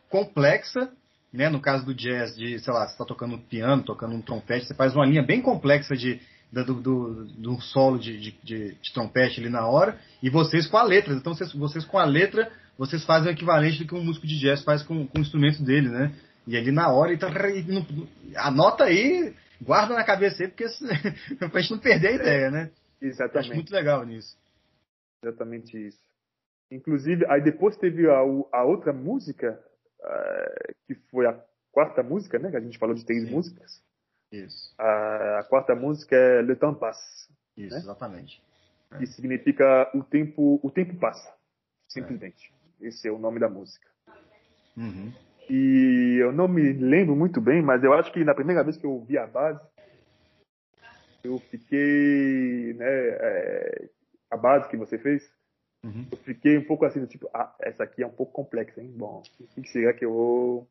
complexa 0.09 0.91
né, 1.31 1.49
no 1.49 1.59
caso 1.59 1.85
do 1.85 1.93
jazz, 1.93 2.35
de, 2.35 2.59
sei 2.59 2.73
lá, 2.73 2.85
você 2.85 2.93
está 2.93 3.05
tocando 3.05 3.37
piano, 3.37 3.83
tocando 3.83 4.15
um 4.15 4.21
trompete, 4.21 4.65
você 4.65 4.73
faz 4.73 4.95
uma 4.95 5.05
linha 5.05 5.23
bem 5.23 5.41
complexa 5.41 5.95
de, 5.95 6.19
do, 6.51 6.73
do, 6.75 7.25
do 7.25 7.61
solo 7.61 7.99
de, 7.99 8.17
de, 8.17 8.31
de, 8.43 8.75
de, 8.75 8.93
trompete 8.93 9.39
ali 9.39 9.49
na 9.49 9.67
hora, 9.67 9.99
e 10.21 10.29
vocês 10.29 10.67
com 10.67 10.77
a 10.77 10.83
letra. 10.83 11.13
Então, 11.13 11.33
vocês, 11.33 11.51
vocês 11.53 11.85
com 11.85 11.97
a 11.97 12.05
letra, 12.05 12.51
vocês 12.77 13.03
fazem 13.05 13.29
o 13.29 13.33
equivalente 13.33 13.79
do 13.79 13.87
que 13.87 13.95
um 13.95 14.03
músico 14.03 14.25
de 14.25 14.39
jazz 14.39 14.63
faz 14.63 14.83
com, 14.83 15.05
com 15.05 15.19
o 15.19 15.21
instrumento 15.21 15.61
dele, 15.63 15.89
né? 15.89 16.13
E 16.45 16.55
ali 16.55 16.71
na 16.71 16.89
hora, 16.89 17.13
então, 17.13 17.29
anota 18.37 18.85
aí, 18.85 19.33
guarda 19.61 19.93
na 19.93 20.03
cabeça 20.03 20.43
aí, 20.43 20.49
porque 20.49 20.65
pra 21.51 21.61
gente 21.61 21.71
não 21.71 21.79
perder 21.79 22.07
a 22.07 22.11
ideia, 22.11 22.51
né? 22.51 22.71
Exatamente. 23.01 23.37
acho 23.47 23.53
muito 23.53 23.73
legal 23.73 24.05
nisso. 24.05 24.37
Exatamente 25.21 25.87
isso. 25.87 25.99
Inclusive, 26.71 27.25
aí 27.29 27.41
depois 27.43 27.77
teve 27.77 28.09
a, 28.09 28.19
a 28.53 28.63
outra 28.63 28.93
música, 28.93 29.59
uh, 30.01 30.75
que 30.85 30.95
foi 31.09 31.25
a 31.25 31.39
quarta 31.71 32.01
música, 32.01 32.39
né? 32.39 32.49
Que 32.49 32.57
a 32.57 32.61
gente 32.61 32.77
falou 32.77 32.95
de 32.95 33.05
três 33.05 33.23
Sim. 33.23 33.31
músicas. 33.31 33.83
Isso. 34.31 34.73
A, 34.77 35.39
a, 35.39 35.43
quarta 35.43 35.75
música 35.75 36.15
é 36.15 36.41
Le 36.41 36.55
Temps 36.55 36.79
Passe. 36.79 37.29
Isso, 37.55 37.75
né? 37.75 37.79
exatamente. 37.79 38.43
Que 38.97 39.03
é. 39.03 39.07
significa 39.07 39.89
o 39.93 40.03
tempo, 40.03 40.59
o 40.61 40.69
tempo 40.69 40.95
passa, 40.97 41.33
simplesmente. 41.87 42.53
É. 42.81 42.87
Esse 42.87 43.07
é 43.07 43.11
o 43.11 43.17
nome 43.17 43.39
da 43.39 43.49
música. 43.49 43.87
Uhum. 44.75 45.11
E 45.49 46.17
eu 46.19 46.31
não 46.31 46.47
me 46.47 46.73
lembro 46.73 47.15
muito 47.15 47.39
bem, 47.39 47.61
mas 47.61 47.83
eu 47.83 47.93
acho 47.93 48.11
que 48.11 48.23
na 48.23 48.35
primeira 48.35 48.63
vez 48.63 48.77
que 48.77 48.85
eu 48.85 48.91
ouvi 48.91 49.17
a 49.17 49.25
base, 49.25 49.61
eu 51.23 51.39
fiquei, 51.39 52.73
né, 52.73 52.85
é, 52.87 53.89
a 54.29 54.37
base 54.37 54.69
que 54.69 54.77
você 54.77 54.97
fez, 54.97 55.31
Uhum. 55.83 56.07
Eu 56.11 56.17
fiquei 56.19 56.57
um 56.57 56.65
pouco 56.65 56.85
assim, 56.85 57.05
tipo, 57.05 57.29
ah, 57.33 57.55
essa 57.61 57.83
aqui 57.83 58.03
é 58.03 58.07
um 58.07 58.11
pouco 58.11 58.31
complexa, 58.31 58.81
hein? 58.81 58.93
Bom, 58.95 59.21
o 59.39 59.61
que 59.61 59.69
será 59.69 59.93
que 59.93 60.05
eu 60.05 60.13
vou. 60.13 60.67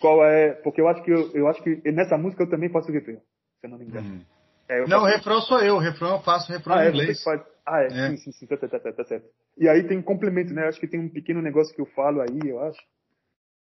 Qual 0.00 0.24
é. 0.24 0.52
Porque 0.54 0.80
eu 0.80 0.88
acho 0.88 1.02
que 1.02 1.10
eu, 1.10 1.30
eu 1.32 1.48
acho 1.48 1.62
que 1.62 1.80
nessa 1.92 2.18
música 2.18 2.42
eu 2.42 2.50
também 2.50 2.68
faço 2.68 2.90
refrão, 2.90 3.16
se 3.60 3.66
eu 3.66 3.70
não 3.70 3.78
me 3.78 3.84
engano. 3.84 4.08
Uhum. 4.08 4.24
É, 4.68 4.80
não, 4.80 5.00
faço... 5.00 5.02
o 5.02 5.06
refrão 5.06 5.40
sou 5.42 5.60
eu, 5.60 5.74
o 5.76 5.80
refrão 5.80 6.16
eu 6.16 6.22
faço 6.22 6.52
refrão 6.52 6.76
ah, 6.76 6.84
em 6.84 6.86
é, 6.86 6.90
inglês. 6.90 7.22
Faz... 7.22 7.42
Ah, 7.66 7.82
é, 7.82 7.86
é, 7.86 8.10
sim, 8.10 8.16
sim, 8.16 8.32
sim, 8.32 8.46
tá, 8.46 8.56
tá, 8.56 8.68
tá, 8.68 8.92
tá, 8.92 9.04
certo. 9.04 9.28
E 9.56 9.68
aí 9.68 9.86
tem 9.86 9.98
um 9.98 10.02
complemento, 10.02 10.52
né? 10.52 10.64
Eu 10.64 10.68
acho 10.68 10.80
que 10.80 10.88
tem 10.88 10.98
um 10.98 11.08
pequeno 11.08 11.40
negócio 11.40 11.74
que 11.74 11.80
eu 11.80 11.86
falo 11.86 12.20
aí, 12.20 12.40
eu 12.44 12.60
acho. 12.60 12.80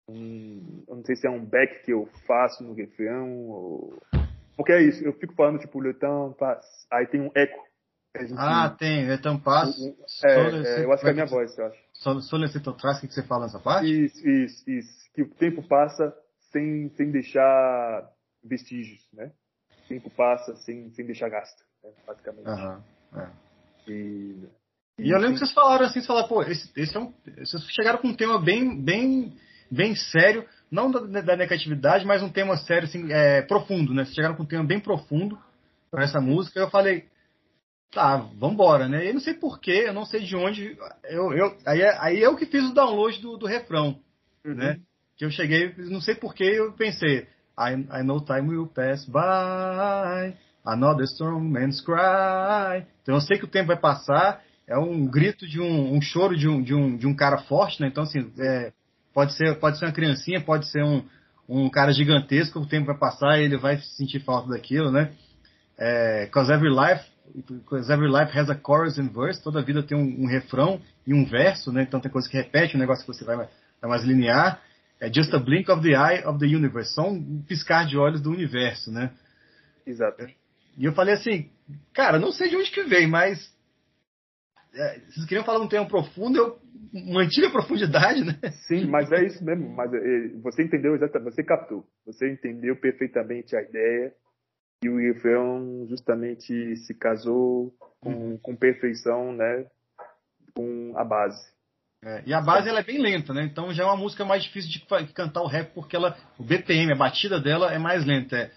Um, 0.09 0.84
eu 0.88 0.95
não 0.95 1.05
sei 1.05 1.16
se 1.16 1.28
é 1.28 1.30
um 1.30 1.45
back 1.45 1.86
que 1.86 1.93
eu 1.93 2.09
faço 2.26 2.64
no 2.64 2.74
refrão, 2.74 3.30
ou... 3.49 4.01
Porque 4.57 4.72
é 4.72 4.82
isso, 4.82 5.03
eu 5.03 5.14
fico 5.14 5.34
falando, 5.34 5.59
tipo, 5.59 5.80
le 5.80 5.93
temps 5.93 6.36
passe. 6.38 6.86
Aí 6.91 7.05
tem 7.07 7.22
um 7.22 7.32
eco 7.34 7.70
Gente, 8.20 8.34
ah, 8.38 8.70
tem, 8.70 9.09
então 9.09 9.39
passo. 9.39 9.95
É, 10.26 10.82
é, 10.82 10.84
eu 10.84 10.91
acho 10.91 11.01
que 11.01 11.07
é 11.07 11.12
a 11.12 11.14
minha 11.14 11.26
voz, 11.26 11.57
eu 11.57 11.66
acho. 11.66 12.22
Solicito 12.28 12.70
atrás, 12.70 12.97
o 12.97 13.07
que 13.07 13.14
você 13.14 13.24
fala 13.24 13.45
nessa 13.45 13.59
parte? 13.59 13.89
Isso, 13.89 14.28
isso, 14.28 14.70
isso. 14.70 15.12
Que 15.14 15.22
o 15.22 15.30
tempo 15.30 15.64
passa 15.64 16.14
sem, 16.51 16.89
sem 16.89 17.09
deixar 17.09 18.09
vestígios, 18.43 18.99
né? 19.14 19.32
O 19.86 19.88
tempo 19.88 20.09
passa 20.09 20.55
sem, 20.57 20.89
sem 20.91 21.05
deixar 21.05 21.30
gasto, 21.30 21.64
né? 21.84 21.91
basicamente. 22.05 22.47
Aham, 22.47 22.84
é. 23.16 23.30
E, 23.88 24.49
e, 24.99 25.09
eu 25.09 25.18
lembro 25.18 25.34
que 25.34 25.39
vocês 25.39 25.53
falaram 25.53 25.86
assim, 25.86 25.95
vocês 25.95 26.07
falaram, 26.07 26.28
pô, 26.28 26.43
esse, 26.43 26.70
esse 26.76 26.95
é 26.95 26.99
um, 26.99 27.14
vocês 27.38 27.64
chegaram 27.72 27.99
com 27.99 28.09
um 28.09 28.16
tema 28.16 28.39
bem, 28.41 28.80
bem, 28.82 29.38
bem 29.70 29.95
sério, 29.95 30.45
não 30.70 30.91
da, 30.91 31.22
da 31.22 31.38
negatividade, 31.38 32.05
mas 32.05 32.22
um 32.22 32.30
tema 32.30 32.57
sério, 32.57 32.88
assim, 32.88 33.12
é, 33.12 33.41
profundo, 33.41 33.93
né? 33.93 34.03
Vocês 34.03 34.16
chegaram 34.16 34.36
com 34.36 34.43
um 34.43 34.47
tema 34.47 34.66
bem 34.66 34.82
profundo 34.82 35.39
para 35.89 36.03
essa 36.03 36.20
música. 36.20 36.59
Eu 36.59 36.70
falei, 36.70 37.09
tá, 37.92 38.18
vambora, 38.38 38.88
né? 38.88 39.08
Eu 39.08 39.14
não 39.14 39.22
sei 39.22 39.34
porquê, 39.34 39.84
eu 39.88 39.94
não 39.94 40.06
sei 40.06 40.22
de 40.22 40.36
onde. 40.36 40.78
Eu, 41.04 41.34
eu, 41.34 41.58
aí, 41.66 41.82
é, 41.82 41.98
aí 42.00 42.20
eu 42.22 42.36
que 42.38 42.46
fiz 42.46 42.64
o 42.64 42.74
download 42.74 43.20
do, 43.22 43.38
do 43.38 43.46
refrão, 43.46 44.00
uhum. 44.46 44.56
né? 44.56 44.80
Que 45.18 45.26
eu 45.26 45.30
cheguei, 45.30 45.74
não 45.78 46.02
sei 46.02 46.16
porquê, 46.16 46.46
eu 46.46 46.72
pensei, 46.72 47.28
I, 47.60 47.74
I 47.74 48.04
know 48.04 48.22
time 48.22 48.50
will 48.50 48.68
pass 48.68 49.06
by, 49.06 50.36
another 50.66 51.04
storm 51.06 51.50
man's 51.50 51.82
cry. 51.82 52.88
Então 53.02 53.16
eu 53.16 53.22
sei 53.22 53.38
que 53.38 53.46
o 53.46 53.50
tempo 53.50 53.68
vai 53.68 53.78
passar, 53.78 54.42
é 54.66 54.78
um 54.78 55.06
grito 55.06 55.46
de 55.46 55.60
um, 55.60 55.94
um 55.94 56.02
choro 56.02 56.36
de 56.36 56.48
um, 56.48 56.64
de, 56.64 56.74
um, 56.74 56.96
de 56.96 57.06
um 57.06 57.14
cara 57.14 57.39
forte, 57.39 57.82
né? 57.82 57.88
Então, 57.88 58.04
assim, 58.04 58.32
é, 58.39 58.72
pode, 59.14 59.34
ser, 59.34 59.60
pode 59.60 59.78
ser 59.78 59.86
uma 59.86 59.92
criancinha, 59.92 60.39
pode 60.39 60.66
ser 60.72 60.82
um, 60.82 61.04
um 61.48 61.70
cara 61.70 61.92
gigantesco, 61.92 62.60
o 62.60 62.66
tempo 62.66 62.88
vai 62.88 62.98
passar 62.98 63.38
e 63.38 63.44
ele 63.44 63.58
vai 63.58 63.80
sentir 63.82 64.22
falta 64.22 64.50
daquilo, 64.50 64.89
né? 64.89 65.12
É, 65.78 66.28
Cause 66.28 66.52
every 66.52 66.70
life 66.70 67.11
Because 67.34 67.91
every 67.91 68.09
life 68.09 68.32
has 68.38 68.49
a 68.49 68.55
chorus 68.55 68.97
and 68.97 69.09
verse, 69.09 69.41
toda 69.41 69.61
vida 69.61 69.84
tem 69.84 69.97
um, 69.97 70.23
um, 70.23 70.27
refrão 70.27 70.82
e 71.05 71.13
um 71.13 71.25
verso, 71.25 71.71
né? 71.71 71.84
Então 71.84 71.99
tem 71.99 72.11
coisa 72.11 72.29
que 72.29 72.38
repete, 72.38 72.75
um 72.75 72.79
negócio 72.79 73.05
que 73.05 73.13
você 73.13 73.23
vai, 73.23 73.36
vai 73.36 73.89
mais 73.89 74.03
linear. 74.03 74.61
É 74.99 75.11
just 75.11 75.34
a 75.34 75.39
blink 75.39 75.69
of 75.71 75.82
the 75.82 75.95
eye 75.95 76.23
of 76.25 76.39
the 76.39 76.45
universe, 76.45 76.93
só 76.93 77.09
um 77.09 77.41
piscar 77.41 77.86
de 77.88 77.97
olhos 77.97 78.21
do 78.21 78.29
universo, 78.29 78.91
né? 78.91 79.11
Exato. 79.86 80.27
E 80.77 80.86
eu 80.86 80.93
falei 80.93 81.15
assim, 81.15 81.49
cara, 81.93 82.19
não 82.19 82.32
sei 82.32 82.49
de 82.49 82.55
onde 82.55 82.71
que 82.71 82.84
vem, 82.84 83.07
mas 83.07 83.51
é, 84.73 84.99
vocês 84.99 85.25
queriam 85.25 85.43
falar 85.43 85.59
um 85.59 85.67
tema 85.67 85.86
profundo, 85.86 86.38
eu 86.38 86.59
mantive 86.93 87.47
a 87.47 87.51
profundidade, 87.51 88.23
né? 88.23 88.39
Sim, 88.67 88.86
mas 88.86 89.11
é 89.11 89.25
isso 89.25 89.43
mesmo. 89.43 89.69
Mas 89.75 89.93
é, 89.93 90.27
você 90.41 90.63
entendeu 90.63 90.95
exatamente, 90.95 91.36
você 91.36 91.43
captou, 91.43 91.86
você 92.05 92.32
entendeu 92.32 92.75
perfeitamente 92.75 93.55
a 93.55 93.61
ideia 93.61 94.13
e 94.84 94.89
o 94.89 94.97
refrão 94.97 95.86
justamente 95.88 96.75
se 96.77 96.93
casou 96.93 97.73
com, 97.99 98.11
uhum. 98.11 98.38
com 98.38 98.55
perfeição, 98.55 99.32
né, 99.34 99.65
com 100.55 100.93
a 100.95 101.03
base. 101.03 101.39
É, 102.03 102.23
e 102.25 102.34
a 102.34 102.41
base 102.41 102.67
ela 102.67 102.79
é 102.79 102.84
bem 102.84 102.99
lenta, 102.99 103.32
né? 103.32 103.43
Então 103.43 103.71
já 103.71 103.84
é 103.84 103.86
uma 103.86 103.95
música 103.95 104.25
mais 104.25 104.43
difícil 104.43 104.71
de 104.71 105.13
cantar 105.13 105.43
o 105.43 105.47
rap 105.47 105.71
porque 105.73 105.95
ela, 105.95 106.17
o 106.39 106.43
BPM, 106.43 106.91
a 106.91 106.95
batida 106.95 107.39
dela 107.39 107.71
é 107.71 107.77
mais 107.77 108.03
lenta. 108.03 108.38
É 108.38 108.51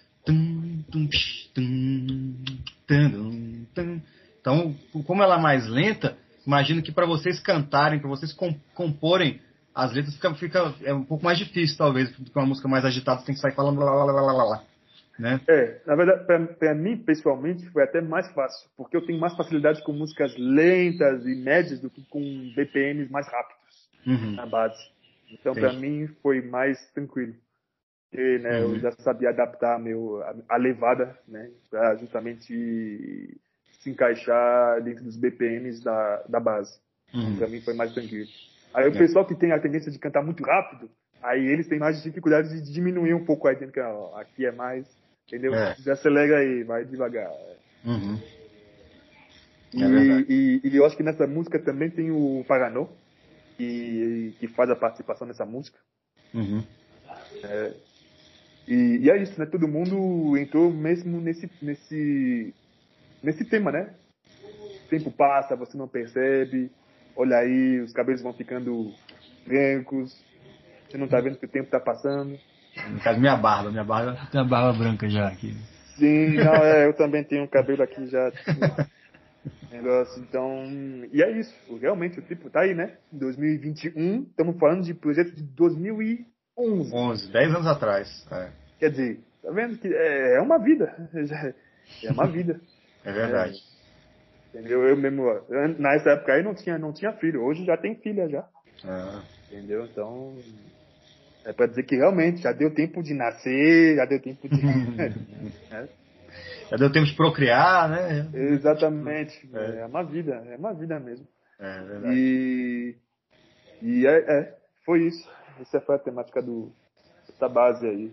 então, 4.41 4.75
como 5.07 5.23
ela 5.23 5.37
é 5.37 5.41
mais 5.41 5.69
lenta, 5.69 6.17
imagino 6.47 6.83
que 6.83 6.91
para 6.91 7.05
vocês 7.05 7.39
cantarem, 7.41 8.01
para 8.01 8.09
vocês 8.09 8.35
comporem 8.75 9.41
as 9.75 9.93
letras 9.93 10.15
fica, 10.15 10.35
fica, 10.35 10.75
é 10.83 10.95
um 10.95 11.05
pouco 11.05 11.25
mais 11.25 11.37
difícil 11.37 11.77
talvez, 11.77 12.11
porque 12.17 12.39
uma 12.39 12.47
música 12.47 12.69
mais 12.69 12.85
agitada 12.85 13.21
você 13.21 13.27
tem 13.27 13.35
que 13.35 13.41
sair 13.41 13.55
falando 13.55 13.77
blá 13.77 13.91
blá 13.91 14.05
blá 14.13 14.23
blá 14.23 14.45
blá. 14.45 14.63
Né? 15.19 15.41
É, 15.47 15.81
na 15.87 15.95
verdade, 15.95 16.25
para 16.59 16.75
mim, 16.75 16.97
pessoalmente, 16.97 17.65
foi 17.71 17.85
até 17.85 18.01
mais 18.01 18.29
fácil, 18.33 18.69
porque 18.77 18.97
eu 18.97 19.07
tenho 19.07 19.21
mais 19.21 19.37
facilidade 19.37 19.83
com 19.85 19.93
músicas 19.93 20.37
lentas 20.37 21.25
e 21.25 21.35
médias 21.37 21.81
do 21.81 21.89
que 21.89 22.05
com 22.09 22.21
BPMs 22.57 23.11
mais 23.13 23.27
rápidos 23.29 23.89
uhum. 24.07 24.33
na 24.33 24.47
base. 24.47 24.83
Então, 25.31 25.55
para 25.55 25.73
mim, 25.73 26.09
foi 26.23 26.43
mais 26.43 26.79
tranquilo. 26.93 27.35
Porque, 28.11 28.39
né, 28.39 28.61
Uhum. 28.61 28.75
eu 28.75 28.81
já 28.81 28.93
sabia 28.93 29.31
adaptar 29.31 29.79
meu, 29.79 30.23
a, 30.23 30.35
a 30.51 30.57
levada, 30.57 31.17
né, 31.27 31.51
para 31.71 31.97
justamente 31.97 33.39
se 33.81 33.91
encaixar 33.91 34.81
dentro 34.83 35.05
dos 35.05 35.17
BPMs 35.17 35.83
da, 35.83 36.23
da 36.29 36.41
base. 36.41 36.79
Uhum. 37.13 37.37
Para 37.37 37.49
mim 37.49 37.61
foi 37.61 37.75
mais 37.75 37.93
tranquilo. 37.93 38.29
Aí 38.73 38.89
o 38.89 38.95
É. 38.95 38.99
pessoal 38.99 39.25
que 39.25 39.35
tem 39.35 39.53
a 39.53 39.61
tendência 39.61 39.91
de 39.93 39.99
cantar 39.99 40.23
muito 40.23 40.43
rápido, 40.43 40.91
aí 41.23 41.45
eles 41.47 41.69
têm 41.69 41.79
mais 41.79 42.03
dificuldade 42.03 42.49
de 42.63 42.73
diminuir 42.73 43.15
um 43.15 43.25
pouco 43.25 43.49
que 43.73 43.81
ó, 43.81 44.17
aqui 44.17 44.47
é 44.47 44.53
mais, 44.53 44.87
entendeu? 45.27 45.55
É. 45.55 45.75
Desacelera 45.75 46.39
aí, 46.39 46.63
vai 46.65 46.85
devagar. 46.85 47.31
Uhum. 47.85 48.19
E, 49.73 49.83
É 49.83 49.87
e, 50.29 50.61
e 50.65 50.77
eu 50.77 50.87
acho 50.87 50.97
que 50.97 51.03
nessa 51.03 51.27
música 51.27 51.59
também 51.59 51.91
tem 51.91 52.11
o 52.11 52.45
Paranô, 52.47 52.89
que, 53.57 54.35
que 54.39 54.49
faz 54.49 54.71
a 54.71 54.77
participação 54.77 55.27
nessa 55.27 55.45
música. 55.45 55.79
Uhum. 56.33 56.65
E, 58.67 58.99
e 59.03 59.11
é 59.11 59.23
isso, 59.23 59.39
né? 59.39 59.47
Todo 59.47 59.69
mundo 59.69 60.37
entrou 60.39 60.73
mesmo 60.73 61.21
nesse, 61.21 61.51
nesse, 61.61 62.55
nesse 63.23 63.45
tema, 63.45 63.71
né? 63.71 63.95
O 64.43 64.89
tempo 64.89 65.11
passa, 65.11 65.57
você 65.57 65.77
não 65.77 65.89
percebe. 65.89 66.71
Olha 67.17 67.39
aí, 67.39 67.81
os 67.81 67.93
cabelos 67.93 68.23
vão 68.23 68.33
ficando 68.33 68.93
brancos. 69.47 70.25
Você 70.89 70.99
não 70.99 71.09
tá 71.09 71.21
vendo 71.21 71.39
que 71.39 71.47
o 71.47 71.49
tempo 71.49 71.71
tá 71.71 71.79
passando. 71.79 72.39
No 72.91 73.01
caso, 73.01 73.21
minha 73.21 73.37
barba. 73.37 73.71
Minha 73.71 73.85
barba 73.85 74.19
tem 74.31 74.41
a 74.41 74.45
barba 74.45 74.79
branca 74.79 75.09
já 75.09 75.29
aqui. 75.29 75.55
Sim, 75.97 76.35
não, 76.37 76.55
é, 76.55 76.87
eu 76.87 76.95
também 76.95 77.23
tenho 77.23 77.45
um 77.45 77.47
cabelo 77.47 77.83
aqui 77.83 78.07
já. 78.07 78.33
Negócio, 79.71 80.23
então. 80.23 80.65
E 81.13 81.23
é 81.23 81.31
isso. 81.39 81.55
Realmente, 81.81 82.19
o 82.19 82.23
tipo 82.23 82.51
tá 82.51 82.61
aí, 82.61 82.75
né? 82.75 82.97
Em 83.13 83.19
2021, 83.19 84.23
estamos 84.23 84.59
falando 84.59 84.83
de 84.83 84.95
projeto 84.95 85.35
de 85.35 85.43
2011. 85.43 86.95
11, 86.95 87.33
10 87.33 87.55
anos 87.55 87.67
atrás. 87.67 88.27
É, 88.31 88.51
Quer 88.79 88.91
dizer, 88.91 89.21
tá 89.43 89.51
vendo 89.51 89.77
que 89.79 89.89
é, 89.89 90.37
é 90.37 90.41
uma 90.41 90.59
vida. 90.59 90.95
É 92.03 92.11
uma 92.11 92.27
vida. 92.27 92.59
é 93.05 93.13
verdade. 93.13 93.59
Entendeu? 94.49 94.85
Eu 94.85 94.97
mesmo, 94.97 95.23
nessa 95.79 96.13
época 96.13 96.33
aí 96.33 96.43
não 96.43 96.55
tinha, 96.55 96.79
não 96.79 96.95
tinha 96.95 97.13
filho. 97.13 97.45
Hoje 97.45 97.63
já 97.67 97.77
tem 97.77 97.95
filha 97.97 98.27
já. 98.27 98.49
É. 98.83 99.55
Entendeu? 99.55 99.85
Então. 99.85 100.35
É 101.45 101.53
pra 101.53 101.67
dizer 101.67 101.83
que 101.83 101.97
realmente 101.97 102.43
já 102.43 102.53
deu 102.53 102.75
tempo 102.75 103.03
de 103.03 103.13
nascer, 103.13 103.97
já 103.97 104.05
deu 104.05 104.21
tempo 104.21 104.49
de. 104.49 104.57
É, 105.71 106.71
Já 106.71 106.77
deu 106.77 106.91
tempo 106.91 107.07
de 107.07 107.15
procriar, 107.15 107.89
né? 107.89 108.29
exatamente. 108.33 109.49
É. 109.53 109.83
É. 109.83 109.87
uma 109.87 110.03
vida, 110.03 110.43
é 110.49 110.57
uma 110.57 110.73
vida 110.73 110.99
mesmo. 110.99 111.27
É 111.61 111.83
verdade. 111.83 112.15
E. 112.17 112.97
E 113.83 114.07
é, 114.07 114.17
é, 114.19 114.55
foi 114.85 115.07
isso. 115.07 115.29
Essa 115.61 115.81
foi 115.81 115.97
a 115.97 115.99
temática 115.99 116.43
do, 116.43 116.73
dessa 117.29 117.49
base 117.49 117.87
aí. 117.87 118.13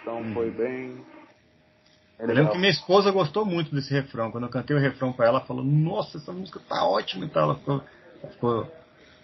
Então 0.00 0.24
foi 0.32 0.50
bem. 0.50 1.04
É 2.18 2.24
Eu 2.24 2.34
lembro 2.34 2.52
que 2.52 2.58
minha 2.58 2.70
esposa 2.70 3.10
gostou 3.10 3.44
muito 3.44 3.74
desse 3.74 3.92
refrão. 3.92 4.30
Quando 4.30 4.44
eu 4.44 4.50
cantei 4.50 4.74
o 4.74 4.80
refrão 4.80 5.12
pra 5.12 5.26
ela, 5.26 5.38
ela 5.38 5.46
falou: 5.46 5.64
Nossa, 5.64 6.18
essa 6.18 6.32
música 6.32 6.60
tá 6.68 6.84
ótima 6.84 7.26
e 7.26 7.28
tal. 7.28 7.44
Ela 7.44 7.58
ficou, 7.58 7.82
ficou, 8.32 8.72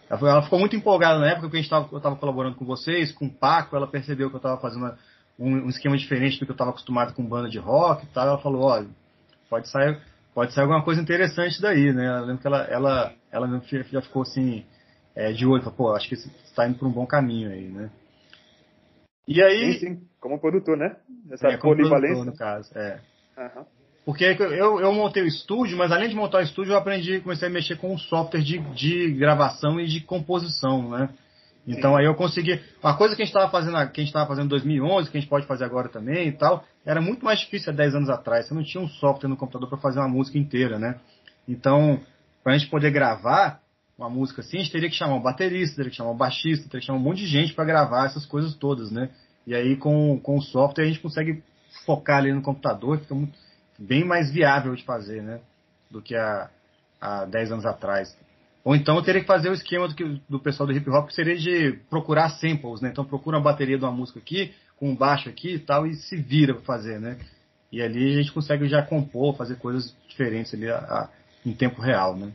ela 0.09 0.43
ficou- 0.43 0.59
muito 0.59 0.77
empolgada 0.77 1.19
na 1.19 1.27
época 1.27 1.43
porque 1.43 1.57
a 1.57 1.61
gente 1.61 1.71
tava, 1.71 1.89
eu 1.91 1.99
estava 1.99 2.17
colaborando 2.17 2.57
com 2.57 2.65
vocês, 2.65 3.13
com 3.13 3.27
o 3.27 3.33
Paco. 3.33 3.77
Ela 3.77 3.87
percebeu 3.87 4.29
que 4.29 4.37
eu 4.37 4.39
estava 4.39 4.61
fazendo 4.61 4.97
um, 5.39 5.65
um 5.65 5.69
esquema 5.69 5.97
diferente 5.97 6.39
do 6.39 6.47
que 6.47 6.51
eu 6.51 6.55
estava 6.55 6.71
acostumado 6.71 7.15
com 7.15 7.25
banda 7.27 7.49
de 7.49 7.59
rock 7.59 8.05
e 8.05 8.09
tal. 8.09 8.29
Ela 8.29 8.39
falou: 8.39 8.63
Olha, 8.63 8.87
pode 9.51 9.69
sair, 9.69 10.01
pode 10.35 10.53
sair 10.53 10.63
alguma 10.63 10.85
coisa 10.85 11.01
interessante 11.01 11.61
daí, 11.61 11.93
né? 11.93 12.19
Eu 12.19 12.25
lembro 12.25 12.39
que 12.41 12.47
ela, 12.47 12.63
ela, 12.65 13.13
ela 13.31 13.47
mesmo 13.47 13.65
já 13.91 14.01
ficou 14.03 14.23
assim, 14.23 14.65
é, 15.15 15.33
de 15.33 15.45
olho: 15.47 15.63
falou, 15.63 15.77
Pô, 15.77 15.95
acho 15.95 16.09
que 16.09 16.17
você 16.17 16.29
está 16.45 16.69
indo 16.69 16.79
por 16.79 16.87
um 16.87 16.93
bom 16.93 17.07
caminho 17.07 17.51
aí, 17.51 17.69
né? 17.69 17.91
E 19.27 19.43
aí. 19.43 19.73
Sim, 19.75 19.79
sim, 19.81 20.09
como 20.21 20.39
produtor, 20.39 20.77
né? 20.77 20.97
Essa 21.31 21.49
é, 21.49 21.57
como 21.57 21.77
produtor, 21.77 22.25
no 22.25 22.37
caso, 22.37 22.71
é. 22.79 23.01
Aham. 23.37 23.67
Porque 24.07 24.25
eu, 24.25 24.79
eu 24.79 24.93
montei 24.93 25.25
o 25.25 25.27
estúdio, 25.27 25.77
mas 25.77 25.91
além 25.91 26.09
de 26.09 26.15
montar 26.15 26.39
o 26.39 26.43
estúdio, 26.43 26.73
eu 26.73 26.79
aprendi, 26.79 27.19
comecei 27.19 27.49
a 27.49 27.51
mexer 27.51 27.77
com 27.77 27.93
o 27.93 27.99
software 27.99 28.41
de, 28.41 28.61
de 28.73 29.11
gravação 29.15 29.81
e 29.81 29.87
de 29.89 30.01
composição, 30.01 30.91
né? 30.91 31.09
Então 31.67 31.91
Sim. 31.91 31.99
aí 31.99 32.05
eu 32.05 32.15
consegui. 32.15 32.61
Uma 32.81 32.97
coisa 32.97 33.17
que 33.17 33.23
a 33.23 33.25
gente 33.25 33.35
estava 33.35 33.51
fazendo, 33.51 33.75
que 33.91 34.01
a 34.01 34.05
gente 34.05 34.05
estava 34.05 34.29
fazendo 34.29 34.45
em 34.45 34.51
2011, 34.51 35.11
que 35.11 35.19
a 35.19 35.21
gente 35.21 35.29
pode 35.29 35.45
fazer 35.45 35.65
agora 35.65 35.89
também 35.89 36.29
e 36.29 36.33
tal, 36.33 36.65
era 36.85 37.01
muito 37.01 37.25
mais 37.25 37.41
difícil 37.41 37.73
há 37.73 37.75
10 37.75 37.97
anos 37.97 38.09
atrás. 38.09 38.47
Você 38.47 38.55
não 38.55 38.63
tinha 38.63 38.81
um 38.81 38.89
software 38.89 39.29
no 39.29 39.37
computador 39.37 39.69
para 39.69 39.79
fazer 39.79 39.99
uma 39.99 40.09
música 40.09 40.39
inteira, 40.39 40.79
né? 40.79 41.01
Então, 41.49 41.99
para 42.45 42.53
a 42.53 42.59
gente 42.59 42.71
poder 42.71 42.93
gravar 42.93 43.61
uma 43.99 44.09
música 44.09 44.41
assim, 44.41 44.59
a 44.59 44.61
gente 44.61 44.71
teria 44.71 44.89
que 44.89 44.95
chamar 44.95 45.17
um 45.17 45.23
baterista, 45.23 45.75
teria 45.75 45.91
que 45.91 45.97
chamar 45.97 46.13
um 46.13 46.17
baixista, 46.17 46.69
teria 46.69 46.79
que 46.79 46.87
chamar 46.87 47.01
um 47.01 47.03
monte 47.03 47.23
de 47.23 47.27
gente 47.27 47.55
para 47.55 47.65
gravar 47.65 48.07
essas 48.07 48.25
coisas 48.25 48.55
todas, 48.55 48.93
né? 48.93 49.11
E 49.45 49.53
aí 49.53 49.75
com, 49.77 50.17
com 50.21 50.37
o 50.37 50.43
software 50.43 50.85
a 50.85 50.87
gente 50.87 51.01
consegue 51.01 51.43
focar 51.85 52.19
ali 52.19 52.33
no 52.33 52.43
computador, 52.43 53.01
fica 53.01 53.15
muito, 53.17 53.37
bem 53.79 54.05
mais 54.05 54.31
viável 54.31 54.75
de 54.75 54.85
fazer, 54.85 55.23
né? 55.23 55.41
Do 55.91 56.03
que 56.03 56.15
há, 56.15 56.51
há 57.01 57.25
10 57.25 57.53
anos 57.53 57.67
atrás. 57.67 58.17
Ou 58.65 58.75
então 58.75 58.97
eu 58.97 59.03
teria 59.03 59.21
que 59.21 59.27
fazer 59.27 59.49
o 59.49 59.55
esquema 59.55 59.87
do, 59.87 59.95
que, 59.95 60.21
do 60.29 60.41
pessoal 60.41 60.67
do 60.67 60.73
hip 60.73 60.91
hop, 60.91 61.07
que 61.07 61.15
seria 61.15 61.37
de 61.37 61.79
procurar 61.89 62.31
samples, 62.31 62.81
né? 62.81 62.89
Então 62.91 63.05
procura 63.05 63.37
uma 63.37 63.45
bateria 63.45 63.79
de 63.79 63.85
uma 63.85 63.93
música 63.93 64.19
aqui, 64.19 64.53
com 64.77 64.91
um 64.91 64.97
baixo 64.97 65.29
aqui 65.29 65.55
e 65.55 65.59
tal, 65.59 65.87
e 65.87 65.95
se 65.95 66.17
vira 66.17 66.55
para 66.55 66.65
fazer, 66.65 66.99
né? 66.99 67.19
E 67.71 67.81
ali 67.81 68.15
a 68.15 68.17
gente 68.17 68.33
consegue 68.33 68.69
já 68.69 68.83
compor, 68.83 69.37
fazer 69.37 69.57
coisas 69.57 69.95
diferentes 70.09 70.53
ali 70.53 70.69
a, 70.69 70.79
a, 70.79 71.09
em 71.45 71.53
tempo 71.53 71.81
real, 71.81 72.17
né? 72.17 72.33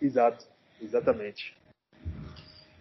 Exato, 0.00 0.44
exatamente. 0.80 1.56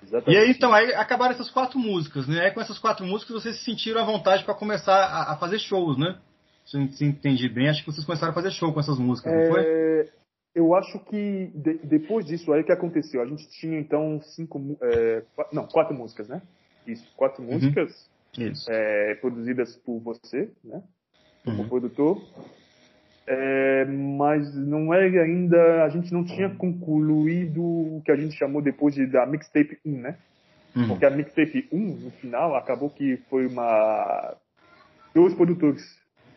E 0.08 0.10
Exatamente. 0.10 0.38
aí, 0.40 0.52
então, 0.52 0.74
aí 0.74 0.94
acabaram 0.94 1.34
essas 1.34 1.50
quatro 1.50 1.78
músicas, 1.80 2.28
né? 2.28 2.42
Aí 2.46 2.52
com 2.52 2.62
essas 2.62 2.80
quatro 2.80 3.06
músicas 3.06 3.42
vocês 3.44 3.58
se 3.58 3.66
sentiram 3.66 4.02
à 4.02 4.06
vontade 4.06 4.44
para 4.44 4.54
começar 4.54 4.96
a, 4.96 5.34
a 5.34 5.38
fazer 5.38 5.60
shows, 5.60 5.98
né? 5.98 6.20
Se 6.66 6.78
eu 6.78 6.88
se 6.90 7.06
entendi 7.06 7.48
bem, 7.50 7.70
acho 7.70 7.84
que 7.84 7.92
vocês 7.92 8.06
começaram 8.06 8.32
a 8.32 8.36
fazer 8.36 8.52
show 8.52 8.74
com 8.74 8.80
essas 8.80 8.98
músicas, 9.00 9.34
não 9.34 9.46
foi? 9.46 9.62
É, 9.62 10.10
eu 10.56 10.74
acho 10.76 11.00
que 11.06 11.48
de- 11.56 11.80
depois 11.86 12.26
disso 12.26 12.52
aí 12.52 12.62
o 12.62 12.66
que 12.66 12.72
aconteceu? 12.72 13.22
A 13.22 13.26
gente 13.26 13.48
tinha 13.50 13.80
então 13.80 14.20
cinco, 14.22 14.78
é, 14.82 15.24
qua- 15.36 15.48
não, 15.54 15.66
quatro 15.68 15.94
músicas, 15.96 16.28
né? 16.28 16.42
Isso, 16.86 17.06
quatro 17.16 17.44
Uhum. 17.44 17.54
músicas 17.54 18.10
Isso. 18.38 18.66
é, 18.70 19.16
produzidas 19.16 19.76
por 19.78 20.00
você, 20.00 20.52
né? 20.64 20.82
Como 21.46 21.64
Uhum. 21.64 21.70
produtor. 21.70 22.22
É, 23.30 23.84
mas 23.84 24.56
não 24.56 24.94
era 24.94 25.22
ainda, 25.22 25.84
a 25.84 25.90
gente 25.90 26.14
não 26.14 26.24
tinha 26.24 26.50
concluído 26.50 27.62
o 27.62 28.02
que 28.06 28.12
a 28.12 28.16
gente 28.16 28.38
chamou 28.38 28.62
depois 28.62 28.96
de, 28.96 29.06
da 29.06 29.26
mixtape 29.26 29.78
1, 29.86 29.92
né? 30.00 30.18
Uhum. 30.74 30.88
Porque 30.88 31.06
a 31.06 31.10
mixtape 31.10 31.68
1, 31.70 31.78
no 31.78 32.12
final, 32.12 32.56
acabou 32.56 32.90
que 32.90 33.18
foi 33.30 33.46
uma. 33.46 34.34
Dois 35.14 35.34
produtores 35.34 35.84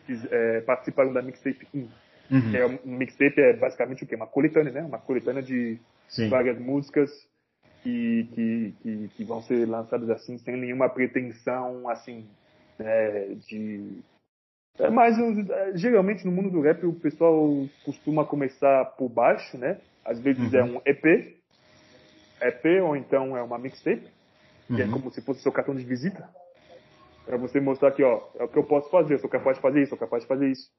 fiz- 0.05 0.27
é, 0.31 0.61
participaram 0.61 1.13
da 1.13 1.21
mixtape 1.21 1.65
1. 1.73 1.79
Uhum. 1.79 2.51
Que 2.51 2.57
é 2.57 2.65
um 2.65 2.97
mixtape 2.97 3.39
é 3.39 3.53
basicamente 3.53 4.03
o 4.03 4.07
quê? 4.07 4.15
Uma 4.15 4.27
coletânea, 4.27 4.73
né? 4.73 4.81
Uma 4.81 4.99
coletânea 4.99 5.41
de 5.41 5.79
Sim. 6.09 6.27
várias 6.29 6.59
músicas 6.59 7.09
que, 7.83 8.27
que, 8.33 8.73
que, 8.81 9.09
que 9.15 9.23
vão 9.23 9.41
ser 9.41 9.65
lançadas 9.65 10.09
assim, 10.09 10.37
sem 10.37 10.57
nenhuma 10.57 10.89
pretensão, 10.89 11.87
assim, 11.89 12.25
né, 12.77 13.35
de... 13.47 13.99
É 14.81 14.89
um- 14.89 15.51
é, 15.53 15.77
geralmente 15.77 16.25
no 16.25 16.31
mundo 16.31 16.49
do 16.49 16.61
rap 16.61 16.83
o 16.85 16.93
pessoal 16.99 17.67
costuma 17.83 18.25
começar 18.25 18.85
por 18.97 19.09
baixo, 19.09 19.57
né? 19.57 19.79
Às 20.05 20.19
vezes 20.19 20.53
Uhum. 20.53 20.59
é 20.59 20.63
um 20.63 20.81
EP, 20.85 21.37
EP 22.41 22.81
ou 22.81 22.95
então 22.95 23.37
é 23.37 23.43
uma 23.43 23.59
mixtape, 23.59 24.07
que 24.75 24.81
é 24.81 24.85
Uhum. 24.85 24.91
como 24.91 25.11
se 25.11 25.21
fosse 25.23 25.41
seu 25.41 25.51
cartão 25.51 25.75
de 25.75 25.85
visita. 25.85 26.27
Pra 27.25 27.37
você 27.37 27.59
mostrar 27.59 27.91
que, 27.91 28.03
ó, 28.03 28.29
é 28.39 28.43
o 28.43 28.47
que 28.47 28.57
eu 28.57 28.63
posso 28.63 28.89
fazer, 28.89 29.13
eu 29.13 29.19
sou 29.19 29.29
capaz 29.29 29.57
de 29.57 29.61
fazer 29.61 29.81
isso, 29.81 29.89
sou 29.89 29.97
capaz 29.97 30.23
de 30.23 30.27
fazer 30.27 30.47
isso 30.49 30.69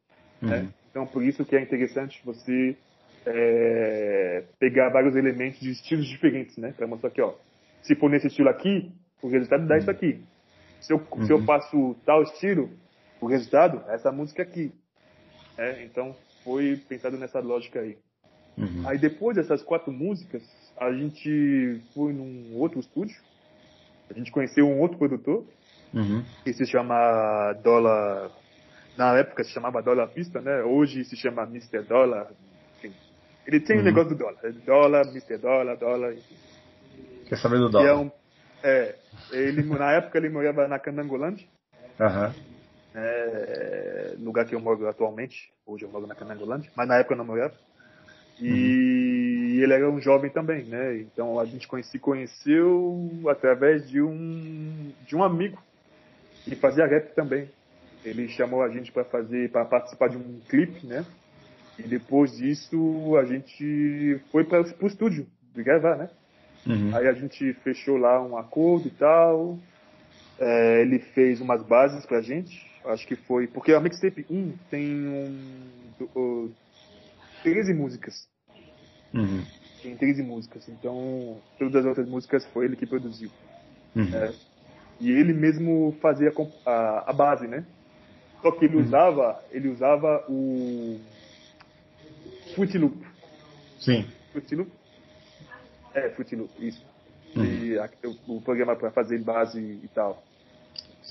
né? 0.42 0.62
Uhum. 0.62 0.72
Então, 0.90 1.07
por 1.07 1.22
isso 1.22 1.44
que 1.44 1.55
é 1.57 1.61
interessante 1.62 2.20
você 2.24 2.76
é, 3.24 4.44
pegar 4.59 4.88
vários 4.90 5.14
elementos 5.14 5.61
de 5.61 5.70
estilos 5.70 6.07
diferentes, 6.07 6.57
né? 6.59 6.72
Para 6.72 6.86
mostrar 6.88 7.11
que, 7.11 7.22
ó, 7.22 7.32
se 7.82 7.94
for 7.94 8.11
nesse 8.11 8.26
estilo 8.26 8.48
aqui, 8.48 8.92
o 9.22 9.28
resultado 9.28 9.66
dá 9.68 9.78
isso 9.78 9.90
aqui. 9.90 10.24
Se 10.80 10.92
eu, 10.92 10.98
se 11.24 11.32
eu 11.32 11.38
Uhum. 11.38 11.44
faço 11.46 11.94
tal 12.05 12.22
estilo, 12.24 12.68
o 13.22 13.28
resultado 13.28 13.82
é 13.88 13.94
essa 13.94 14.10
música 14.12 14.42
aqui. 14.42 14.72
É, 15.56 15.84
então, 15.84 16.14
foi 16.44 16.76
pensado 16.88 17.16
nessa 17.16 17.38
lógica 17.40 17.80
aí. 17.80 17.96
Uhum. 18.58 18.82
Aí, 18.86 18.98
depois 18.98 19.36
dessas 19.36 19.62
quatro 19.62 19.92
músicas, 19.92 20.42
a 20.78 20.92
gente 20.92 21.80
foi 21.94 22.12
num 22.12 22.54
outro 22.56 22.80
estúdio, 22.80 23.16
a 24.10 24.14
gente 24.14 24.30
conheceu 24.30 24.66
um 24.66 24.80
outro 24.80 24.98
produtor, 24.98 25.44
Uhum. 25.94 26.24
que 26.42 26.52
se 26.54 26.64
chama 26.66 27.52
Dólar. 27.62 28.30
Na 28.96 29.16
época 29.18 29.44
se 29.44 29.50
chamava 29.50 29.82
Dólar 29.82 30.08
Pista, 30.08 30.40
né? 30.40 30.62
Hoje 30.62 31.04
se 31.04 31.16
chama 31.16 31.42
Mr. 31.44 31.82
Dólar. 31.82 32.30
Enfim. 32.78 32.94
Ele 33.46 33.60
tem 33.60 33.76
o 33.76 33.78
Uhum. 33.80 33.84
negócio 33.84 34.08
do 34.10 34.16
dólar. 34.16 34.38
É 34.42 34.50
Dólar, 34.52 35.06
Mr. 35.08 35.36
Dólar, 35.38 35.76
dólar. 35.76 36.12
enfim. 36.14 36.34
Quer 37.28 37.36
saber 37.38 37.58
do 37.58 37.68
Que 37.70 37.76
é 37.76 37.80
dólar? 37.88 38.00
um. 38.00 38.10
É. 38.62 38.94
Ele, 39.32 39.62
na 39.62 39.92
época 39.92 40.16
ele 40.18 40.28
morava 40.30 40.66
na 40.66 40.78
Canangolândia, 40.78 41.46
Aham. 42.00 42.34
É, 42.95 44.14
lugar 44.18 44.47
que 44.47 44.55
eu 44.55 44.61
moro 44.61 44.88
atualmente. 44.88 45.53
Hoje 45.66 45.84
eu 45.84 45.90
moro 45.90 46.07
na 46.07 46.14
Canangolândia, 46.14 46.70
mas 46.76 46.88
na 46.88 46.97
época 46.97 47.14
eu 47.14 47.18
não 47.18 47.24
morava. 47.24 47.55
E 48.40 49.61
ele 49.62 49.72
era 49.72 49.88
um 49.88 50.01
jovem 50.01 50.30
também, 50.30 50.64
né? 50.64 50.99
Então 50.99 51.38
a 51.38 51.45
gente 51.45 51.68
se 51.84 51.99
conheceu 51.99 53.11
através 53.28 53.88
de 53.88 54.01
um 54.01 54.93
de 55.07 55.14
um 55.14 55.22
amigo 55.22 55.62
que 56.45 56.57
fazia 56.57 56.86
rap 56.86 57.14
também. 57.14 57.49
Ele 58.05 58.28
chamou 58.28 58.62
a 58.62 58.68
gente 58.68 58.90
para 58.90 59.05
fazer, 59.05 59.51
para 59.51 59.64
participar 59.64 60.09
de 60.09 60.16
um 60.16 60.40
clipe, 60.49 60.84
né? 60.86 61.05
E 61.78 61.82
depois 61.82 62.36
disso 62.36 63.16
a 63.16 63.24
gente 63.24 64.20
foi 64.32 64.45
para 64.45 64.62
o 64.62 64.86
estúdio 64.86 65.26
de 65.55 65.62
gravar, 65.62 65.97
né? 65.97 66.11
Uhum. 66.66 66.97
Aí 66.97 67.07
a 67.07 67.12
gente 67.12 67.53
fechou 67.64 67.97
lá 67.97 68.20
um 68.20 68.36
acordo 68.36 68.88
e 68.88 68.90
tal. 68.90 69.59
É, 70.38 70.80
ele 70.80 70.99
fez 70.99 71.40
umas 71.40 71.62
bases 71.62 72.05
pra 72.07 72.20
gente. 72.20 72.71
Acho 72.84 73.06
que 73.06 73.16
foi. 73.16 73.46
Porque 73.46 73.72
a 73.72 73.80
Mixtape 73.80 74.26
1 74.28 74.52
tem 74.70 75.08
um, 75.08 75.92
uh, 76.16 76.50
13 77.42 77.74
músicas. 77.74 78.26
Uhum. 79.14 79.42
Tem 79.82 79.96
13 79.96 80.22
músicas. 80.22 80.68
Então, 80.68 81.40
todas 81.58 81.76
as 81.76 81.86
outras 81.86 82.08
músicas 82.08 82.44
foi 82.46 82.66
ele 82.66 82.76
que 82.76 82.86
produziu. 82.86 83.30
Uhum. 83.94 84.08
né? 84.08 84.32
E 85.00 85.10
ele 85.10 85.32
mesmo 85.32 85.96
fazia 86.00 86.32
a 86.64 87.10
a, 87.10 87.12
base, 87.12 87.46
né? 87.46 87.64
Só 88.40 88.50
que 88.52 88.64
ele 88.64 88.76
usava, 88.76 89.42
ele 89.50 89.68
usava 89.68 90.24
o 90.28 90.98
Fruity 92.54 92.78
Loop. 92.78 92.96
Sim. 93.80 94.04
Fruity 94.32 94.54
Loop? 94.56 94.70
É, 95.94 96.10
Fruity 96.10 96.36
Loop, 96.36 96.50
isso. 96.66 96.84
Uhum. 97.36 97.44
E 97.44 97.78
a- 97.78 97.90
o, 98.28 98.36
o 98.36 98.40
programa 98.42 98.76
para 98.76 98.90
fazer 98.90 99.18
base 99.22 99.60
e 99.60 99.88
tal. 99.88 100.22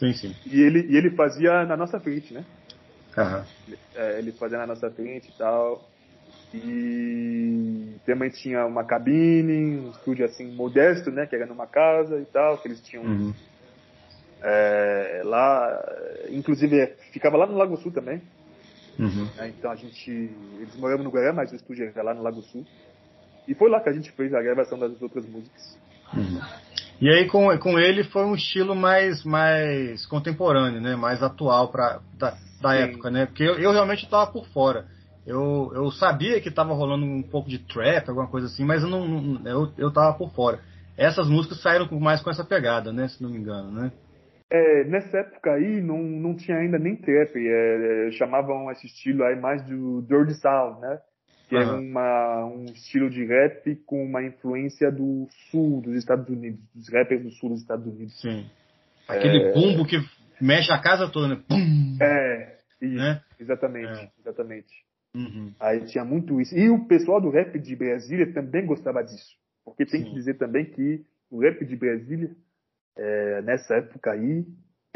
Sim, 0.01 0.13
sim. 0.13 0.35
E 0.47 0.59
ele, 0.59 0.87
e 0.89 0.97
ele 0.97 1.11
fazia 1.11 1.63
na 1.63 1.77
nossa 1.77 1.99
frente, 1.99 2.33
né? 2.33 2.43
Aham. 3.15 3.45
É, 3.93 4.17
ele 4.17 4.31
fazia 4.31 4.57
na 4.57 4.65
nossa 4.65 4.89
frente 4.89 5.29
e 5.29 5.31
tal. 5.33 5.87
E 6.51 7.97
também 8.03 8.31
tinha 8.31 8.65
uma 8.65 8.83
cabine, 8.83 9.77
um 9.77 9.91
estúdio 9.91 10.25
assim 10.25 10.51
modesto, 10.55 11.11
né? 11.11 11.27
Que 11.27 11.35
era 11.35 11.45
numa 11.45 11.67
casa 11.67 12.19
e 12.19 12.25
tal, 12.25 12.57
que 12.57 12.67
eles 12.67 12.81
tinham 12.81 13.03
Uhum. 13.05 13.33
é, 14.41 15.21
lá. 15.23 15.85
Inclusive 16.31 16.79
é, 16.79 16.87
ficava 17.13 17.37
lá 17.37 17.45
no 17.45 17.55
Lago 17.55 17.77
Sul 17.77 17.91
também. 17.91 18.19
Uhum. 18.97 19.25
né, 19.37 19.53
Então 19.55 19.69
a 19.69 19.75
gente. 19.75 20.09
Eles 20.09 20.75
moravam 20.77 21.03
no 21.03 21.11
Guará, 21.11 21.31
mas 21.31 21.51
o 21.51 21.55
estúdio 21.55 21.85
era 21.85 22.01
lá 22.01 22.15
no 22.15 22.23
Lago 22.23 22.41
Sul. 22.41 22.65
E 23.47 23.53
foi 23.53 23.69
lá 23.69 23.79
que 23.79 23.89
a 23.89 23.93
gente 23.93 24.11
fez 24.13 24.33
a 24.33 24.41
gravação 24.41 24.79
das 24.79 24.99
outras 24.99 25.27
músicas. 25.27 25.77
Uhum. 26.15 26.41
E 27.01 27.09
aí 27.09 27.27
com, 27.27 27.57
com 27.57 27.79
ele 27.79 28.03
foi 28.03 28.23
um 28.23 28.35
estilo 28.35 28.75
mais, 28.75 29.23
mais 29.25 30.05
contemporâneo, 30.05 30.79
né? 30.79 30.95
Mais 30.95 31.23
atual 31.23 31.69
pra, 31.71 31.99
da, 32.13 32.37
da 32.61 32.75
época, 32.75 33.09
né? 33.09 33.25
Porque 33.25 33.41
eu, 33.43 33.55
eu 33.57 33.71
realmente 33.71 34.03
estava 34.03 34.31
por 34.31 34.45
fora. 34.49 34.85
Eu, 35.25 35.71
eu 35.73 35.89
sabia 35.91 36.39
que 36.39 36.49
estava 36.49 36.73
rolando 36.73 37.03
um 37.03 37.23
pouco 37.23 37.49
de 37.49 37.57
trap, 37.57 38.07
alguma 38.07 38.27
coisa 38.27 38.45
assim, 38.47 38.63
mas 38.63 38.83
eu 38.83 38.89
não, 38.89 39.07
não- 39.07 39.47
eu, 39.49 39.71
eu 39.79 39.91
tava 39.91 40.15
por 40.15 40.31
fora. 40.33 40.59
Essas 40.95 41.27
músicas 41.27 41.59
saíram 41.61 41.87
mais 41.99 42.21
com 42.21 42.29
essa 42.29 42.43
pegada, 42.43 42.93
né? 42.93 43.07
Se 43.07 43.21
não 43.23 43.31
me 43.31 43.37
engano, 43.37 43.71
né? 43.71 43.91
É, 44.51 44.83
nessa 44.83 45.19
época 45.19 45.53
aí 45.53 45.81
não, 45.81 45.97
não 45.97 46.35
tinha 46.35 46.57
ainda 46.57 46.77
nem 46.77 46.95
trap, 46.95 47.35
é, 47.37 48.07
é, 48.09 48.11
chamavam 48.11 48.69
esse 48.71 48.85
estilo 48.85 49.23
aí 49.23 49.39
mais 49.39 49.63
do 49.63 50.01
Dirty 50.03 50.33
Sound, 50.35 50.81
né? 50.81 50.99
Que 51.51 51.57
é 51.57 51.59
Aham. 51.63 51.79
uma, 51.81 52.45
um 52.45 52.63
estilo 52.63 53.09
de 53.09 53.25
rap 53.25 53.75
com 53.85 54.01
uma 54.05 54.23
influência 54.23 54.89
do 54.89 55.27
sul 55.49 55.81
dos 55.81 55.97
Estados 55.97 56.29
Unidos, 56.29 56.61
dos 56.73 56.87
rappers 56.87 57.21
do 57.21 57.29
sul 57.31 57.49
dos 57.49 57.59
Estados 57.59 57.85
Unidos. 57.85 58.17
Sim. 58.21 58.45
Aquele 59.05 59.51
bumbo 59.51 59.85
que 59.85 59.97
mexe 60.39 60.71
a 60.71 60.79
casa 60.81 61.09
toda, 61.11 61.27
né? 61.27 61.43
Pum! 61.49 61.97
É, 62.01 62.57
isso, 62.81 62.95
Né? 62.95 63.21
exatamente, 63.37 63.99
É. 63.99 64.09
exatamente. 64.21 64.69
Uhum. 65.13 65.51
Aí 65.59 65.83
tinha 65.87 66.05
muito 66.05 66.39
isso. 66.39 66.57
E 66.57 66.69
o 66.69 66.85
pessoal 66.87 67.19
do 67.19 67.29
rap 67.29 67.59
de 67.59 67.75
Brasília 67.75 68.31
também 68.33 68.65
gostava 68.65 69.03
disso. 69.03 69.35
Porque 69.65 69.85
tem 69.85 70.03
Sim. 70.03 70.07
que 70.07 70.13
dizer 70.15 70.35
também 70.37 70.63
que 70.63 71.03
o 71.29 71.41
rap 71.41 71.65
de 71.65 71.75
Brasília, 71.75 72.31
é, 72.97 73.41
nessa 73.41 73.75
época 73.75 74.13
aí, 74.13 74.45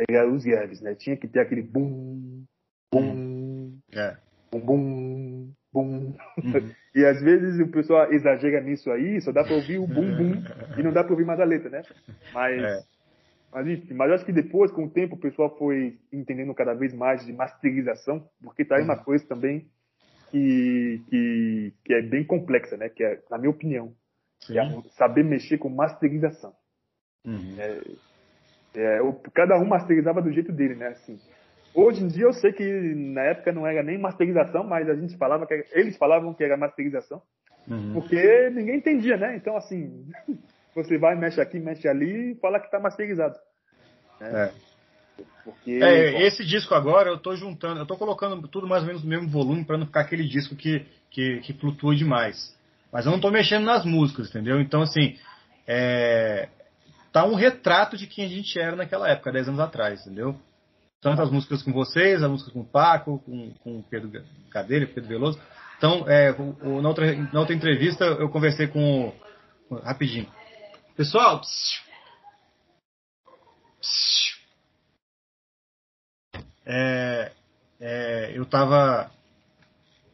era 0.10 0.32
os 0.32 0.46
graves, 0.46 0.80
né? 0.80 0.96
Tinha 0.96 1.18
que 1.18 1.28
ter 1.28 1.42
aquele 1.42 1.64
bum, 1.64 2.46
bum, 2.94 3.78
É. 3.94 4.16
bum, 4.54 4.60
bum, 4.62 5.52
bum. 5.84 6.14
Uhum. 6.44 6.72
E 6.96 7.04
às 7.06 7.22
vezes 7.22 7.60
o 7.60 7.68
pessoal 7.68 8.10
exagera 8.14 8.62
nisso 8.62 8.90
aí, 8.90 9.20
só 9.20 9.30
dá 9.30 9.44
pra 9.44 9.54
ouvir 9.56 9.78
o 9.80 9.86
bum, 9.86 10.16
bum, 10.16 10.42
e 10.80 10.82
não 10.82 10.94
dá 10.94 11.04
pra 11.04 11.12
ouvir 11.12 11.26
mais 11.26 11.42
a 11.42 11.44
letra, 11.44 11.70
né? 11.70 11.82
Mas, 12.34 12.64
É. 12.64 12.84
mas 13.52 13.68
enfim, 13.68 13.94
mas 13.94 14.12
acho 14.14 14.26
que 14.26 14.32
depois, 14.32 14.72
com 14.72 14.86
o 14.86 14.90
tempo, 14.90 15.16
o 15.16 15.20
pessoal 15.20 15.54
foi 15.58 16.00
entendendo 16.14 16.54
cada 16.54 16.74
vez 16.74 16.94
mais 16.94 17.26
de 17.26 17.34
masterização, 17.34 18.26
porque 18.42 18.64
tá 18.64 18.78
aí 18.78 18.84
uma 18.86 18.96
coisa 18.96 19.28
também 19.28 19.68
que, 20.32 21.02
que, 21.10 21.74
que 21.84 21.94
é 21.94 22.02
bem 22.02 22.24
complexa, 22.24 22.78
né? 22.78 22.88
Que 22.88 23.04
é, 23.04 23.22
na 23.30 23.38
minha 23.38 23.50
opinião, 23.52 23.94
é 24.50 24.82
saber 24.92 25.26
mexer 25.26 25.58
com 25.58 25.68
masterização. 25.68 26.54
Uhum. 27.26 27.58
É, 28.74 29.02
o- 29.02 29.14
cada 29.34 29.58
um 29.60 29.66
masterizava 29.66 30.22
do 30.22 30.32
jeito 30.32 30.54
dele, 30.54 30.76
né? 30.76 30.88
Assim, 30.88 31.20
hoje 31.76 32.04
em 32.04 32.08
dia 32.08 32.24
eu 32.26 32.34
sei 32.34 32.52
que 32.54 32.64
na 32.64 33.22
época 33.22 33.52
não 33.52 33.68
era 33.68 33.84
nem 33.84 33.98
masterização, 33.98 34.64
mas 34.64 34.90
a 34.90 34.96
gente 34.96 35.18
falava 35.18 35.46
que 35.46 35.54
era- 35.54 35.66
eles 35.74 35.98
falavam 35.98 36.34
que 36.34 36.44
era 36.44 36.58
masterização, 36.58 37.22
Uhum. 37.68 37.94
porque 37.94 38.50
ninguém 38.52 38.78
entendia, 38.78 39.18
né? 39.18 39.36
Então 39.36 39.56
assim, 39.58 40.06
você 40.76 40.98
vai, 40.98 41.16
mexe 41.16 41.40
aqui, 41.42 41.60
mexe 41.60 41.88
ali 41.88 42.32
e 42.32 42.36
fala 42.36 42.60
que 42.60 42.72
tá 42.72 42.80
masterizado. 42.80 43.36
É. 44.22 44.52
Porque 45.44 45.80
É, 45.82 46.24
esse 46.26 46.44
disco 46.44 46.74
agora 46.74 47.10
eu 47.10 47.18
tô 47.20 47.36
juntando, 47.36 47.80
eu 47.80 47.86
tô 47.86 47.96
colocando 47.98 48.48
tudo 48.48 48.68
mais 48.68 48.82
ou 48.82 48.88
menos 48.88 49.04
no 49.04 49.10
mesmo 49.10 49.30
volume 49.30 49.64
para 49.64 49.78
não 49.78 49.86
ficar 49.86 50.02
aquele 50.02 50.28
disco 50.28 50.56
que, 50.56 50.86
que, 51.12 51.40
que 51.42 51.54
flutua 51.54 51.96
demais. 51.96 52.56
Mas 52.92 53.06
eu 53.06 53.12
não 53.12 53.20
tô 53.20 53.30
mexendo 53.30 53.66
nas 53.66 53.86
músicas, 53.86 54.30
entendeu? 54.30 54.60
Então, 54.60 54.82
assim, 54.82 55.18
é, 55.68 56.50
tá 57.12 57.26
um 57.26 57.36
retrato 57.36 57.96
de 57.98 58.08
quem 58.08 58.26
a 58.26 58.28
gente 58.28 58.58
era 58.60 58.76
naquela 58.76 59.10
época, 59.10 59.32
10 59.32 59.48
anos 59.48 59.60
atrás, 59.60 60.02
entendeu? 60.02 60.36
Tanto 61.02 61.22
as 61.22 61.30
músicas 61.32 61.62
com 61.62 61.72
vocês, 61.72 62.24
as 62.24 62.30
músicas 62.30 62.54
com 62.54 62.62
o 62.62 62.66
Paco, 62.66 63.20
com, 63.20 63.52
com 63.56 63.80
o 63.80 63.84
Pedro 63.84 64.12
Cadeira, 64.50 64.88
Pedro 64.88 65.08
Veloso. 65.10 65.40
Então, 65.78 66.10
é, 66.10 66.32
o- 66.32 66.58
o- 66.78 66.82
na, 66.82 66.90
outra, 66.90 67.16
na 67.32 67.40
outra 67.40 67.54
entrevista 67.56 68.06
eu 68.06 68.30
conversei 68.30 68.68
com. 68.68 69.14
rapidinho. 69.84 70.28
Pessoal, 70.96 71.42
psiu, 71.42 71.82
psiu. 73.82 74.36
É, 76.66 77.32
é, 77.80 78.32
eu 78.34 78.46
tava. 78.46 79.12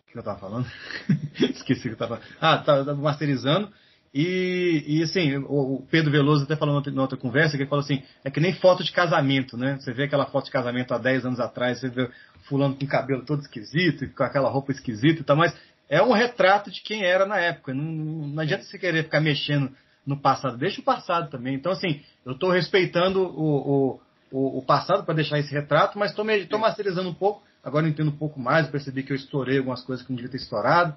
O 0.07 0.11
que 0.11 0.17
eu 0.17 0.23
tava 0.23 0.39
falando? 0.39 0.67
Esqueci 1.39 1.87
o 1.87 1.95
que 1.95 2.03
eu 2.03 2.07
tava. 2.07 2.19
Ah, 2.41 2.57
tava, 2.57 2.83
tava 2.83 3.01
masterizando. 3.01 3.71
E, 4.13 4.83
e 4.85 5.03
assim, 5.03 5.37
o, 5.37 5.85
Pedro 5.89 6.11
Veloso 6.11 6.43
até 6.43 6.57
falou 6.57 6.83
na 6.85 7.01
outra, 7.01 7.17
conversa 7.17 7.55
que 7.55 7.63
ele 7.63 7.69
falou 7.69 7.83
assim: 7.83 8.03
é 8.25 8.29
que 8.29 8.41
nem 8.41 8.53
foto 8.53 8.83
de 8.83 8.91
casamento, 8.91 9.55
né? 9.55 9.77
Você 9.79 9.93
vê 9.93 10.03
aquela 10.03 10.25
foto 10.25 10.45
de 10.45 10.51
casamento 10.51 10.93
há 10.93 10.97
10 10.97 11.25
anos 11.25 11.39
atrás, 11.39 11.79
você 11.79 11.89
vê 11.89 12.09
fulano 12.43 12.75
com 12.75 12.83
o 12.83 12.87
cabelo 12.87 13.25
todo 13.25 13.41
esquisito, 13.41 14.09
com 14.13 14.23
aquela 14.23 14.49
roupa 14.49 14.73
esquisita 14.73 15.21
e 15.21 15.23
tal, 15.23 15.37
mas 15.37 15.55
é 15.87 16.01
um 16.01 16.11
retrato 16.11 16.69
de 16.69 16.81
quem 16.81 17.05
era 17.05 17.25
na 17.25 17.39
época. 17.39 17.73
Não, 17.73 17.83
não, 17.83 18.41
adianta 18.43 18.63
você 18.63 18.77
querer 18.77 19.03
ficar 19.03 19.21
mexendo 19.21 19.71
no 20.05 20.17
passado, 20.17 20.57
deixa 20.57 20.81
o 20.81 20.83
passado 20.83 21.29
também. 21.29 21.55
Então, 21.55 21.71
assim, 21.71 22.01
eu 22.25 22.33
estou 22.33 22.49
respeitando 22.49 23.21
o, 23.21 23.99
o, 24.29 24.57
o, 24.59 24.61
passado 24.65 25.05
para 25.05 25.13
deixar 25.13 25.39
esse 25.39 25.53
retrato, 25.53 25.97
mas 25.97 26.11
estou 26.11 26.59
masterizando 26.59 27.09
um 27.09 27.13
pouco. 27.13 27.43
Agora 27.63 27.87
entendo 27.87 28.09
um 28.09 28.17
pouco 28.17 28.39
mais, 28.39 28.67
percebi 28.67 29.03
que 29.03 29.13
eu 29.13 29.15
estourei 29.15 29.59
algumas 29.59 29.83
coisas 29.83 30.05
que 30.05 30.11
não 30.11 30.17
devia 30.17 30.31
ter 30.31 30.37
estourado. 30.37 30.95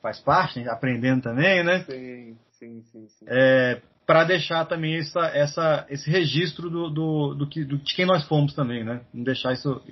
Faz 0.00 0.20
parte, 0.20 0.60
né? 0.60 0.68
aprendendo 0.68 1.22
também, 1.22 1.64
né? 1.64 1.84
Sim, 1.84 2.36
sim, 2.62 2.82
sim, 2.82 3.08
sim. 3.08 3.24
É, 3.28 3.82
para 4.06 4.24
deixar 4.24 4.64
também 4.66 4.96
essa, 4.98 5.20
essa, 5.34 5.86
esse 5.90 6.08
registro 6.08 6.70
do, 6.70 6.90
do, 6.90 7.34
do, 7.34 7.48
que, 7.48 7.64
do, 7.64 7.78
de 7.78 7.94
quem 7.94 8.06
nós 8.06 8.26
fomos 8.28 8.54
também, 8.54 8.84
né? 8.84 9.04
Não 9.12 9.24
deixar 9.24 9.52
isso, 9.52 9.82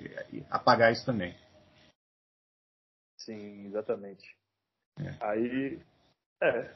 apagar 0.50 0.92
isso 0.92 1.04
também. 1.04 1.34
Sim, 3.18 3.66
exatamente. 3.66 4.24
É. 4.98 5.14
Aí, 5.20 5.78
é, 6.42 6.70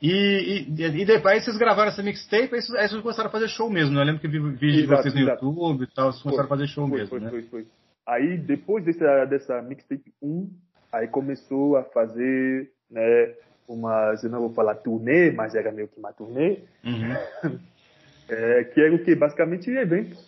E, 0.00 0.64
e, 0.68 0.84
e 0.84 1.04
depois 1.04 1.44
vocês 1.44 1.58
gravaram 1.58 1.90
essa 1.90 2.02
mixtape, 2.02 2.54
aí 2.54 2.62
vocês, 2.62 2.74
aí 2.74 2.88
vocês 2.88 3.02
começaram 3.02 3.28
a 3.28 3.32
fazer 3.32 3.48
show 3.48 3.68
mesmo, 3.68 3.94
né? 3.94 4.00
Eu 4.00 4.06
lembro 4.06 4.20
que 4.20 4.28
vi 4.28 4.38
vídeo 4.38 4.82
de 4.82 4.86
vocês 4.86 5.12
no 5.12 5.20
exato. 5.20 5.44
YouTube 5.44 5.84
e 5.84 5.94
tal, 5.94 6.12
vocês 6.12 6.22
começaram 6.22 6.48
Foi, 6.48 6.56
a 6.56 6.58
fazer 6.58 6.72
show 6.72 6.88
foi, 6.88 6.98
mesmo, 6.98 7.10
foi, 7.10 7.20
né? 7.20 7.30
foi, 7.30 7.42
foi. 7.42 7.66
Aí, 8.06 8.38
depois 8.38 8.84
dessa, 8.84 9.24
dessa 9.26 9.60
mixtape 9.60 10.14
1, 10.22 10.50
aí 10.92 11.08
começou 11.08 11.76
a 11.76 11.84
fazer, 11.84 12.70
né, 12.88 13.34
umas, 13.68 14.24
eu 14.24 14.30
não 14.30 14.40
vou 14.40 14.54
falar 14.54 14.74
turnê, 14.76 15.30
mas 15.30 15.54
era 15.54 15.70
meio 15.70 15.88
que 15.88 15.98
uma 15.98 16.12
turnê, 16.12 16.58
Uhum. 16.84 17.60
é, 18.28 18.64
que 18.64 18.80
era 18.80 18.94
o 18.94 19.04
que? 19.04 19.14
Basicamente 19.14 19.70
eventos. 19.70 20.18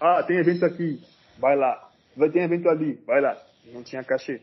Ah, 0.00 0.22
tem 0.22 0.36
evento 0.38 0.64
aqui, 0.64 1.00
vai 1.38 1.56
lá. 1.56 1.90
Vai 2.16 2.30
ter 2.30 2.40
evento 2.40 2.68
ali, 2.68 2.94
vai 3.06 3.20
lá. 3.20 3.36
Não 3.72 3.82
tinha 3.82 4.02
cachê. 4.04 4.40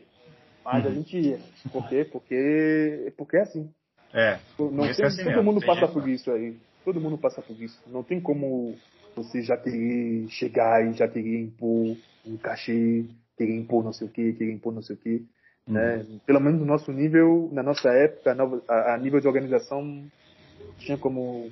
Mas 0.64 0.84
a 0.84 0.88
Uhum. 0.88 0.94
gente 0.96 1.18
ia. 1.18 1.38
Por 1.72 1.88
quê? 1.88 2.04
Porque, 2.04 3.12
porque 3.16 3.36
é 3.36 3.40
assim. 3.42 3.70
É. 4.12 4.38
Não 4.58 4.86
Esse 4.86 4.96
tem, 4.96 5.04
é 5.04 5.08
assim 5.08 5.24
todo 5.24 5.42
mundo 5.42 5.60
tem 5.60 5.66
passa 5.66 5.80
jeito 5.80 5.92
por 5.92 6.02
não. 6.02 6.08
isso 6.08 6.30
aí. 6.30 6.56
Todo 6.84 7.00
mundo 7.00 7.18
passa 7.18 7.42
por 7.42 7.60
isso. 7.60 7.80
Não 7.90 8.02
tem 8.02 8.20
como 8.20 8.76
você 9.16 9.42
já 9.42 9.56
querer 9.56 10.28
chegar 10.28 10.84
e 10.86 10.92
já 10.94 11.08
querer 11.08 11.40
impor 11.40 11.96
um 12.26 12.36
cachê, 12.36 13.04
querer 13.36 13.56
impor 13.56 13.84
não 13.84 13.92
sei 13.92 14.06
o 14.06 14.10
que, 14.10 14.32
querer 14.34 14.52
impor 14.52 14.72
não 14.72 14.82
sei 14.82 14.96
o 14.96 14.98
que. 14.98 15.26
Né? 15.66 16.04
Pelo 16.26 16.40
menos 16.40 16.60
no 16.60 16.66
nosso 16.66 16.92
nível, 16.92 17.48
na 17.52 17.62
nossa 17.62 17.88
época, 17.88 18.36
a, 18.68 18.94
a 18.94 18.98
nível 18.98 19.20
de 19.20 19.26
organização, 19.26 20.04
tinha 20.78 20.98
como. 20.98 21.50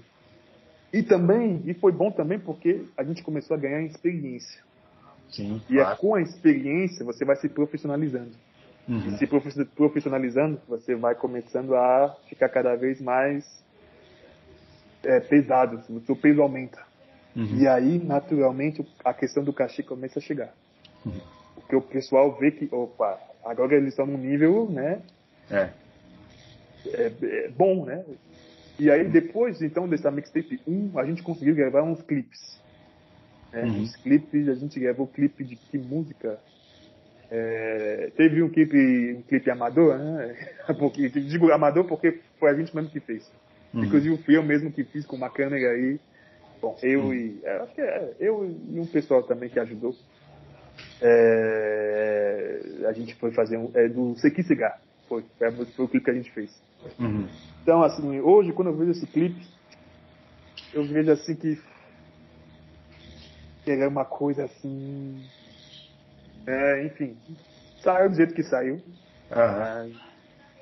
E 0.92 1.02
também, 1.02 1.62
e 1.64 1.72
foi 1.72 1.92
bom 1.92 2.10
também 2.10 2.38
porque 2.38 2.84
a 2.96 3.02
gente 3.02 3.22
começou 3.22 3.56
a 3.56 3.60
ganhar 3.60 3.82
experiência. 3.82 4.62
Sim, 5.30 5.62
E 5.70 5.78
é 5.78 5.82
claro. 5.82 5.98
com 5.98 6.14
a 6.14 6.20
experiência 6.20 7.06
você 7.06 7.24
vai 7.24 7.36
se 7.36 7.48
profissionalizando. 7.48 8.32
Uhum. 8.86 9.14
E 9.14 9.18
se 9.18 9.26
profi- 9.26 9.64
profissionalizando, 9.64 10.60
você 10.68 10.94
vai 10.94 11.14
começando 11.14 11.74
a 11.74 12.14
ficar 12.28 12.50
cada 12.50 12.74
vez 12.74 13.00
mais 13.00 13.44
é, 15.02 15.20
pesado, 15.20 15.80
o 15.88 16.00
seu 16.00 16.14
peso 16.14 16.42
aumenta. 16.42 16.82
Uhum. 17.34 17.60
E 17.60 17.66
aí, 17.66 17.98
naturalmente, 17.98 18.86
a 19.02 19.14
questão 19.14 19.42
do 19.42 19.54
cachê 19.54 19.82
começa 19.82 20.18
a 20.18 20.22
chegar. 20.22 20.52
Uhum. 21.06 21.18
Porque 21.54 21.76
o 21.76 21.80
pessoal 21.80 22.36
vê 22.38 22.50
que, 22.50 22.68
opa, 22.70 23.18
agora 23.44 23.74
eles 23.74 23.90
estão 23.90 24.06
num 24.06 24.18
nível, 24.18 24.68
né, 24.70 25.00
É. 25.50 25.70
é, 26.86 27.12
é 27.22 27.48
bom, 27.50 27.84
né? 27.84 28.04
E 28.78 28.90
aí, 28.90 29.04
depois, 29.04 29.60
então, 29.62 29.88
dessa 29.88 30.10
mixtape 30.10 30.60
1, 30.66 30.98
a 30.98 31.04
gente 31.04 31.22
conseguiu 31.22 31.54
gravar 31.54 31.82
uns 31.82 32.02
clipes. 32.02 32.58
Né? 33.52 33.64
Uhum. 33.64 33.82
Os 33.82 33.94
clipes, 33.96 34.48
a 34.48 34.54
gente 34.54 34.80
gravou 34.80 35.06
clipe 35.06 35.44
de 35.44 35.56
que 35.56 35.78
música? 35.78 36.38
É, 37.30 38.10
teve 38.16 38.42
um 38.42 38.48
clipe, 38.48 39.14
um 39.18 39.22
clipe 39.22 39.50
amador, 39.50 39.98
né? 39.98 40.36
Porque, 40.78 41.08
digo 41.08 41.50
amador 41.50 41.84
porque 41.84 42.20
foi 42.38 42.50
a 42.50 42.54
gente 42.54 42.74
mesmo 42.74 42.90
que 42.90 43.00
fez. 43.00 43.30
Uhum. 43.72 43.84
Inclusive 43.84 44.18
fui 44.18 44.36
eu 44.36 44.42
mesmo 44.42 44.70
que 44.70 44.84
fiz 44.84 45.06
com 45.06 45.16
uma 45.16 45.30
câmera 45.30 45.70
aí. 45.70 45.98
Bom, 46.60 46.76
eu 46.82 47.14
e. 47.14 47.40
é, 47.42 47.56
acho 47.56 47.74
que 47.74 47.80
é, 47.80 48.12
eu 48.20 48.44
e 48.44 48.78
um 48.78 48.86
pessoal 48.86 49.22
também 49.22 49.48
que 49.48 49.58
ajudou. 49.58 49.96
É, 51.02 52.60
a 52.88 52.92
gente 52.92 53.14
foi 53.16 53.32
fazer 53.32 53.56
um. 53.56 53.70
É 53.74 53.88
do 53.88 54.14
Sequi 54.16 54.42
Cigar. 54.42 54.80
Foi, 55.08 55.24
foi, 55.38 55.84
o 55.84 55.88
clipe 55.88 56.04
que 56.04 56.10
a 56.10 56.14
gente 56.14 56.30
fez. 56.30 56.50
Uhum. 56.98 57.28
Então, 57.62 57.82
assim, 57.82 58.20
hoje 58.20 58.52
quando 58.52 58.68
eu 58.68 58.76
vejo 58.76 58.92
esse 58.92 59.06
clipe, 59.06 59.46
eu 60.72 60.84
vejo 60.84 61.10
assim 61.10 61.34
que. 61.34 61.60
que 63.64 63.70
é 63.70 63.88
uma 63.88 64.04
coisa 64.04 64.44
assim. 64.44 65.24
É, 66.46 66.86
enfim. 66.86 67.16
Saiu 67.82 68.10
do 68.10 68.16
jeito 68.16 68.34
que 68.34 68.42
saiu. 68.44 68.80
Aham. 69.30 69.90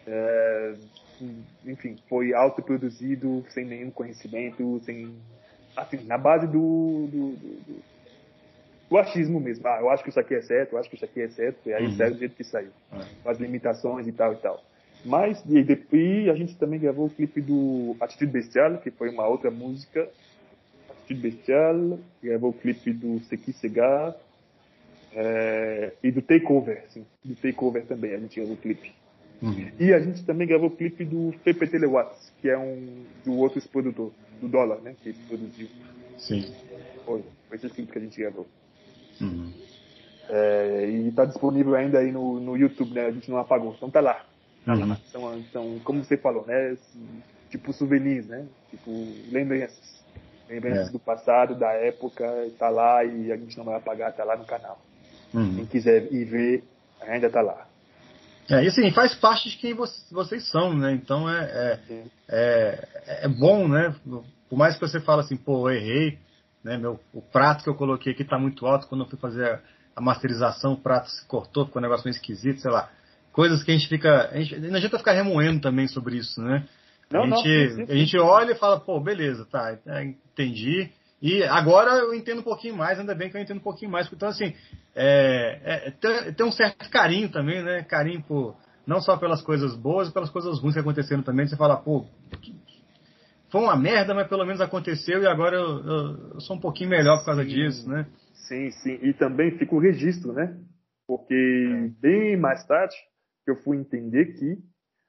É, 0.07 0.75
enfim, 1.67 1.97
foi 2.09 2.33
autoproduzido, 2.33 3.45
sem 3.51 3.65
nenhum 3.65 3.91
conhecimento, 3.91 4.81
sem. 4.85 5.15
Assim, 5.77 6.05
na 6.05 6.19
base 6.19 6.47
do, 6.47 7.07
do, 7.11 7.33
do, 7.37 7.83
do 8.91 8.99
achismo 8.99 9.39
mesmo. 9.41 9.67
Ah, 9.69 9.79
eu 9.81 9.89
acho 9.89 10.03
que 10.03 10.11
isso 10.11 10.19
aqui 10.19 10.35
é 10.35 10.43
certo, 10.43 10.73
eu 10.73 10.79
acho 10.79 10.91
que 10.91 10.97
isso 10.97 11.05
aqui 11.05 11.21
é 11.21 11.29
certo, 11.29 11.69
e 11.69 11.73
aí 11.73 11.85
Uhum. 11.87 11.97
saiu 11.97 12.13
do 12.15 12.19
jeito 12.19 12.35
que 12.35 12.45
saiu. 12.45 12.73
Com 13.23 13.31
as 13.31 13.39
limitações 13.39 14.07
e 14.09 14.13
tal 14.13 14.33
e 14.33 14.37
tal. 14.37 14.63
Mas, 15.05 15.43
e, 15.47 15.63
de- 15.63 15.87
e 15.97 16.29
a 16.29 16.35
gente 16.35 16.59
também 16.59 16.81
gravou 16.81 17.07
o 17.07 17.11
clipe 17.11 17.41
do 17.41 17.97
Atitude 18.01 18.33
Bestial, 18.33 18.79
que 18.79 18.91
foi 18.91 19.09
uma 19.09 19.27
outra 19.27 19.51
música. 19.51 20.11
Atitude 20.91 21.21
Bestial, 21.21 21.99
gravou 22.23 22.51
o 22.51 22.53
clipe 22.53 22.93
do 22.93 23.21
Sequi 23.21 23.53
Segar, 23.53 24.15
é, 25.13 25.93
e 26.03 26.11
do 26.11 26.21
Takeover, 26.23 26.85
sim, 26.91 27.05
do 27.25 27.35
Takeover 27.37 27.85
também, 27.87 28.13
a 28.15 28.19
gente 28.19 28.37
gravou 28.37 28.55
o 28.55 28.59
clipe. 28.59 28.93
Uhum. 29.43 29.71
E 29.79 29.93
a 29.95 30.01
gente 30.01 30.25
também 30.27 30.47
gravou 30.47 30.69
o 30.69 30.77
clipe 30.77 31.05
do 31.05 31.33
Pepe 31.43 31.67
Telewatts, 31.67 32.31
que 32.41 32.49
é 32.49 32.59
um 32.59 33.07
do 33.25 33.39
outro 33.39 33.61
produtor, 33.71 34.13
do 34.41 34.49
Dólar, 34.49 34.81
né? 34.83 34.95
Que 35.03 35.13
produziu. 35.13 35.69
Sim. 36.19 36.45
Foi, 37.07 37.25
foi 37.49 37.57
esse 37.57 37.69
clipe 37.71 37.91
que 37.91 37.99
a 37.99 38.03
gente 38.03 38.21
gravou. 38.21 38.47
Uhum. 39.21 39.53
É, 40.29 40.89
e 40.89 41.13
tá 41.13 41.25
disponível 41.25 41.75
ainda 41.75 41.99
aí 41.99 42.13
no, 42.13 42.39
no 42.39 42.57
YouTube, 42.57 42.95
né? 42.95 43.07
A 43.07 43.11
gente 43.11 43.31
não 43.31 43.39
apagou. 43.39 43.75
Então 43.77 43.91
tá 43.91 44.01
lá. 44.01 44.25
Tá 44.65 44.75
Uhum. 44.75 44.89
lá. 44.89 44.97
São, 45.11 45.45
são, 45.53 45.79
como 45.81 46.05
você 46.05 46.17
falou, 46.17 46.47
né? 46.47 46.77
Tipo 47.51 47.73
souvenirs, 47.73 48.27
né? 48.29 48.47
Tipo 48.71 48.91
lembranças. 49.31 50.05
Lembranças 50.49 50.89
É. 50.89 50.93
do 50.93 50.99
passado, 51.01 51.55
da 51.59 51.73
época, 51.73 52.25
tá 52.59 52.69
lá 52.69 53.05
e 53.05 53.33
a 53.33 53.37
gente 53.37 53.57
não 53.59 53.65
vai 53.65 53.77
apagar, 53.77 54.13
tá 54.15 54.25
lá 54.25 54.37
no 54.37 54.45
canal. 54.45 54.81
Quem 55.33 55.43
Uhum. 55.43 55.67
quiser 55.67 56.13
ir 56.13 56.25
ver, 56.25 56.65
ainda 57.01 57.29
tá 57.31 57.41
lá. 57.41 57.67
É, 58.51 58.65
e 58.65 58.69
assim, 58.69 58.91
faz 58.93 59.15
parte 59.15 59.49
de 59.49 59.57
quem 59.59 59.75
vo- 59.75 59.85
vocês 60.11 60.49
são, 60.51 60.77
né? 60.77 60.93
Então 60.93 61.29
é, 61.31 61.81
é, 61.89 62.05
é, 62.29 63.25
é 63.25 63.29
bom, 63.29 63.69
né? 63.69 63.95
Por 64.49 64.57
mais 64.59 64.75
que 64.75 64.81
você 64.81 65.01
fale 65.01 65.21
assim, 65.21 65.37
pô, 65.37 65.69
eu 65.71 65.77
errei, 65.77 66.19
né? 66.63 66.77
Meu, 66.77 67.01
o 67.13 67.23
prato 67.23 67.65
que 67.65 67.71
eu 67.71 67.75
coloquei 67.75 68.13
aqui 68.13 68.25
tá 68.25 68.39
muito 68.39 68.67
alto. 68.67 68.87
Quando 68.87 69.05
eu 69.05 69.09
fui 69.09 69.19
fazer 69.19 69.61
a, 69.95 70.01
masterização, 70.01 70.75
o 70.75 70.81
prato 70.81 71.11
se 71.11 71.27
cortou, 71.27 71.67
ficou 71.67 71.81
um 71.81 71.83
negócio 71.83 72.05
meio 72.05 72.15
esquisito, 72.15 72.61
sei 72.61 72.71
lá. 72.71 72.91
Coisas 73.33 73.63
que 73.63 73.71
a 73.71 73.75
gente 73.75 73.89
fica. 73.89 74.29
A 74.31 74.41
gente, 74.41 74.59
não 74.59 74.77
adianta 74.77 74.99
ficar 74.99 75.13
remoendo 75.13 75.61
também 75.61 75.87
sobre 75.89 76.17
isso, 76.17 76.41
né? 76.43 76.67
Não, 77.11 77.25
a, 77.25 77.27
não, 77.27 77.37
gente, 77.39 77.75
sim, 77.75 77.83
a 77.89 77.95
gente 77.95 78.19
olha 78.19 78.53
e 78.53 78.57
fala, 78.57 78.79
pô, 78.79 79.01
beleza, 79.01 79.45
tá, 79.45 79.77
é, 79.87 80.05
entendi. 80.05 80.91
E 81.21 81.43
agora 81.45 81.99
eu 81.99 82.15
entendo 82.15 82.41
um 82.41 82.45
pouquinho 82.45 82.77
mais, 82.77 82.99
ainda 82.99 83.15
bem 83.15 83.29
que 83.29 83.37
eu 83.37 83.41
entendo 83.41 83.59
um 83.59 83.63
pouquinho 83.63 83.91
mais. 83.91 84.11
Então, 84.11 84.29
assim, 84.29 84.55
é, 84.95 85.61
é, 85.65 85.91
tem, 85.91 86.33
tem 86.33 86.47
um 86.47 86.53
certo 86.53 86.89
carinho 86.89 87.29
também, 87.29 87.63
né? 87.63 87.83
Carinho 87.83 88.23
por, 88.23 88.57
não 88.87 89.01
só 89.01 89.17
pelas 89.17 89.43
coisas 89.43 89.75
boas, 89.75 90.11
pelas 90.11 90.31
coisas 90.31 90.59
ruins 90.59 90.75
que 90.75 90.81
aconteceram 90.81 91.23
também. 91.23 91.47
Você 91.47 91.57
fala, 91.57 91.77
pô, 91.77 92.07
que- 92.41 92.55
foi 93.51 93.61
uma 93.61 93.77
merda, 93.77 94.15
mas 94.15 94.29
pelo 94.29 94.45
menos 94.45 94.61
aconteceu 94.61 95.23
e 95.23 95.27
agora 95.27 95.57
eu, 95.57 95.85
eu- 95.85 96.31
eu 96.35 96.41
sou 96.41 96.57
um 96.57 96.61
pouquinho 96.61 96.91
melhor 96.91 97.19
por 97.19 97.27
causa 97.27 97.43
Sim. 97.43 97.49
disso, 97.49 97.89
né? 97.89 98.07
Sim, 98.49 98.71
sim. 98.71 98.99
E 99.03 99.13
também 99.15 99.57
fica 99.59 99.75
o 99.75 99.79
registro, 99.79 100.33
né? 100.33 100.57
Porque 101.07 101.91
bem 102.01 102.37
mais 102.37 102.65
tarde 102.67 102.95
eu 103.47 103.57
fui 103.57 103.77
entender 103.77 104.35
que 104.39 104.59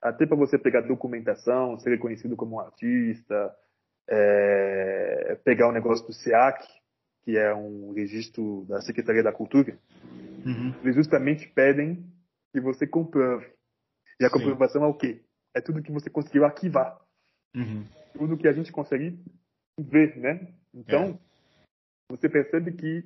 até 0.01 0.25
para 0.25 0.35
você 0.37 0.57
pegar 0.57 0.81
documentação, 0.81 1.77
ser 1.79 1.91
reconhecido 1.91 2.35
como 2.35 2.55
um 2.55 2.59
artista, 2.59 3.53
é, 4.09 5.37
pegar 5.45 5.67
o 5.67 5.71
negócio 5.71 6.05
do 6.05 6.13
SEAC, 6.13 6.65
que 7.23 7.37
é 7.37 7.53
um 7.53 7.93
registro 7.93 8.65
da 8.67 8.81
Secretaria 8.81 9.23
da 9.23 9.31
Cultura, 9.31 9.77
Uhum. 10.43 10.73
eles 10.81 10.95
justamente 10.95 11.47
pedem 11.49 12.03
que 12.51 12.59
você 12.59 12.87
comprove. 12.87 13.45
E 14.19 14.25
a 14.25 14.29
Sim. 14.29 14.33
comprovação 14.39 14.83
é 14.83 14.87
o 14.87 14.93
quê? 14.95 15.21
É 15.55 15.61
tudo 15.61 15.83
que 15.83 15.91
você 15.91 16.09
conseguiu 16.09 16.43
arquivar. 16.45 16.97
Uhum. 17.55 17.85
Tudo 18.13 18.37
que 18.37 18.47
a 18.47 18.53
gente 18.53 18.71
consegue 18.71 19.19
ver, 19.79 20.17
né? 20.17 20.53
Então, 20.73 21.19
você 22.09 22.29
percebe 22.29 22.71
que 22.73 23.03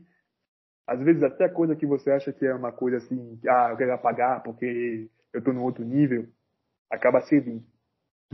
às 0.87 0.99
vezes 0.99 1.23
até 1.23 1.45
a 1.45 1.49
coisa 1.49 1.75
que 1.75 1.85
você 1.85 2.11
acha 2.11 2.31
que 2.31 2.45
é 2.45 2.53
uma 2.53 2.71
coisa 2.71 2.97
assim, 2.97 3.39
ah, 3.47 3.69
eu 3.71 3.77
quero 3.77 3.93
apagar 3.93 4.43
porque 4.43 5.09
eu 5.33 5.43
tô 5.43 5.51
num 5.51 5.63
outro 5.63 5.83
nível, 5.83 6.27
acaba 6.91 7.21
servindo 7.21 7.63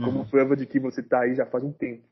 como 0.02 0.20
Uhum. 0.20 0.24
prova 0.26 0.56
de 0.56 0.66
que 0.66 0.78
você 0.80 1.02
tá 1.02 1.20
aí 1.20 1.34
já 1.34 1.46
faz 1.46 1.62
um 1.64 1.72
tempo. 1.72 2.06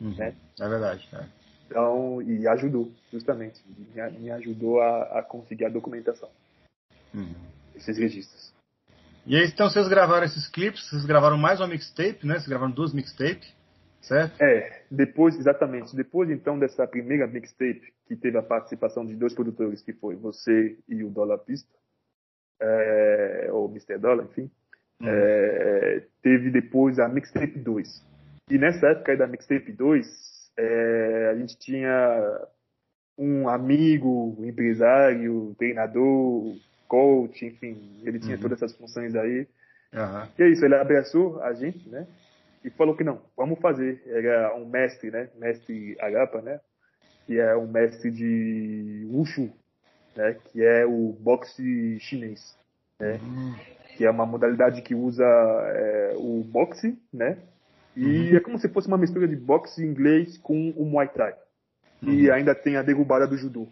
Uhum. 0.00 0.14
né? 0.16 0.36
É 0.58 0.68
verdade. 0.68 1.08
é. 1.12 1.26
Então, 1.66 2.20
e 2.22 2.46
ajudou, 2.48 2.92
justamente. 3.12 3.62
Me, 3.68 4.18
me 4.18 4.30
ajudou 4.30 4.80
a, 4.80 5.20
a 5.20 5.22
conseguir 5.22 5.64
a 5.64 5.68
documentação, 5.68 6.28
Uhum. 7.14 7.34
esses 7.74 7.96
registros. 7.96 8.52
E 9.30 9.36
aí, 9.36 9.46
então, 9.46 9.70
vocês 9.70 9.86
gravaram 9.86 10.26
esses 10.26 10.48
clipes, 10.48 10.90
vocês 10.90 11.04
gravaram 11.06 11.38
mais 11.38 11.60
uma 11.60 11.68
mixtape, 11.68 12.26
né? 12.26 12.34
Vocês 12.34 12.48
gravaram 12.48 12.72
duas 12.72 12.92
mixtapes, 12.92 13.54
certo? 14.00 14.42
É, 14.42 14.82
depois, 14.90 15.36
exatamente, 15.38 15.94
depois 15.94 16.28
então 16.30 16.58
dessa 16.58 16.84
primeira 16.84 17.28
mixtape, 17.28 17.94
que 18.08 18.16
teve 18.16 18.36
a 18.36 18.42
participação 18.42 19.06
de 19.06 19.14
dois 19.14 19.32
produtores, 19.32 19.82
que 19.82 19.92
foi 19.92 20.16
você 20.16 20.76
e 20.88 21.04
o 21.04 21.10
Dollar 21.10 21.38
Pista, 21.38 21.70
é, 22.60 23.50
ou 23.52 23.70
Mr. 23.70 23.98
Dollar, 23.98 24.26
enfim, 24.26 24.50
Uhum. 25.00 25.08
é, 25.08 26.02
teve 26.20 26.50
depois 26.50 26.98
a 26.98 27.08
mixtape 27.08 27.56
2. 27.56 28.04
E 28.50 28.58
nessa 28.58 28.88
época 28.88 29.16
da 29.16 29.28
mixtape 29.28 29.70
2, 29.70 30.06
é, 30.58 31.30
a 31.30 31.36
gente 31.36 31.56
tinha 31.56 32.48
um 33.16 33.48
amigo, 33.48 34.36
um 34.36 34.44
empresário, 34.44 35.54
treinador, 35.56 36.56
coach, 36.90 37.46
enfim, 37.46 38.02
ele 38.04 38.18
tinha 38.18 38.36
Uhum. 38.36 38.42
todas 38.42 38.58
essas 38.60 38.76
funções 38.76 39.14
aí. 39.14 39.46
Aham. 39.94 40.28
E 40.38 40.42
é 40.42 40.48
isso, 40.48 40.64
ele 40.64 40.74
abraçou 40.74 41.40
a 41.40 41.52
gente, 41.54 41.88
né? 41.88 42.06
E 42.64 42.70
falou 42.70 42.96
que 42.96 43.04
não, 43.04 43.22
vamos 43.36 43.58
fazer. 43.60 44.02
Era 44.06 44.54
um 44.56 44.66
mestre, 44.68 45.10
né? 45.10 45.30
Mestre 45.38 45.96
Agapa, 46.00 46.42
né? 46.42 46.60
Que 47.26 47.38
é 47.38 47.56
um 47.56 47.66
mestre 47.70 48.10
de 48.10 49.06
Wushu, 49.08 49.50
né? 50.16 50.34
Que 50.52 50.62
é 50.62 50.84
o 50.84 51.12
boxe 51.20 51.98
chinês, 52.00 52.40
Uhum. 53.00 53.54
que 53.96 54.04
é 54.04 54.10
uma 54.10 54.26
modalidade 54.26 54.82
que 54.82 54.94
usa 54.94 55.24
é, 55.24 56.14
o 56.16 56.42
boxe, 56.44 56.98
né? 57.12 57.38
E 57.96 58.04
Uhum. 58.04 58.36
é 58.36 58.40
como 58.40 58.58
se 58.58 58.68
fosse 58.68 58.88
uma 58.88 58.98
mistura 58.98 59.26
de 59.28 59.36
boxe 59.36 59.82
inglês 59.84 60.36
com 60.38 60.70
o 60.70 60.84
Muay 60.84 61.08
Thai. 61.08 61.34
E 62.02 62.06
Uhum. 62.26 62.32
ainda 62.34 62.54
tem 62.54 62.76
a 62.76 62.82
derrubada 62.82 63.26
do 63.26 63.36
judô. 63.36 63.66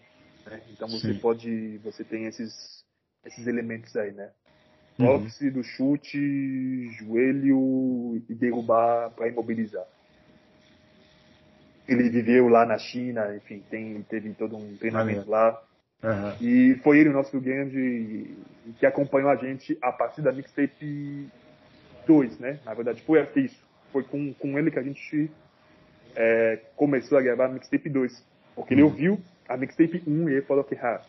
né? 0.47 0.63
Então 0.71 0.89
você 0.89 1.13
Sim. 1.13 1.21
pode, 1.21 1.79
você 1.79 2.05
tem 2.05 2.27
esses, 2.27 2.78
esses 3.29 3.47
elementos 3.47 3.95
aí, 3.97 4.13
né? 4.13 4.31
Uhum. 4.99 5.19
Boxe 5.19 5.51
do 5.51 5.63
chute, 5.63 6.91
joelho 6.93 8.21
e 8.29 8.35
derrubar 8.35 9.11
para 9.11 9.29
imobilizar. 9.29 9.87
Ele 11.87 12.11
viveu 12.11 12.49
lá 12.49 12.67
na 12.67 12.77
China, 12.77 13.35
enfim, 13.37 13.63
tem, 13.71 14.03
teve 14.03 14.35
todo 14.35 14.57
um 14.57 14.77
treinamento 14.77 15.31
lá. 15.31 15.63
Aham. 16.03 16.37
E 16.41 16.75
foi 16.83 16.99
ele 16.99 17.09
o 17.09 17.13
nosso 17.13 17.41
grande 17.41 18.37
que 18.79 18.87
acompanhou 18.87 19.31
a 19.31 19.37
gente 19.37 19.79
a 19.81 19.91
partir 19.91 20.21
da 20.21 20.33
mixtape 20.33 21.29
2, 22.07 22.39
né? 22.39 22.61
Na 22.65 22.75
verdade, 22.75 23.03
foi 23.03 23.21
até 23.21 23.41
isso. 23.41 23.69
Foi 23.93 24.03
com, 24.03 24.35
com 24.35 24.59
ele 24.59 24.71
que 24.71 24.79
a 24.79 24.83
gente 24.83 25.31
é, 26.15 26.61
começou 26.77 27.17
a 27.17 27.23
gravar 27.23 27.47
a 27.47 27.49
mixtape 27.49 27.89
2. 27.89 28.25
Porque 28.55 28.75
ele 28.75 28.83
ouviu 28.83 29.19
a 29.49 29.57
mixtape 29.57 30.03
1 30.07 30.29
e 30.29 30.33
ele 30.33 30.43
falou 30.43 30.65
que, 30.65 30.75
ah, 30.75 31.01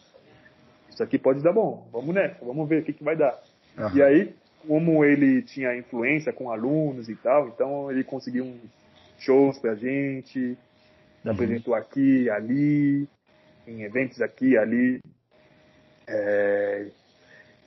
isso 0.89 1.03
aqui 1.03 1.17
pode 1.17 1.41
dar 1.41 1.53
bom, 1.53 1.87
vamos 1.91 2.13
nessa, 2.13 2.43
vamos 2.43 2.67
ver 2.67 2.81
o 2.81 2.85
que, 2.85 2.93
que 2.93 3.03
vai 3.03 3.15
dar. 3.15 3.39
Aham. 3.77 3.97
E 3.97 4.01
aí, 4.01 4.35
como 4.67 5.05
ele 5.05 5.41
tinha 5.43 5.75
influência 5.77 6.33
com 6.33 6.51
alunos 6.51 7.07
e 7.07 7.15
tal, 7.15 7.47
então 7.47 7.91
ele 7.91 8.03
conseguiu 8.03 8.45
uns 8.45 8.59
shows 9.17 9.57
pra 9.59 9.75
gente, 9.75 10.57
Uhum. 11.23 11.31
apresentou 11.31 11.75
aqui, 11.75 12.29
ali, 12.29 13.07
em 13.67 13.81
eventos 13.83 14.21
aqui, 14.21 14.57
ali. 14.57 14.99
É, 16.07 16.87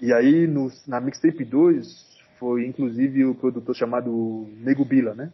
e 0.00 0.12
aí, 0.12 0.46
no, 0.46 0.70
na 0.86 1.00
Mixtape 1.00 1.44
2, 1.44 2.20
foi 2.38 2.66
inclusive 2.66 3.24
o 3.24 3.34
produtor 3.34 3.74
chamado 3.74 4.48
Nego 4.58 4.84
Bila, 4.84 5.14
né? 5.14 5.32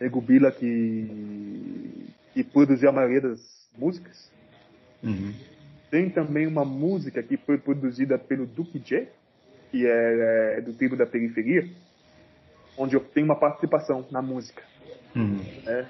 Nego 0.00 0.20
Bila 0.20 0.50
que, 0.52 2.06
que 2.32 2.44
produziu 2.44 2.88
a 2.88 2.92
maioria 2.92 3.20
das 3.20 3.40
músicas. 3.76 4.30
Uhum. 5.02 5.34
Tem 5.90 6.10
também 6.10 6.46
uma 6.46 6.64
música 6.64 7.22
que 7.22 7.36
foi 7.36 7.58
produzida 7.58 8.18
pelo 8.18 8.46
Duke 8.46 8.78
J, 8.78 9.08
que 9.70 9.86
é, 9.86 10.58
é 10.58 10.60
do 10.60 10.72
tribo 10.72 10.96
da 10.96 11.06
periferia, 11.06 11.68
onde 12.76 12.94
eu 12.94 13.00
tenho 13.00 13.26
uma 13.26 13.36
participação 13.36 14.06
na 14.10 14.22
música. 14.22 14.62
Uhum. 15.16 15.40
né? 15.64 15.88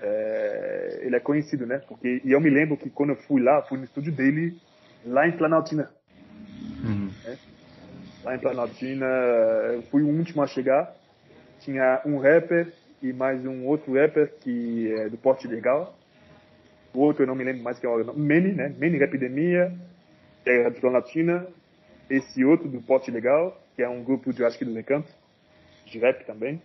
É, 0.00 1.00
ele 1.02 1.16
é 1.16 1.20
conhecido, 1.20 1.66
né? 1.66 1.78
Porque, 1.88 2.20
e 2.24 2.32
eu 2.32 2.40
me 2.40 2.50
lembro 2.50 2.76
que 2.76 2.90
quando 2.90 3.10
eu 3.10 3.16
fui 3.16 3.42
lá, 3.42 3.62
fui 3.62 3.78
no 3.78 3.84
estúdio 3.84 4.12
dele, 4.12 4.56
lá 5.04 5.26
em 5.26 5.32
Planaltina. 5.32 5.90
Uhum. 6.84 7.10
Lá 8.22 8.36
em 8.36 8.38
Planaltina, 8.38 9.06
eu 9.74 9.82
fui 9.90 10.02
o 10.02 10.08
último 10.08 10.42
a 10.42 10.46
chegar. 10.46 10.94
Tinha 11.60 12.00
um 12.04 12.18
rapper 12.18 12.72
e 13.02 13.12
mais 13.12 13.44
um 13.44 13.66
outro 13.66 13.94
rapper 13.94 14.32
que 14.40 14.92
é 14.92 15.08
do 15.08 15.16
porte 15.16 15.48
legal. 15.48 15.97
O 16.92 17.00
outro 17.00 17.22
eu 17.22 17.26
não 17.26 17.34
me 17.34 17.44
lembro 17.44 17.62
mais 17.62 17.78
que 17.78 17.86
é 17.86 17.88
o. 17.88 18.16
Manny, 18.16 18.52
né? 18.52 18.74
Rapidemia, 18.98 19.72
que 20.44 20.50
é 20.50 20.70
de 20.70 20.80
Planaltina. 20.80 21.46
Esse 22.08 22.44
outro 22.44 22.68
do 22.68 22.80
porte 22.80 23.10
legal, 23.10 23.60
que 23.76 23.82
é 23.82 23.88
um 23.88 24.02
grupo 24.02 24.32
de, 24.32 24.42
acho 24.44 24.58
que 24.58 24.64
do 24.64 24.72
Recanto, 24.72 25.08
de 25.84 25.98
rap 25.98 26.24
também. 26.24 26.60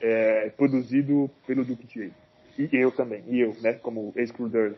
É, 0.00 0.50
produzido 0.50 1.30
pelo 1.46 1.64
Duke 1.64 1.86
J. 1.86 2.12
E 2.58 2.68
eu 2.72 2.90
também, 2.90 3.22
e 3.28 3.40
eu, 3.40 3.54
né? 3.60 3.74
Como 3.74 4.12
ex-crudeur. 4.16 4.74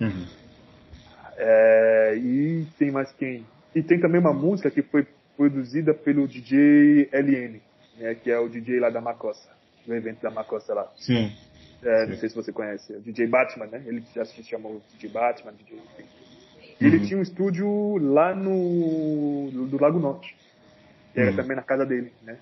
Uhum. 0.00 0.26
É, 1.36 2.14
e 2.16 2.66
tem 2.78 2.90
mais 2.90 3.12
quem? 3.12 3.46
E 3.74 3.82
tem 3.82 3.98
também 4.00 4.20
uma 4.20 4.32
música 4.32 4.70
que 4.70 4.82
foi 4.82 5.06
produzida 5.36 5.94
pelo 5.94 6.28
DJ 6.28 7.08
LN, 7.12 7.60
né, 7.98 8.14
que 8.14 8.30
é 8.30 8.38
o 8.38 8.48
DJ 8.48 8.80
lá 8.80 8.90
da 8.90 9.00
Macossa, 9.00 9.48
do 9.86 9.94
evento 9.94 10.20
da 10.20 10.30
Macossa 10.30 10.74
lá. 10.74 10.92
Sim. 10.96 11.32
É, 11.82 12.06
não 12.06 12.16
sei 12.16 12.28
se 12.28 12.34
você 12.34 12.52
conhece, 12.52 12.92
é 12.94 12.96
o 12.96 13.00
DJ 13.00 13.26
Batman, 13.26 13.66
né? 13.66 13.82
Ele 13.86 14.02
já 14.14 14.24
se 14.24 14.42
chamou 14.44 14.80
DJ 14.92 15.10
Batman, 15.10 15.52
DJ. 15.52 15.78
E 16.80 16.86
Ele 16.86 16.98
Uhum. 16.98 17.06
tinha 17.06 17.18
um 17.18 17.22
estúdio 17.22 17.98
lá 17.98 18.34
no 18.34 19.50
do, 19.68 19.78
Lago 19.80 19.98
Norte, 19.98 20.28
que 21.12 21.20
era 21.20 21.30
Uhum. 21.30 21.36
também 21.36 21.56
na 21.56 21.62
casa 21.62 21.84
dele, 21.84 22.12
né? 22.22 22.38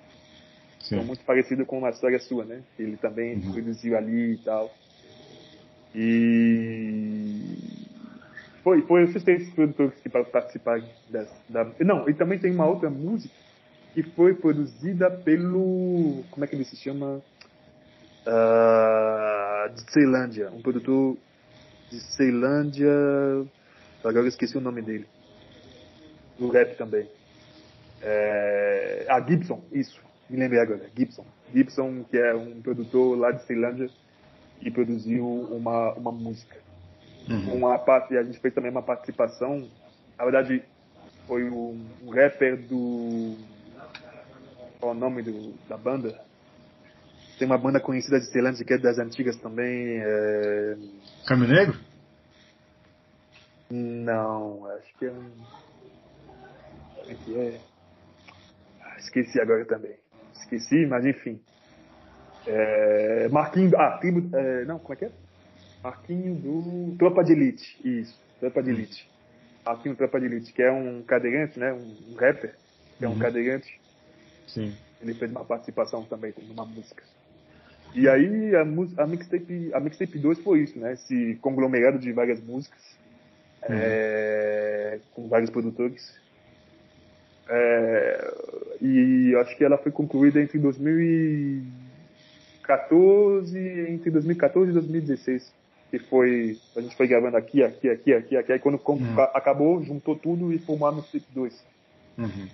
Então, 0.86 1.02
Sim. 1.02 1.06
muito 1.06 1.24
parecido 1.24 1.64
com 1.64 1.78
uma 1.78 1.90
história 1.90 2.18
sua, 2.20 2.44
né? 2.44 2.62
Ele 2.78 2.96
também 2.98 3.36
Uhum. 3.36 3.52
produziu 3.52 3.96
ali 3.96 4.32
e 4.34 4.38
tal. 4.38 4.76
E 5.94 7.56
foi, 8.62 8.82
foi 8.82 9.04
esses 9.04 9.22
três 9.24 9.48
produtores 9.54 9.98
que 10.00 10.08
pa- 10.08 10.24
participaram 10.24 10.88
dessa. 11.08 11.34
Da... 11.48 11.64
Não, 11.80 12.08
e 12.08 12.14
também 12.14 12.38
tem 12.38 12.52
uma 12.52 12.66
outra 12.66 12.90
música 12.90 13.34
que 13.94 14.02
foi 14.02 14.34
produzida 14.34 15.10
pelo. 15.10 16.24
Como 16.30 16.44
é 16.44 16.48
que 16.48 16.54
ele 16.54 16.64
se 16.64 16.76
chama? 16.76 17.22
Ah, 18.26 19.70
de 19.74 19.92
Ceilândia. 19.92 20.50
Um 20.50 20.62
produtor 20.62 21.16
de 21.90 22.00
Ceilândia. 22.00 22.92
Agora 24.04 24.24
eu 24.24 24.28
esqueci 24.28 24.56
o 24.56 24.60
nome 24.60 24.82
dele. 24.82 25.06
Do 26.38 26.48
rap 26.48 26.76
também. 26.76 27.08
É... 28.02 29.06
Ah, 29.08 29.20
Gibson, 29.20 29.62
isso. 29.72 30.00
Me 30.28 30.38
lembrei 30.38 30.60
agora. 30.60 30.88
Gibson. 30.96 31.24
Gibson, 31.52 32.04
que 32.04 32.16
é 32.16 32.34
um 32.34 32.62
produtor 32.62 33.18
lá 33.18 33.32
de 33.32 33.44
Ceilândia 33.44 33.90
e 34.62 34.70
produziu 34.70 35.26
uma, 35.26 35.92
uma 35.94 36.12
música. 36.12 36.56
Uhum. 37.28 37.56
Uma 37.56 37.78
parte, 37.78 38.16
a 38.16 38.22
gente 38.22 38.38
fez 38.38 38.54
também 38.54 38.70
uma 38.70 38.82
participação. 38.82 39.68
Na 40.16 40.24
verdade, 40.24 40.62
foi 41.26 41.48
um, 41.50 41.84
um 42.02 42.10
rapper 42.10 42.56
do. 42.56 43.36
Qual 44.78 44.92
é 44.92 44.96
o 44.96 44.98
nome 44.98 45.22
do, 45.22 45.54
da 45.68 45.76
banda? 45.76 46.29
Tem 47.40 47.46
uma 47.46 47.56
banda 47.56 47.80
conhecida 47.80 48.20
de 48.20 48.26
Ceilândia 48.26 48.62
que 48.66 48.74
é 48.74 48.76
das 48.76 48.98
antigas 48.98 49.34
também. 49.38 49.96
É... 49.98 50.76
Caminho 51.26 51.54
Negro? 51.54 51.80
Não, 53.70 54.66
acho 54.66 54.98
que 54.98 55.06
é 55.06 55.10
um. 55.10 55.30
Como 56.98 57.10
é 57.10 57.14
que 57.14 57.34
é? 57.38 57.60
Ah, 58.82 58.96
Esqueci 58.98 59.40
agora 59.40 59.64
também. 59.64 59.96
Esqueci, 60.34 60.84
mas 60.84 61.06
enfim. 61.06 61.40
É... 62.46 63.28
Marquinho. 63.30 63.70
Ah, 63.74 63.96
tribo. 63.96 64.36
é, 64.36 64.66
Não, 64.66 64.78
como 64.78 64.92
é 64.92 64.96
que 64.96 65.04
é? 65.06 65.12
Marquinho 65.82 66.34
do. 66.34 66.94
Tropa 66.98 67.24
de 67.24 67.32
Elite. 67.32 67.80
Isso, 67.82 68.20
Tropa 68.38 68.62
de 68.62 68.68
Elite. 68.68 69.10
Marquinho 69.64 69.96
Tropa 69.96 70.20
de 70.20 70.26
Elite, 70.26 70.52
que 70.52 70.62
é 70.62 70.70
um 70.70 71.02
cadeirante, 71.04 71.58
né? 71.58 71.72
Um, 71.72 72.12
um 72.12 72.14
rapper, 72.16 72.54
que 72.98 73.04
é 73.06 73.08
um 73.08 73.12
Uhum. 73.12 73.18
cadeirante. 73.18 73.80
Sim. 74.46 74.76
Ele 75.00 75.14
fez 75.14 75.30
uma 75.30 75.46
participação 75.46 76.04
também 76.04 76.34
numa 76.46 76.66
música. 76.66 77.02
E 77.94 78.08
aí 78.08 78.54
a, 78.54 78.62
a 79.02 79.06
mixtape, 79.06 79.70
a 79.74 79.80
mixtape 79.80 80.18
2 80.18 80.38
foi 80.40 80.60
isso, 80.60 80.78
né? 80.78 80.92
Esse 80.92 81.36
conglomerado 81.40 81.98
de 81.98 82.12
várias 82.12 82.40
músicas, 82.40 82.80
é, 83.62 84.98
com 85.14 85.26
vários 85.28 85.50
produtores. 85.50 86.14
É, 87.48 88.32
e 88.80 89.34
acho 89.40 89.56
que 89.56 89.64
ela 89.64 89.76
foi 89.76 89.90
concluída 89.90 90.40
entre 90.40 90.56
2014, 90.58 93.58
entre 93.90 94.08
2014 94.10 94.70
e 94.70 94.74
2016. 94.74 95.52
Que 95.90 95.98
foi, 95.98 96.56
a 96.76 96.80
gente 96.80 96.96
foi 96.96 97.08
gravando 97.08 97.36
aqui, 97.36 97.64
aqui, 97.64 97.90
aqui, 97.90 98.14
aqui, 98.14 98.36
aqui. 98.36 98.52
Aí 98.52 98.60
quando 98.60 98.80
Uhum. 98.86 99.20
acabou, 99.34 99.82
juntou 99.82 100.14
tudo 100.14 100.52
e 100.52 100.58
formou 100.60 100.86
a 100.86 100.92
mixtape 100.92 101.26
2. 101.34 101.64
Uhum. 102.18 102.46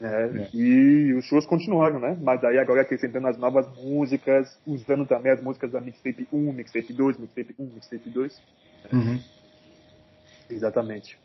É, 0.00 0.06
É. 0.06 0.48
E 0.54 1.12
os 1.14 1.24
shows 1.24 1.44
continuaram, 1.46 1.98
né? 1.98 2.16
Mas 2.22 2.40
daí 2.40 2.58
agora 2.58 2.82
acrescentando 2.82 3.26
as 3.26 3.36
novas 3.36 3.66
músicas, 3.76 4.56
usando 4.66 5.04
também 5.06 5.32
as 5.32 5.42
músicas 5.42 5.72
da 5.72 5.80
Mixtape 5.80 6.28
1, 6.32 6.52
Mixtape 6.52 6.92
2, 6.92 7.18
Mixtape 7.18 7.54
1, 7.58 7.64
Mixtape 7.74 8.08
2. 8.10 8.40
Uhum. 8.92 9.20
Exatamente. 10.48 11.18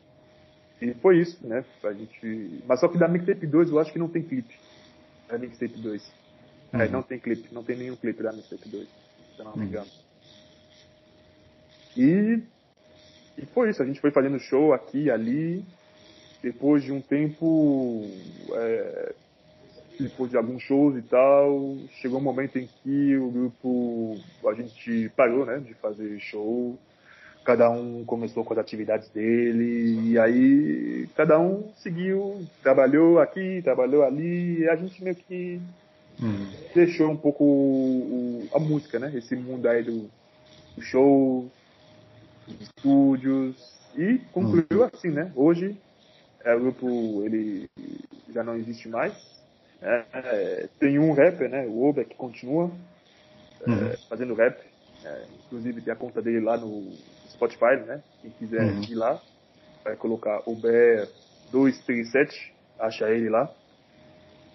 E 0.81 0.93
foi 0.95 1.19
isso, 1.19 1.45
né? 1.47 1.63
A 1.83 1.93
gente... 1.93 2.61
Mas 2.67 2.79
só 2.79 2.87
que 2.87 2.97
da 2.97 3.07
Mixtape 3.07 3.45
2 3.47 3.69
eu 3.69 3.79
acho 3.79 3.93
que 3.93 3.99
não 3.99 4.09
tem 4.09 4.23
clipe. 4.23 4.55
Da 5.29 5.37
Mixtape 5.37 5.77
2. 5.79 6.11
É, 6.73 6.85
Uhum. 6.85 6.91
não 6.91 7.03
tem 7.03 7.19
clipe, 7.19 7.53
não 7.53 7.63
tem 7.63 7.77
nenhum 7.77 7.95
clipe 7.95 8.23
da 8.23 8.33
Mixtape 8.33 8.67
2, 8.67 8.87
se 8.87 9.39
eu 9.39 9.45
não 9.45 9.55
me 9.55 9.59
Uhum. 9.61 9.67
engano. 9.69 9.87
E, 11.95 12.39
e 13.37 13.45
foi 13.53 13.69
isso, 13.69 13.83
a 13.83 13.85
gente 13.85 14.01
foi 14.01 14.09
fazendo 14.09 14.39
show 14.39 14.73
aqui 14.73 15.03
e 15.03 15.11
ali. 15.11 15.63
Depois 16.43 16.83
de 16.83 16.91
um 16.91 16.99
tempo, 16.99 18.05
é, 18.53 19.15
depois 19.97 20.29
de 20.29 20.35
alguns 20.37 20.61
shows 20.63 20.97
e 20.97 21.01
tal, 21.03 21.77
chegou 22.01 22.19
um 22.19 22.23
momento 22.23 22.57
em 22.57 22.67
que 22.83 23.15
o 23.15 23.31
grupo, 23.31 24.17
a 24.49 24.53
gente 24.53 25.09
parou, 25.15 25.45
né, 25.45 25.59
de 25.59 25.73
fazer 25.75 26.19
show. 26.19 26.77
Cada 27.45 27.69
um 27.69 28.03
começou 28.05 28.43
com 28.43 28.53
as 28.53 28.59
atividades 28.59 29.09
dele, 29.09 30.11
e 30.11 30.19
aí 30.19 31.07
cada 31.15 31.39
um 31.39 31.71
seguiu, 31.77 32.45
trabalhou 32.61 33.19
aqui, 33.19 33.61
trabalhou 33.63 34.03
ali, 34.03 34.59
e 34.59 34.69
a 34.69 34.75
gente 34.75 35.01
meio 35.03 35.15
que 35.15 35.59
Uhum. 36.21 36.47
deixou 36.75 37.09
um 37.09 37.17
pouco 37.17 37.43
o- 37.43 38.47
a 38.53 38.59
música, 38.59 38.99
né? 38.99 39.11
Esse 39.15 39.35
mundo 39.35 39.67
aí 39.67 39.83
do, 39.83 40.09
do 40.75 40.81
show, 40.81 41.49
dos 42.47 42.61
estúdios, 42.61 43.55
e 43.97 44.19
concluiu 44.31 44.83
assim, 44.83 45.09
né? 45.09 45.31
Hoje 45.35 45.75
é, 46.43 46.55
o 46.55 46.59
grupo 46.59 47.23
ele 47.25 47.67
já 48.33 48.43
não 48.43 48.55
existe 48.55 48.87
mais. 48.89 49.13
né? 49.81 50.05
É, 50.13 50.67
tem 50.79 50.99
um 50.99 51.13
rapper, 51.13 51.49
né? 51.49 51.65
O 51.67 51.83
Ober 51.83 52.07
que 52.07 52.15
continua 52.15 52.71
é, 53.61 53.69
Uhum. 53.69 53.97
fazendo 54.09 54.33
rap. 54.35 54.59
É, 55.05 55.25
inclusive 55.45 55.81
tem 55.81 55.93
a 55.93 55.97
conta 55.97 56.21
dele 56.21 56.39
lá 56.39 56.57
no 56.57 56.91
Spotify, 57.29 57.75
né? 57.85 58.01
Quem 58.21 58.31
quiser 58.31 58.65
Uhum. 58.65 58.83
ir 58.83 58.95
lá, 58.95 59.21
vai 59.83 59.95
colocar 59.95 60.41
Ober 60.45 61.09
237, 61.51 62.53
acha 62.79 63.09
ele 63.09 63.29
lá. 63.29 63.53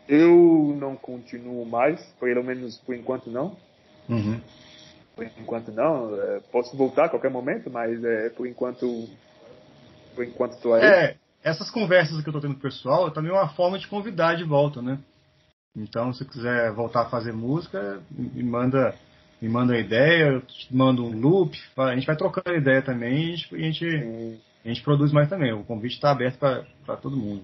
Eu 0.08 0.74
não 0.80 0.96
continuo 0.96 1.66
mais, 1.66 2.02
pelo 2.18 2.42
menos 2.42 2.78
por 2.78 2.94
enquanto 2.94 3.30
não. 3.30 3.56
Uhum. 4.08 4.40
por 5.14 5.24
enquanto 5.38 5.70
não. 5.70 6.18
É, 6.18 6.40
posso 6.50 6.74
voltar 6.76 7.06
a 7.06 7.08
qualquer 7.10 7.30
momento, 7.30 7.70
mas 7.70 8.02
é, 8.02 8.30
por 8.30 8.46
enquanto. 8.46 8.86
Por 10.14 10.24
enquanto 10.24 10.52
estou 10.54 10.72
aí. 10.74 10.82
É, 10.84 11.16
essas 11.42 11.70
conversas 11.70 12.22
que 12.22 12.28
eu 12.28 12.32
tô 12.32 12.40
tendo 12.40 12.54
com 12.54 12.60
o 12.60 12.62
pessoal 12.62 13.10
também 13.10 13.30
é 13.30 13.34
uma 13.34 13.48
forma 13.50 13.78
de 13.78 13.86
convidar 13.86 14.34
de 14.34 14.44
volta, 14.44 14.82
né? 14.82 14.98
Então, 15.76 16.12
se 16.12 16.24
quiser 16.24 16.72
voltar 16.72 17.02
a 17.02 17.10
fazer 17.10 17.32
música, 17.32 18.00
me 18.10 18.42
manda, 18.42 18.94
me 19.40 19.48
manda 19.48 19.72
uma 19.72 19.78
ideia, 19.78 20.32
eu 20.32 20.40
te 20.42 20.74
mando 20.74 21.04
um 21.04 21.18
loop, 21.18 21.56
a 21.76 21.94
gente 21.94 22.06
vai 22.06 22.16
trocando 22.16 22.56
ideia 22.56 22.82
também 22.82 23.30
e 23.30 23.32
a 23.32 23.36
gente, 23.36 23.54
a 23.54 23.58
gente, 23.58 24.40
a 24.64 24.68
gente 24.68 24.82
produz 24.82 25.12
mais 25.12 25.28
também. 25.28 25.52
O 25.52 25.64
convite 25.64 25.94
está 25.94 26.10
aberto 26.10 26.38
para 26.38 26.96
todo 26.96 27.16
mundo. 27.16 27.42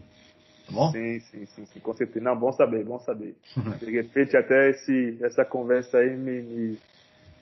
Tá 0.66 0.72
bom? 0.72 0.90
Sim, 0.90 1.20
sim, 1.20 1.46
sim, 1.46 1.66
sim, 1.66 1.80
com 1.80 1.94
certeza. 1.94 2.24
Não, 2.24 2.36
bom 2.36 2.50
saber, 2.52 2.84
bom 2.84 2.98
saber. 2.98 3.36
De 3.78 3.90
repente, 3.90 4.36
até 4.36 4.70
esse, 4.70 5.18
essa 5.22 5.44
conversa 5.44 5.98
aí 5.98 6.16
me, 6.16 6.42
me... 6.42 6.78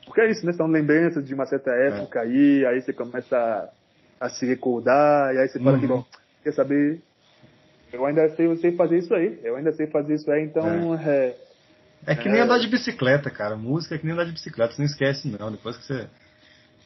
Porque 0.04 0.20
é 0.20 0.30
isso, 0.30 0.44
né? 0.44 0.52
São 0.52 0.66
lembranças 0.66 1.24
de 1.24 1.32
uma 1.32 1.46
certa 1.46 1.70
época 1.70 2.18
é. 2.18 2.22
aí, 2.22 2.66
aí 2.66 2.82
você 2.82 2.92
começa 2.92 3.36
a, 4.20 4.26
a, 4.26 4.28
se 4.28 4.44
recordar, 4.44 5.32
e 5.34 5.38
aí 5.38 5.48
você 5.48 5.60
fala 5.60 5.76
uhum. 5.76 5.80
que, 5.80 5.86
bom, 5.86 6.04
quer 6.42 6.52
saber? 6.52 7.00
Eu 7.92 8.06
ainda 8.06 8.28
sei, 8.30 8.46
eu 8.46 8.56
sei 8.56 8.72
fazer 8.72 8.98
isso 8.98 9.14
aí. 9.14 9.38
Eu 9.42 9.56
ainda 9.56 9.72
sei 9.72 9.86
fazer 9.86 10.14
isso 10.14 10.30
aí, 10.30 10.44
então. 10.44 10.94
É, 10.94 11.28
é, 11.28 11.36
é 12.06 12.14
que 12.14 12.28
nem 12.28 12.40
andar 12.40 12.58
de 12.58 12.68
bicicleta, 12.68 13.30
cara. 13.30 13.56
Música 13.56 13.94
é 13.94 13.98
que 13.98 14.04
nem 14.04 14.14
andar 14.14 14.24
de 14.24 14.32
bicicleta. 14.32 14.72
Você 14.72 14.82
não 14.82 14.86
esquece, 14.86 15.28
não. 15.28 15.52
Depois 15.52 15.76
que 15.76 15.84
você, 15.84 16.08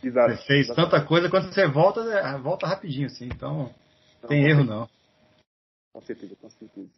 Exato, 0.02 0.36
você 0.36 0.46
fez 0.46 0.66
exatamente. 0.66 0.90
tanta 0.90 1.06
coisa, 1.06 1.30
quando 1.30 1.52
você 1.52 1.66
volta, 1.66 2.00
é, 2.00 2.38
volta 2.38 2.66
rapidinho, 2.66 3.06
assim. 3.06 3.26
Então, 3.26 3.70
não 4.22 4.28
tem 4.28 4.44
erro, 4.48 4.64
não. 4.64 4.88
Com 5.92 6.00
certeza, 6.02 6.36
com 6.36 6.50
certeza. 6.50 6.90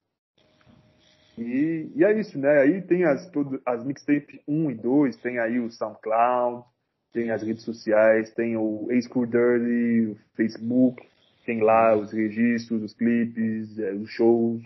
E, 1.37 1.93
e 1.95 2.05
é 2.05 2.19
isso, 2.19 2.39
né? 2.39 2.63
Aí 2.63 2.83
tem 2.83 3.05
as, 3.05 3.31
todo, 3.31 3.61
as 3.65 3.85
mixtape 3.85 4.41
1 4.47 4.71
e 4.73 4.75
2, 4.75 5.17
tem 5.19 5.39
aí 5.39 5.61
o 5.61 5.71
SoundCloud, 5.71 6.65
tem 7.13 7.31
as 7.31 7.43
redes 7.43 7.63
sociais, 7.65 8.33
tem 8.35 8.57
o 8.57 8.89
Ace 8.91 9.09
Dirty, 9.09 10.11
o 10.11 10.17
Facebook, 10.35 11.01
tem 11.49 11.62
lá 11.62 11.96
os 11.96 12.12
registros, 12.12 12.82
os 12.82 12.92
clipes, 12.92 13.78
é, 13.78 13.92
os 13.92 14.11
shows. 14.11 14.61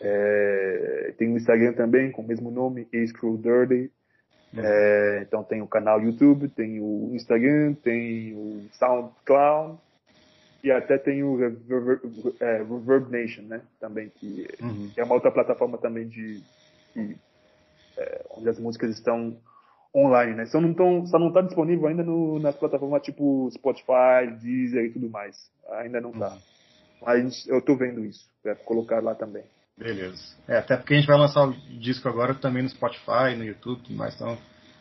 É, 0.00 1.12
tem 1.18 1.32
o 1.32 1.36
Instagram 1.36 1.72
também 1.72 2.12
com 2.12 2.22
o 2.22 2.24
mesmo 2.24 2.52
nome, 2.52 2.86
Ace 2.92 3.12
Crew 3.12 3.36
Dirty. 3.36 3.90
Uhum. 4.54 4.60
É, 4.62 5.24
então 5.26 5.42
tem 5.42 5.60
o 5.60 5.66
canal 5.66 6.00
YouTube, 6.00 6.48
tem 6.50 6.80
o 6.80 7.10
Instagram, 7.14 7.74
tem 7.82 8.32
o 8.32 8.62
SoundCloud 8.74 9.76
e 10.62 10.70
até 10.70 10.98
tem 10.98 11.24
o 11.24 11.34
Reverb, 11.34 12.00
é, 12.38 12.58
Reverb 12.58 13.10
Nation, 13.10 13.42
né? 13.42 13.60
Também, 13.80 14.08
que, 14.08 14.46
uhum. 14.62 14.90
que, 14.94 15.00
é 15.00 15.04
uma 15.04 15.16
outra 15.16 15.32
plataforma 15.32 15.78
também 15.78 16.06
de. 16.06 16.40
Que, 16.92 17.16
é, 17.96 18.24
onde 18.36 18.48
as 18.48 18.60
músicas 18.60 18.90
estão 18.90 19.36
online, 20.06 20.34
né? 20.34 20.46
Só 20.46 20.60
não, 20.60 20.74
tão, 20.74 21.06
só 21.06 21.18
não 21.18 21.32
tá 21.32 21.40
disponível 21.40 21.88
ainda 21.88 22.02
no, 22.02 22.38
nas 22.38 22.56
plataformas 22.56 23.02
tipo 23.02 23.48
Spotify, 23.52 24.30
Deezer 24.40 24.84
e 24.84 24.92
tudo 24.92 25.08
mais. 25.08 25.36
Ainda 25.80 26.00
não 26.00 26.12
tá. 26.12 26.36
Mas 27.02 27.46
eu 27.46 27.62
tô 27.62 27.76
vendo 27.76 28.04
isso, 28.04 28.28
pra 28.42 28.54
colocar 28.54 29.02
lá 29.02 29.14
também. 29.14 29.44
Beleza. 29.76 30.36
É, 30.48 30.58
até 30.58 30.76
porque 30.76 30.94
a 30.94 30.96
gente 30.96 31.06
vai 31.06 31.16
lançar 31.16 31.46
o 31.46 31.52
disco 31.78 32.08
agora 32.08 32.34
também 32.34 32.62
no 32.62 32.68
Spotify, 32.68 33.36
no 33.36 33.44
YouTube, 33.44 33.82
tudo 33.82 33.96
mais, 33.96 34.14
então 34.14 34.36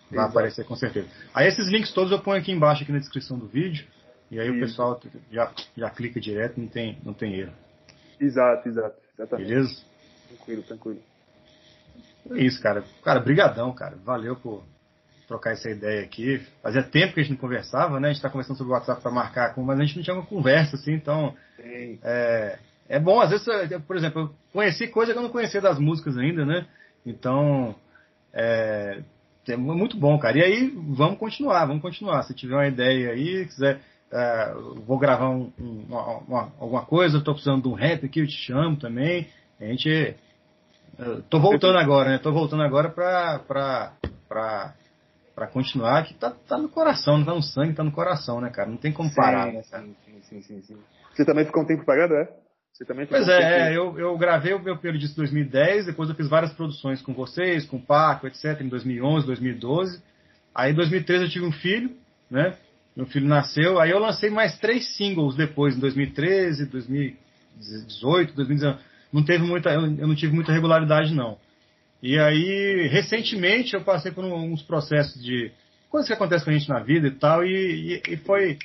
vai 0.10 0.20
Exato. 0.20 0.30
aparecer 0.30 0.66
com 0.66 0.76
certeza. 0.76 1.08
Aí 1.34 1.48
esses 1.48 1.68
links 1.70 1.94
todos 1.94 2.12
eu 2.12 2.20
ponho 2.20 2.40
aqui 2.40 2.52
embaixo 2.52 2.84
aqui 2.84 2.92
na 2.92 3.00
descrição 3.00 3.38
do 3.38 3.48
vídeo. 3.48 3.86
E 4.30 4.40
aí 4.40 4.48
Isso. 4.48 4.58
o 4.58 4.60
pessoal 4.60 5.00
já, 5.32 5.54
já 5.76 5.90
clica 5.90 6.20
direto, 6.20 6.60
não 6.60 6.68
tem, 6.68 6.98
não 7.04 7.14
tem 7.14 7.36
erro. 7.36 7.54
Exato, 8.20 8.68
exato. 8.68 8.98
Exatamente. 9.14 9.48
Beleza? 9.48 9.82
Tranquilo, 10.28 10.64
tranquilo. 10.64 11.00
É 12.32 12.44
isso, 12.44 12.62
cara. 12.62 12.84
Cara, 13.04 13.20
brigadão, 13.20 13.74
cara. 13.74 13.96
Valeu 14.04 14.36
por 14.36 14.64
trocar 15.28 15.52
essa 15.52 15.70
ideia 15.70 16.04
aqui. 16.04 16.42
Fazia 16.64 16.84
tempo 16.84 17.14
que 17.14 17.20
a 17.20 17.24
gente 17.24 17.34
não 17.34 17.40
conversava, 17.40 18.00
né? 18.00 18.10
A 18.10 18.14
gente 18.14 18.22
tá 18.22 18.30
conversando 18.30 18.58
sobre 18.58 18.72
o 18.72 18.76
WhatsApp 18.76 19.02
para 19.02 19.12
marcar, 19.12 19.54
mas 19.58 19.80
a 19.80 19.84
gente 19.84 19.98
não 19.98 20.04
tinha 20.04 20.16
uma 20.16 20.26
conversa, 20.26 20.76
assim, 20.76 20.94
então... 20.94 21.36
É, 22.04 22.60
é 22.90 23.00
bom, 23.00 23.20
às 23.20 23.30
vezes, 23.30 23.46
por 23.86 23.98
exemplo, 23.98 24.22
eu 24.22 24.36
conheci 24.54 24.88
coisa 24.88 25.12
que 25.12 25.18
eu 25.18 25.24
não 25.24 25.30
conhecia 25.30 25.60
das 25.60 25.78
músicas 25.78 26.18
ainda, 26.18 26.46
né? 26.46 26.66
Então, 27.06 27.76
é, 28.34 29.02
é 29.48 29.58
muito 29.58 29.98
bom, 29.98 30.18
cara. 30.18 30.38
E 30.38 30.44
aí, 30.44 30.74
vamos 30.90 31.18
continuar, 31.18 31.66
vamos 31.66 31.82
continuar. 31.82 32.24
Se 32.24 32.34
tiver 32.34 32.56
uma 32.56 32.68
ideia 32.68 33.12
aí, 33.12 33.46
quiser 33.46 33.82
uh, 34.12 34.76
vou 34.86 34.98
gravar 34.98 35.30
um, 35.30 35.52
um, 35.60 35.86
uma, 35.90 36.52
alguma 36.60 36.86
coisa, 36.86 37.18
estou 37.18 37.34
precisando 37.34 37.64
de 37.64 37.68
um 37.68 37.74
rap 37.74 38.06
aqui, 38.06 38.20
eu 38.20 38.28
te 38.28 38.38
chamo 38.38 38.78
também. 38.78 39.28
A 39.60 39.66
gente. 39.66 40.16
Tô 41.30 41.40
voltando 41.40 41.78
agora, 41.78 42.10
né? 42.10 42.18
Tô 42.18 42.32
voltando 42.32 42.64
agora 42.64 42.90
pra, 42.90 43.94
pra 45.38 45.46
continuar, 45.46 46.04
que 46.04 46.16
tá, 46.16 46.32
tá 46.32 46.58
no 46.58 46.68
coração, 46.68 47.20
não 47.20 47.24
tá 47.24 47.36
no 47.36 47.44
sangue, 47.44 47.76
tá 47.76 47.84
no 47.84 47.92
coração, 47.92 48.42
né, 48.42 48.50
cara? 48.50 48.68
Não 48.68 48.78
tem 48.78 48.92
como 48.92 49.14
parar, 49.14 49.54
né, 49.54 49.62
cara? 49.70 49.84
Sim, 49.84 49.96
sim, 50.24 50.42
sim, 50.42 50.62
sim. 50.64 50.78
Você 51.14 51.24
também 51.24 51.46
ficou 51.46 51.62
um 51.62 51.66
tempo 51.68 51.86
pagando, 51.86 52.16
é? 52.16 52.28
Você 52.74 52.84
também 52.84 53.06
pois 53.06 53.28
é, 53.28 53.70
é 53.70 53.78
eu, 53.78 54.00
eu 54.00 54.18
gravei 54.18 54.56
o 54.56 54.60
meu 54.60 54.76
disco 54.98 55.14
em 55.14 55.26
2010, 55.26 55.86
depois 55.86 56.10
eu 56.10 56.16
fiz 56.16 56.28
várias 56.28 56.52
produções 56.54 57.04
com 57.04 57.14
vocês, 57.14 57.68
com 57.68 57.78
o 57.78 57.82
Paco, 57.82 58.26
etc., 58.26 58.60
em 58.62 58.68
2011, 58.68 59.28
2012. 59.28 60.02
Aí 60.56 60.72
em 60.72 60.76
2013 60.76 61.26
eu 61.26 61.30
tive 61.30 61.46
um 61.46 61.52
filho, 61.52 61.92
né? 62.32 62.58
Meu 62.96 63.06
filho 63.06 63.28
nasceu, 63.28 63.80
aí 63.80 63.92
eu 63.92 64.00
lancei 64.00 64.32
mais 64.32 64.58
três 64.58 64.98
singles 64.98 65.36
depois, 65.36 65.78
em 65.78 65.80
2013, 65.80 66.66
2018, 66.66 68.34
2019. 68.34 68.84
Não 69.14 69.24
teve 69.24 69.44
muita, 69.44 69.70
eu 69.70 70.08
não 70.08 70.16
tive 70.16 70.34
muita 70.34 70.52
regularidade, 70.52 71.14
não. 71.14 71.38
E 72.02 72.18
aí, 72.20 72.88
recentemente, 72.88 73.74
eu 73.74 73.84
passei 73.84 74.12
por 74.12 74.24
uns 74.24 74.62
processos 74.62 75.22
de 75.22 75.52
coisas 75.90 76.08
que 76.08 76.14
acontecem 76.14 76.46
com 76.46 76.52
a 76.52 76.54
gente 76.54 76.70
na 76.70 76.80
vida 76.80 77.08
e 77.08 77.12
tal, 77.12 77.44
e, 77.44 78.02
e, 78.08 78.14
e 78.14 78.18
foi, 78.18 78.60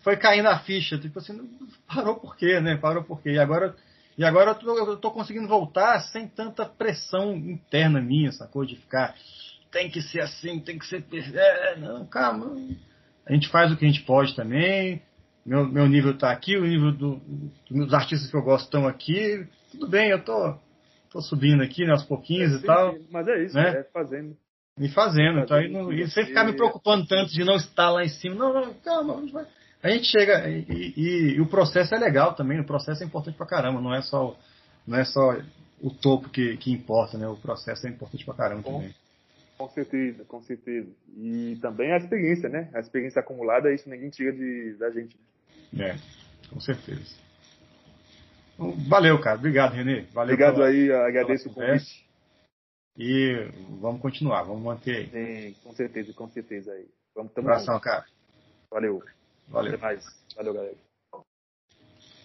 foi 0.00 0.16
caindo 0.16 0.48
a 0.48 0.58
ficha. 0.58 0.98
Tipo 0.98 1.18
assim, 1.18 1.38
parou 1.86 2.16
por 2.16 2.36
quê, 2.36 2.60
né? 2.60 2.76
Parou 2.76 3.04
por 3.04 3.22
quê? 3.22 3.30
E 3.30 3.38
agora, 3.38 3.74
e 4.18 4.24
agora 4.24 4.50
eu 4.50 4.54
tô, 4.54 4.78
eu 4.78 4.96
tô 4.96 5.10
conseguindo 5.10 5.46
voltar 5.46 6.00
sem 6.00 6.26
tanta 6.26 6.66
pressão 6.66 7.34
interna 7.34 8.00
minha, 8.00 8.32
sacou? 8.32 8.64
De 8.64 8.76
ficar, 8.76 9.14
tem 9.70 9.88
que 9.88 10.02
ser 10.02 10.20
assim, 10.20 10.58
tem 10.58 10.78
que 10.78 10.86
ser. 10.86 11.04
É, 11.34 11.76
não, 11.76 12.04
calma 12.06 12.56
a 13.26 13.32
gente 13.32 13.48
faz 13.48 13.72
o 13.72 13.76
que 13.76 13.84
a 13.84 13.88
gente 13.88 14.02
pode 14.02 14.34
também. 14.34 15.02
Meu, 15.44 15.66
meu 15.66 15.88
nível 15.88 16.12
está 16.12 16.30
aqui, 16.30 16.56
o 16.56 16.64
nível 16.64 16.92
do, 16.92 17.20
dos 17.70 17.94
artistas 17.94 18.30
que 18.30 18.36
eu 18.36 18.42
gosto 18.42 18.64
estão 18.64 18.86
aqui. 18.86 19.46
Tudo 19.70 19.88
bem, 19.88 20.10
eu 20.10 20.22
tô, 20.22 20.56
tô 21.12 21.20
subindo 21.20 21.62
aqui, 21.62 21.84
né, 21.84 21.92
aos 21.92 22.04
pouquinhos 22.04 22.52
é, 22.52 22.56
sim, 22.56 22.62
e 22.62 22.66
tal. 22.66 22.92
Sim, 22.94 23.06
mas 23.10 23.28
é 23.28 23.44
isso, 23.44 23.54
né? 23.54 23.78
é 23.78 23.82
fazendo. 23.84 24.36
E 24.78 24.88
fazendo. 24.88 25.40
Então, 25.40 25.56
aí 25.56 25.70
não, 25.70 25.92
e 25.92 26.08
sem 26.08 26.26
ficar 26.26 26.44
me 26.44 26.54
preocupando 26.54 27.06
tanto 27.06 27.30
de 27.30 27.44
não 27.44 27.56
estar 27.56 27.90
lá 27.90 28.02
em 28.02 28.08
cima. 28.08 28.34
Não, 28.34 28.54
não, 28.54 28.74
calma, 28.74 29.16
a 29.16 29.20
gente, 29.20 29.32
vai. 29.32 29.46
a 29.82 29.90
gente 29.90 30.06
chega. 30.06 30.48
E, 30.48 30.64
e, 30.96 31.34
e, 31.36 31.40
o 31.40 31.46
processo 31.46 31.94
é 31.94 31.98
legal 31.98 32.34
também, 32.34 32.58
o 32.58 32.66
processo 32.66 33.02
é 33.02 33.06
importante 33.06 33.36
pra 33.36 33.46
caramba, 33.46 33.80
não 33.80 33.94
é 33.94 34.00
só, 34.00 34.34
não 34.86 34.98
é 34.98 35.04
só 35.04 35.36
o 35.80 35.90
topo 35.90 36.30
que, 36.30 36.56
que 36.56 36.72
importa, 36.72 37.18
né? 37.18 37.28
O 37.28 37.36
processo 37.36 37.86
é 37.86 37.90
importante 37.90 38.24
pra 38.24 38.34
caramba 38.34 38.62
Bom. 38.62 38.78
também. 38.78 38.94
Com 39.58 39.68
certeza, 39.68 40.24
com 40.24 40.40
certeza. 40.40 40.88
E 41.16 41.58
também 41.60 41.92
a 41.92 41.98
experiência, 41.98 42.48
né? 42.48 42.70
A 42.74 42.80
experiência 42.80 43.20
acumulada, 43.20 43.72
isso 43.72 43.88
ninguém 43.88 44.08
tira 44.08 44.32
de, 44.32 44.74
da 44.78 44.90
gente. 44.90 45.16
É, 45.78 45.96
com 46.48 46.58
certeza. 46.60 47.14
Valeu, 48.88 49.20
cara. 49.20 49.38
Obrigado, 49.38 49.72
Renê. 49.72 50.02
Valeu 50.12 50.34
Obrigado 50.34 50.54
pela, 50.54 50.66
aí, 50.66 50.92
agradeço 50.92 51.48
o 51.48 51.54
convite. 51.54 52.06
E 52.96 53.48
vamos 53.80 54.00
continuar, 54.00 54.42
vamos 54.42 54.62
manter 54.62 54.96
aí. 54.96 55.10
Sim, 55.10 55.60
com 55.62 55.72
certeza, 55.72 56.12
com 56.12 56.28
certeza 56.28 56.72
aí. 56.72 56.86
Vamos. 57.14 57.32
Um 57.36 57.40
abração, 57.40 57.80
cara. 57.80 58.04
Valeu. 58.70 59.02
Valeu. 59.48 59.74
Até 59.74 59.82
mais. 59.82 60.04
Valeu, 60.36 60.54
galera. 60.54 60.91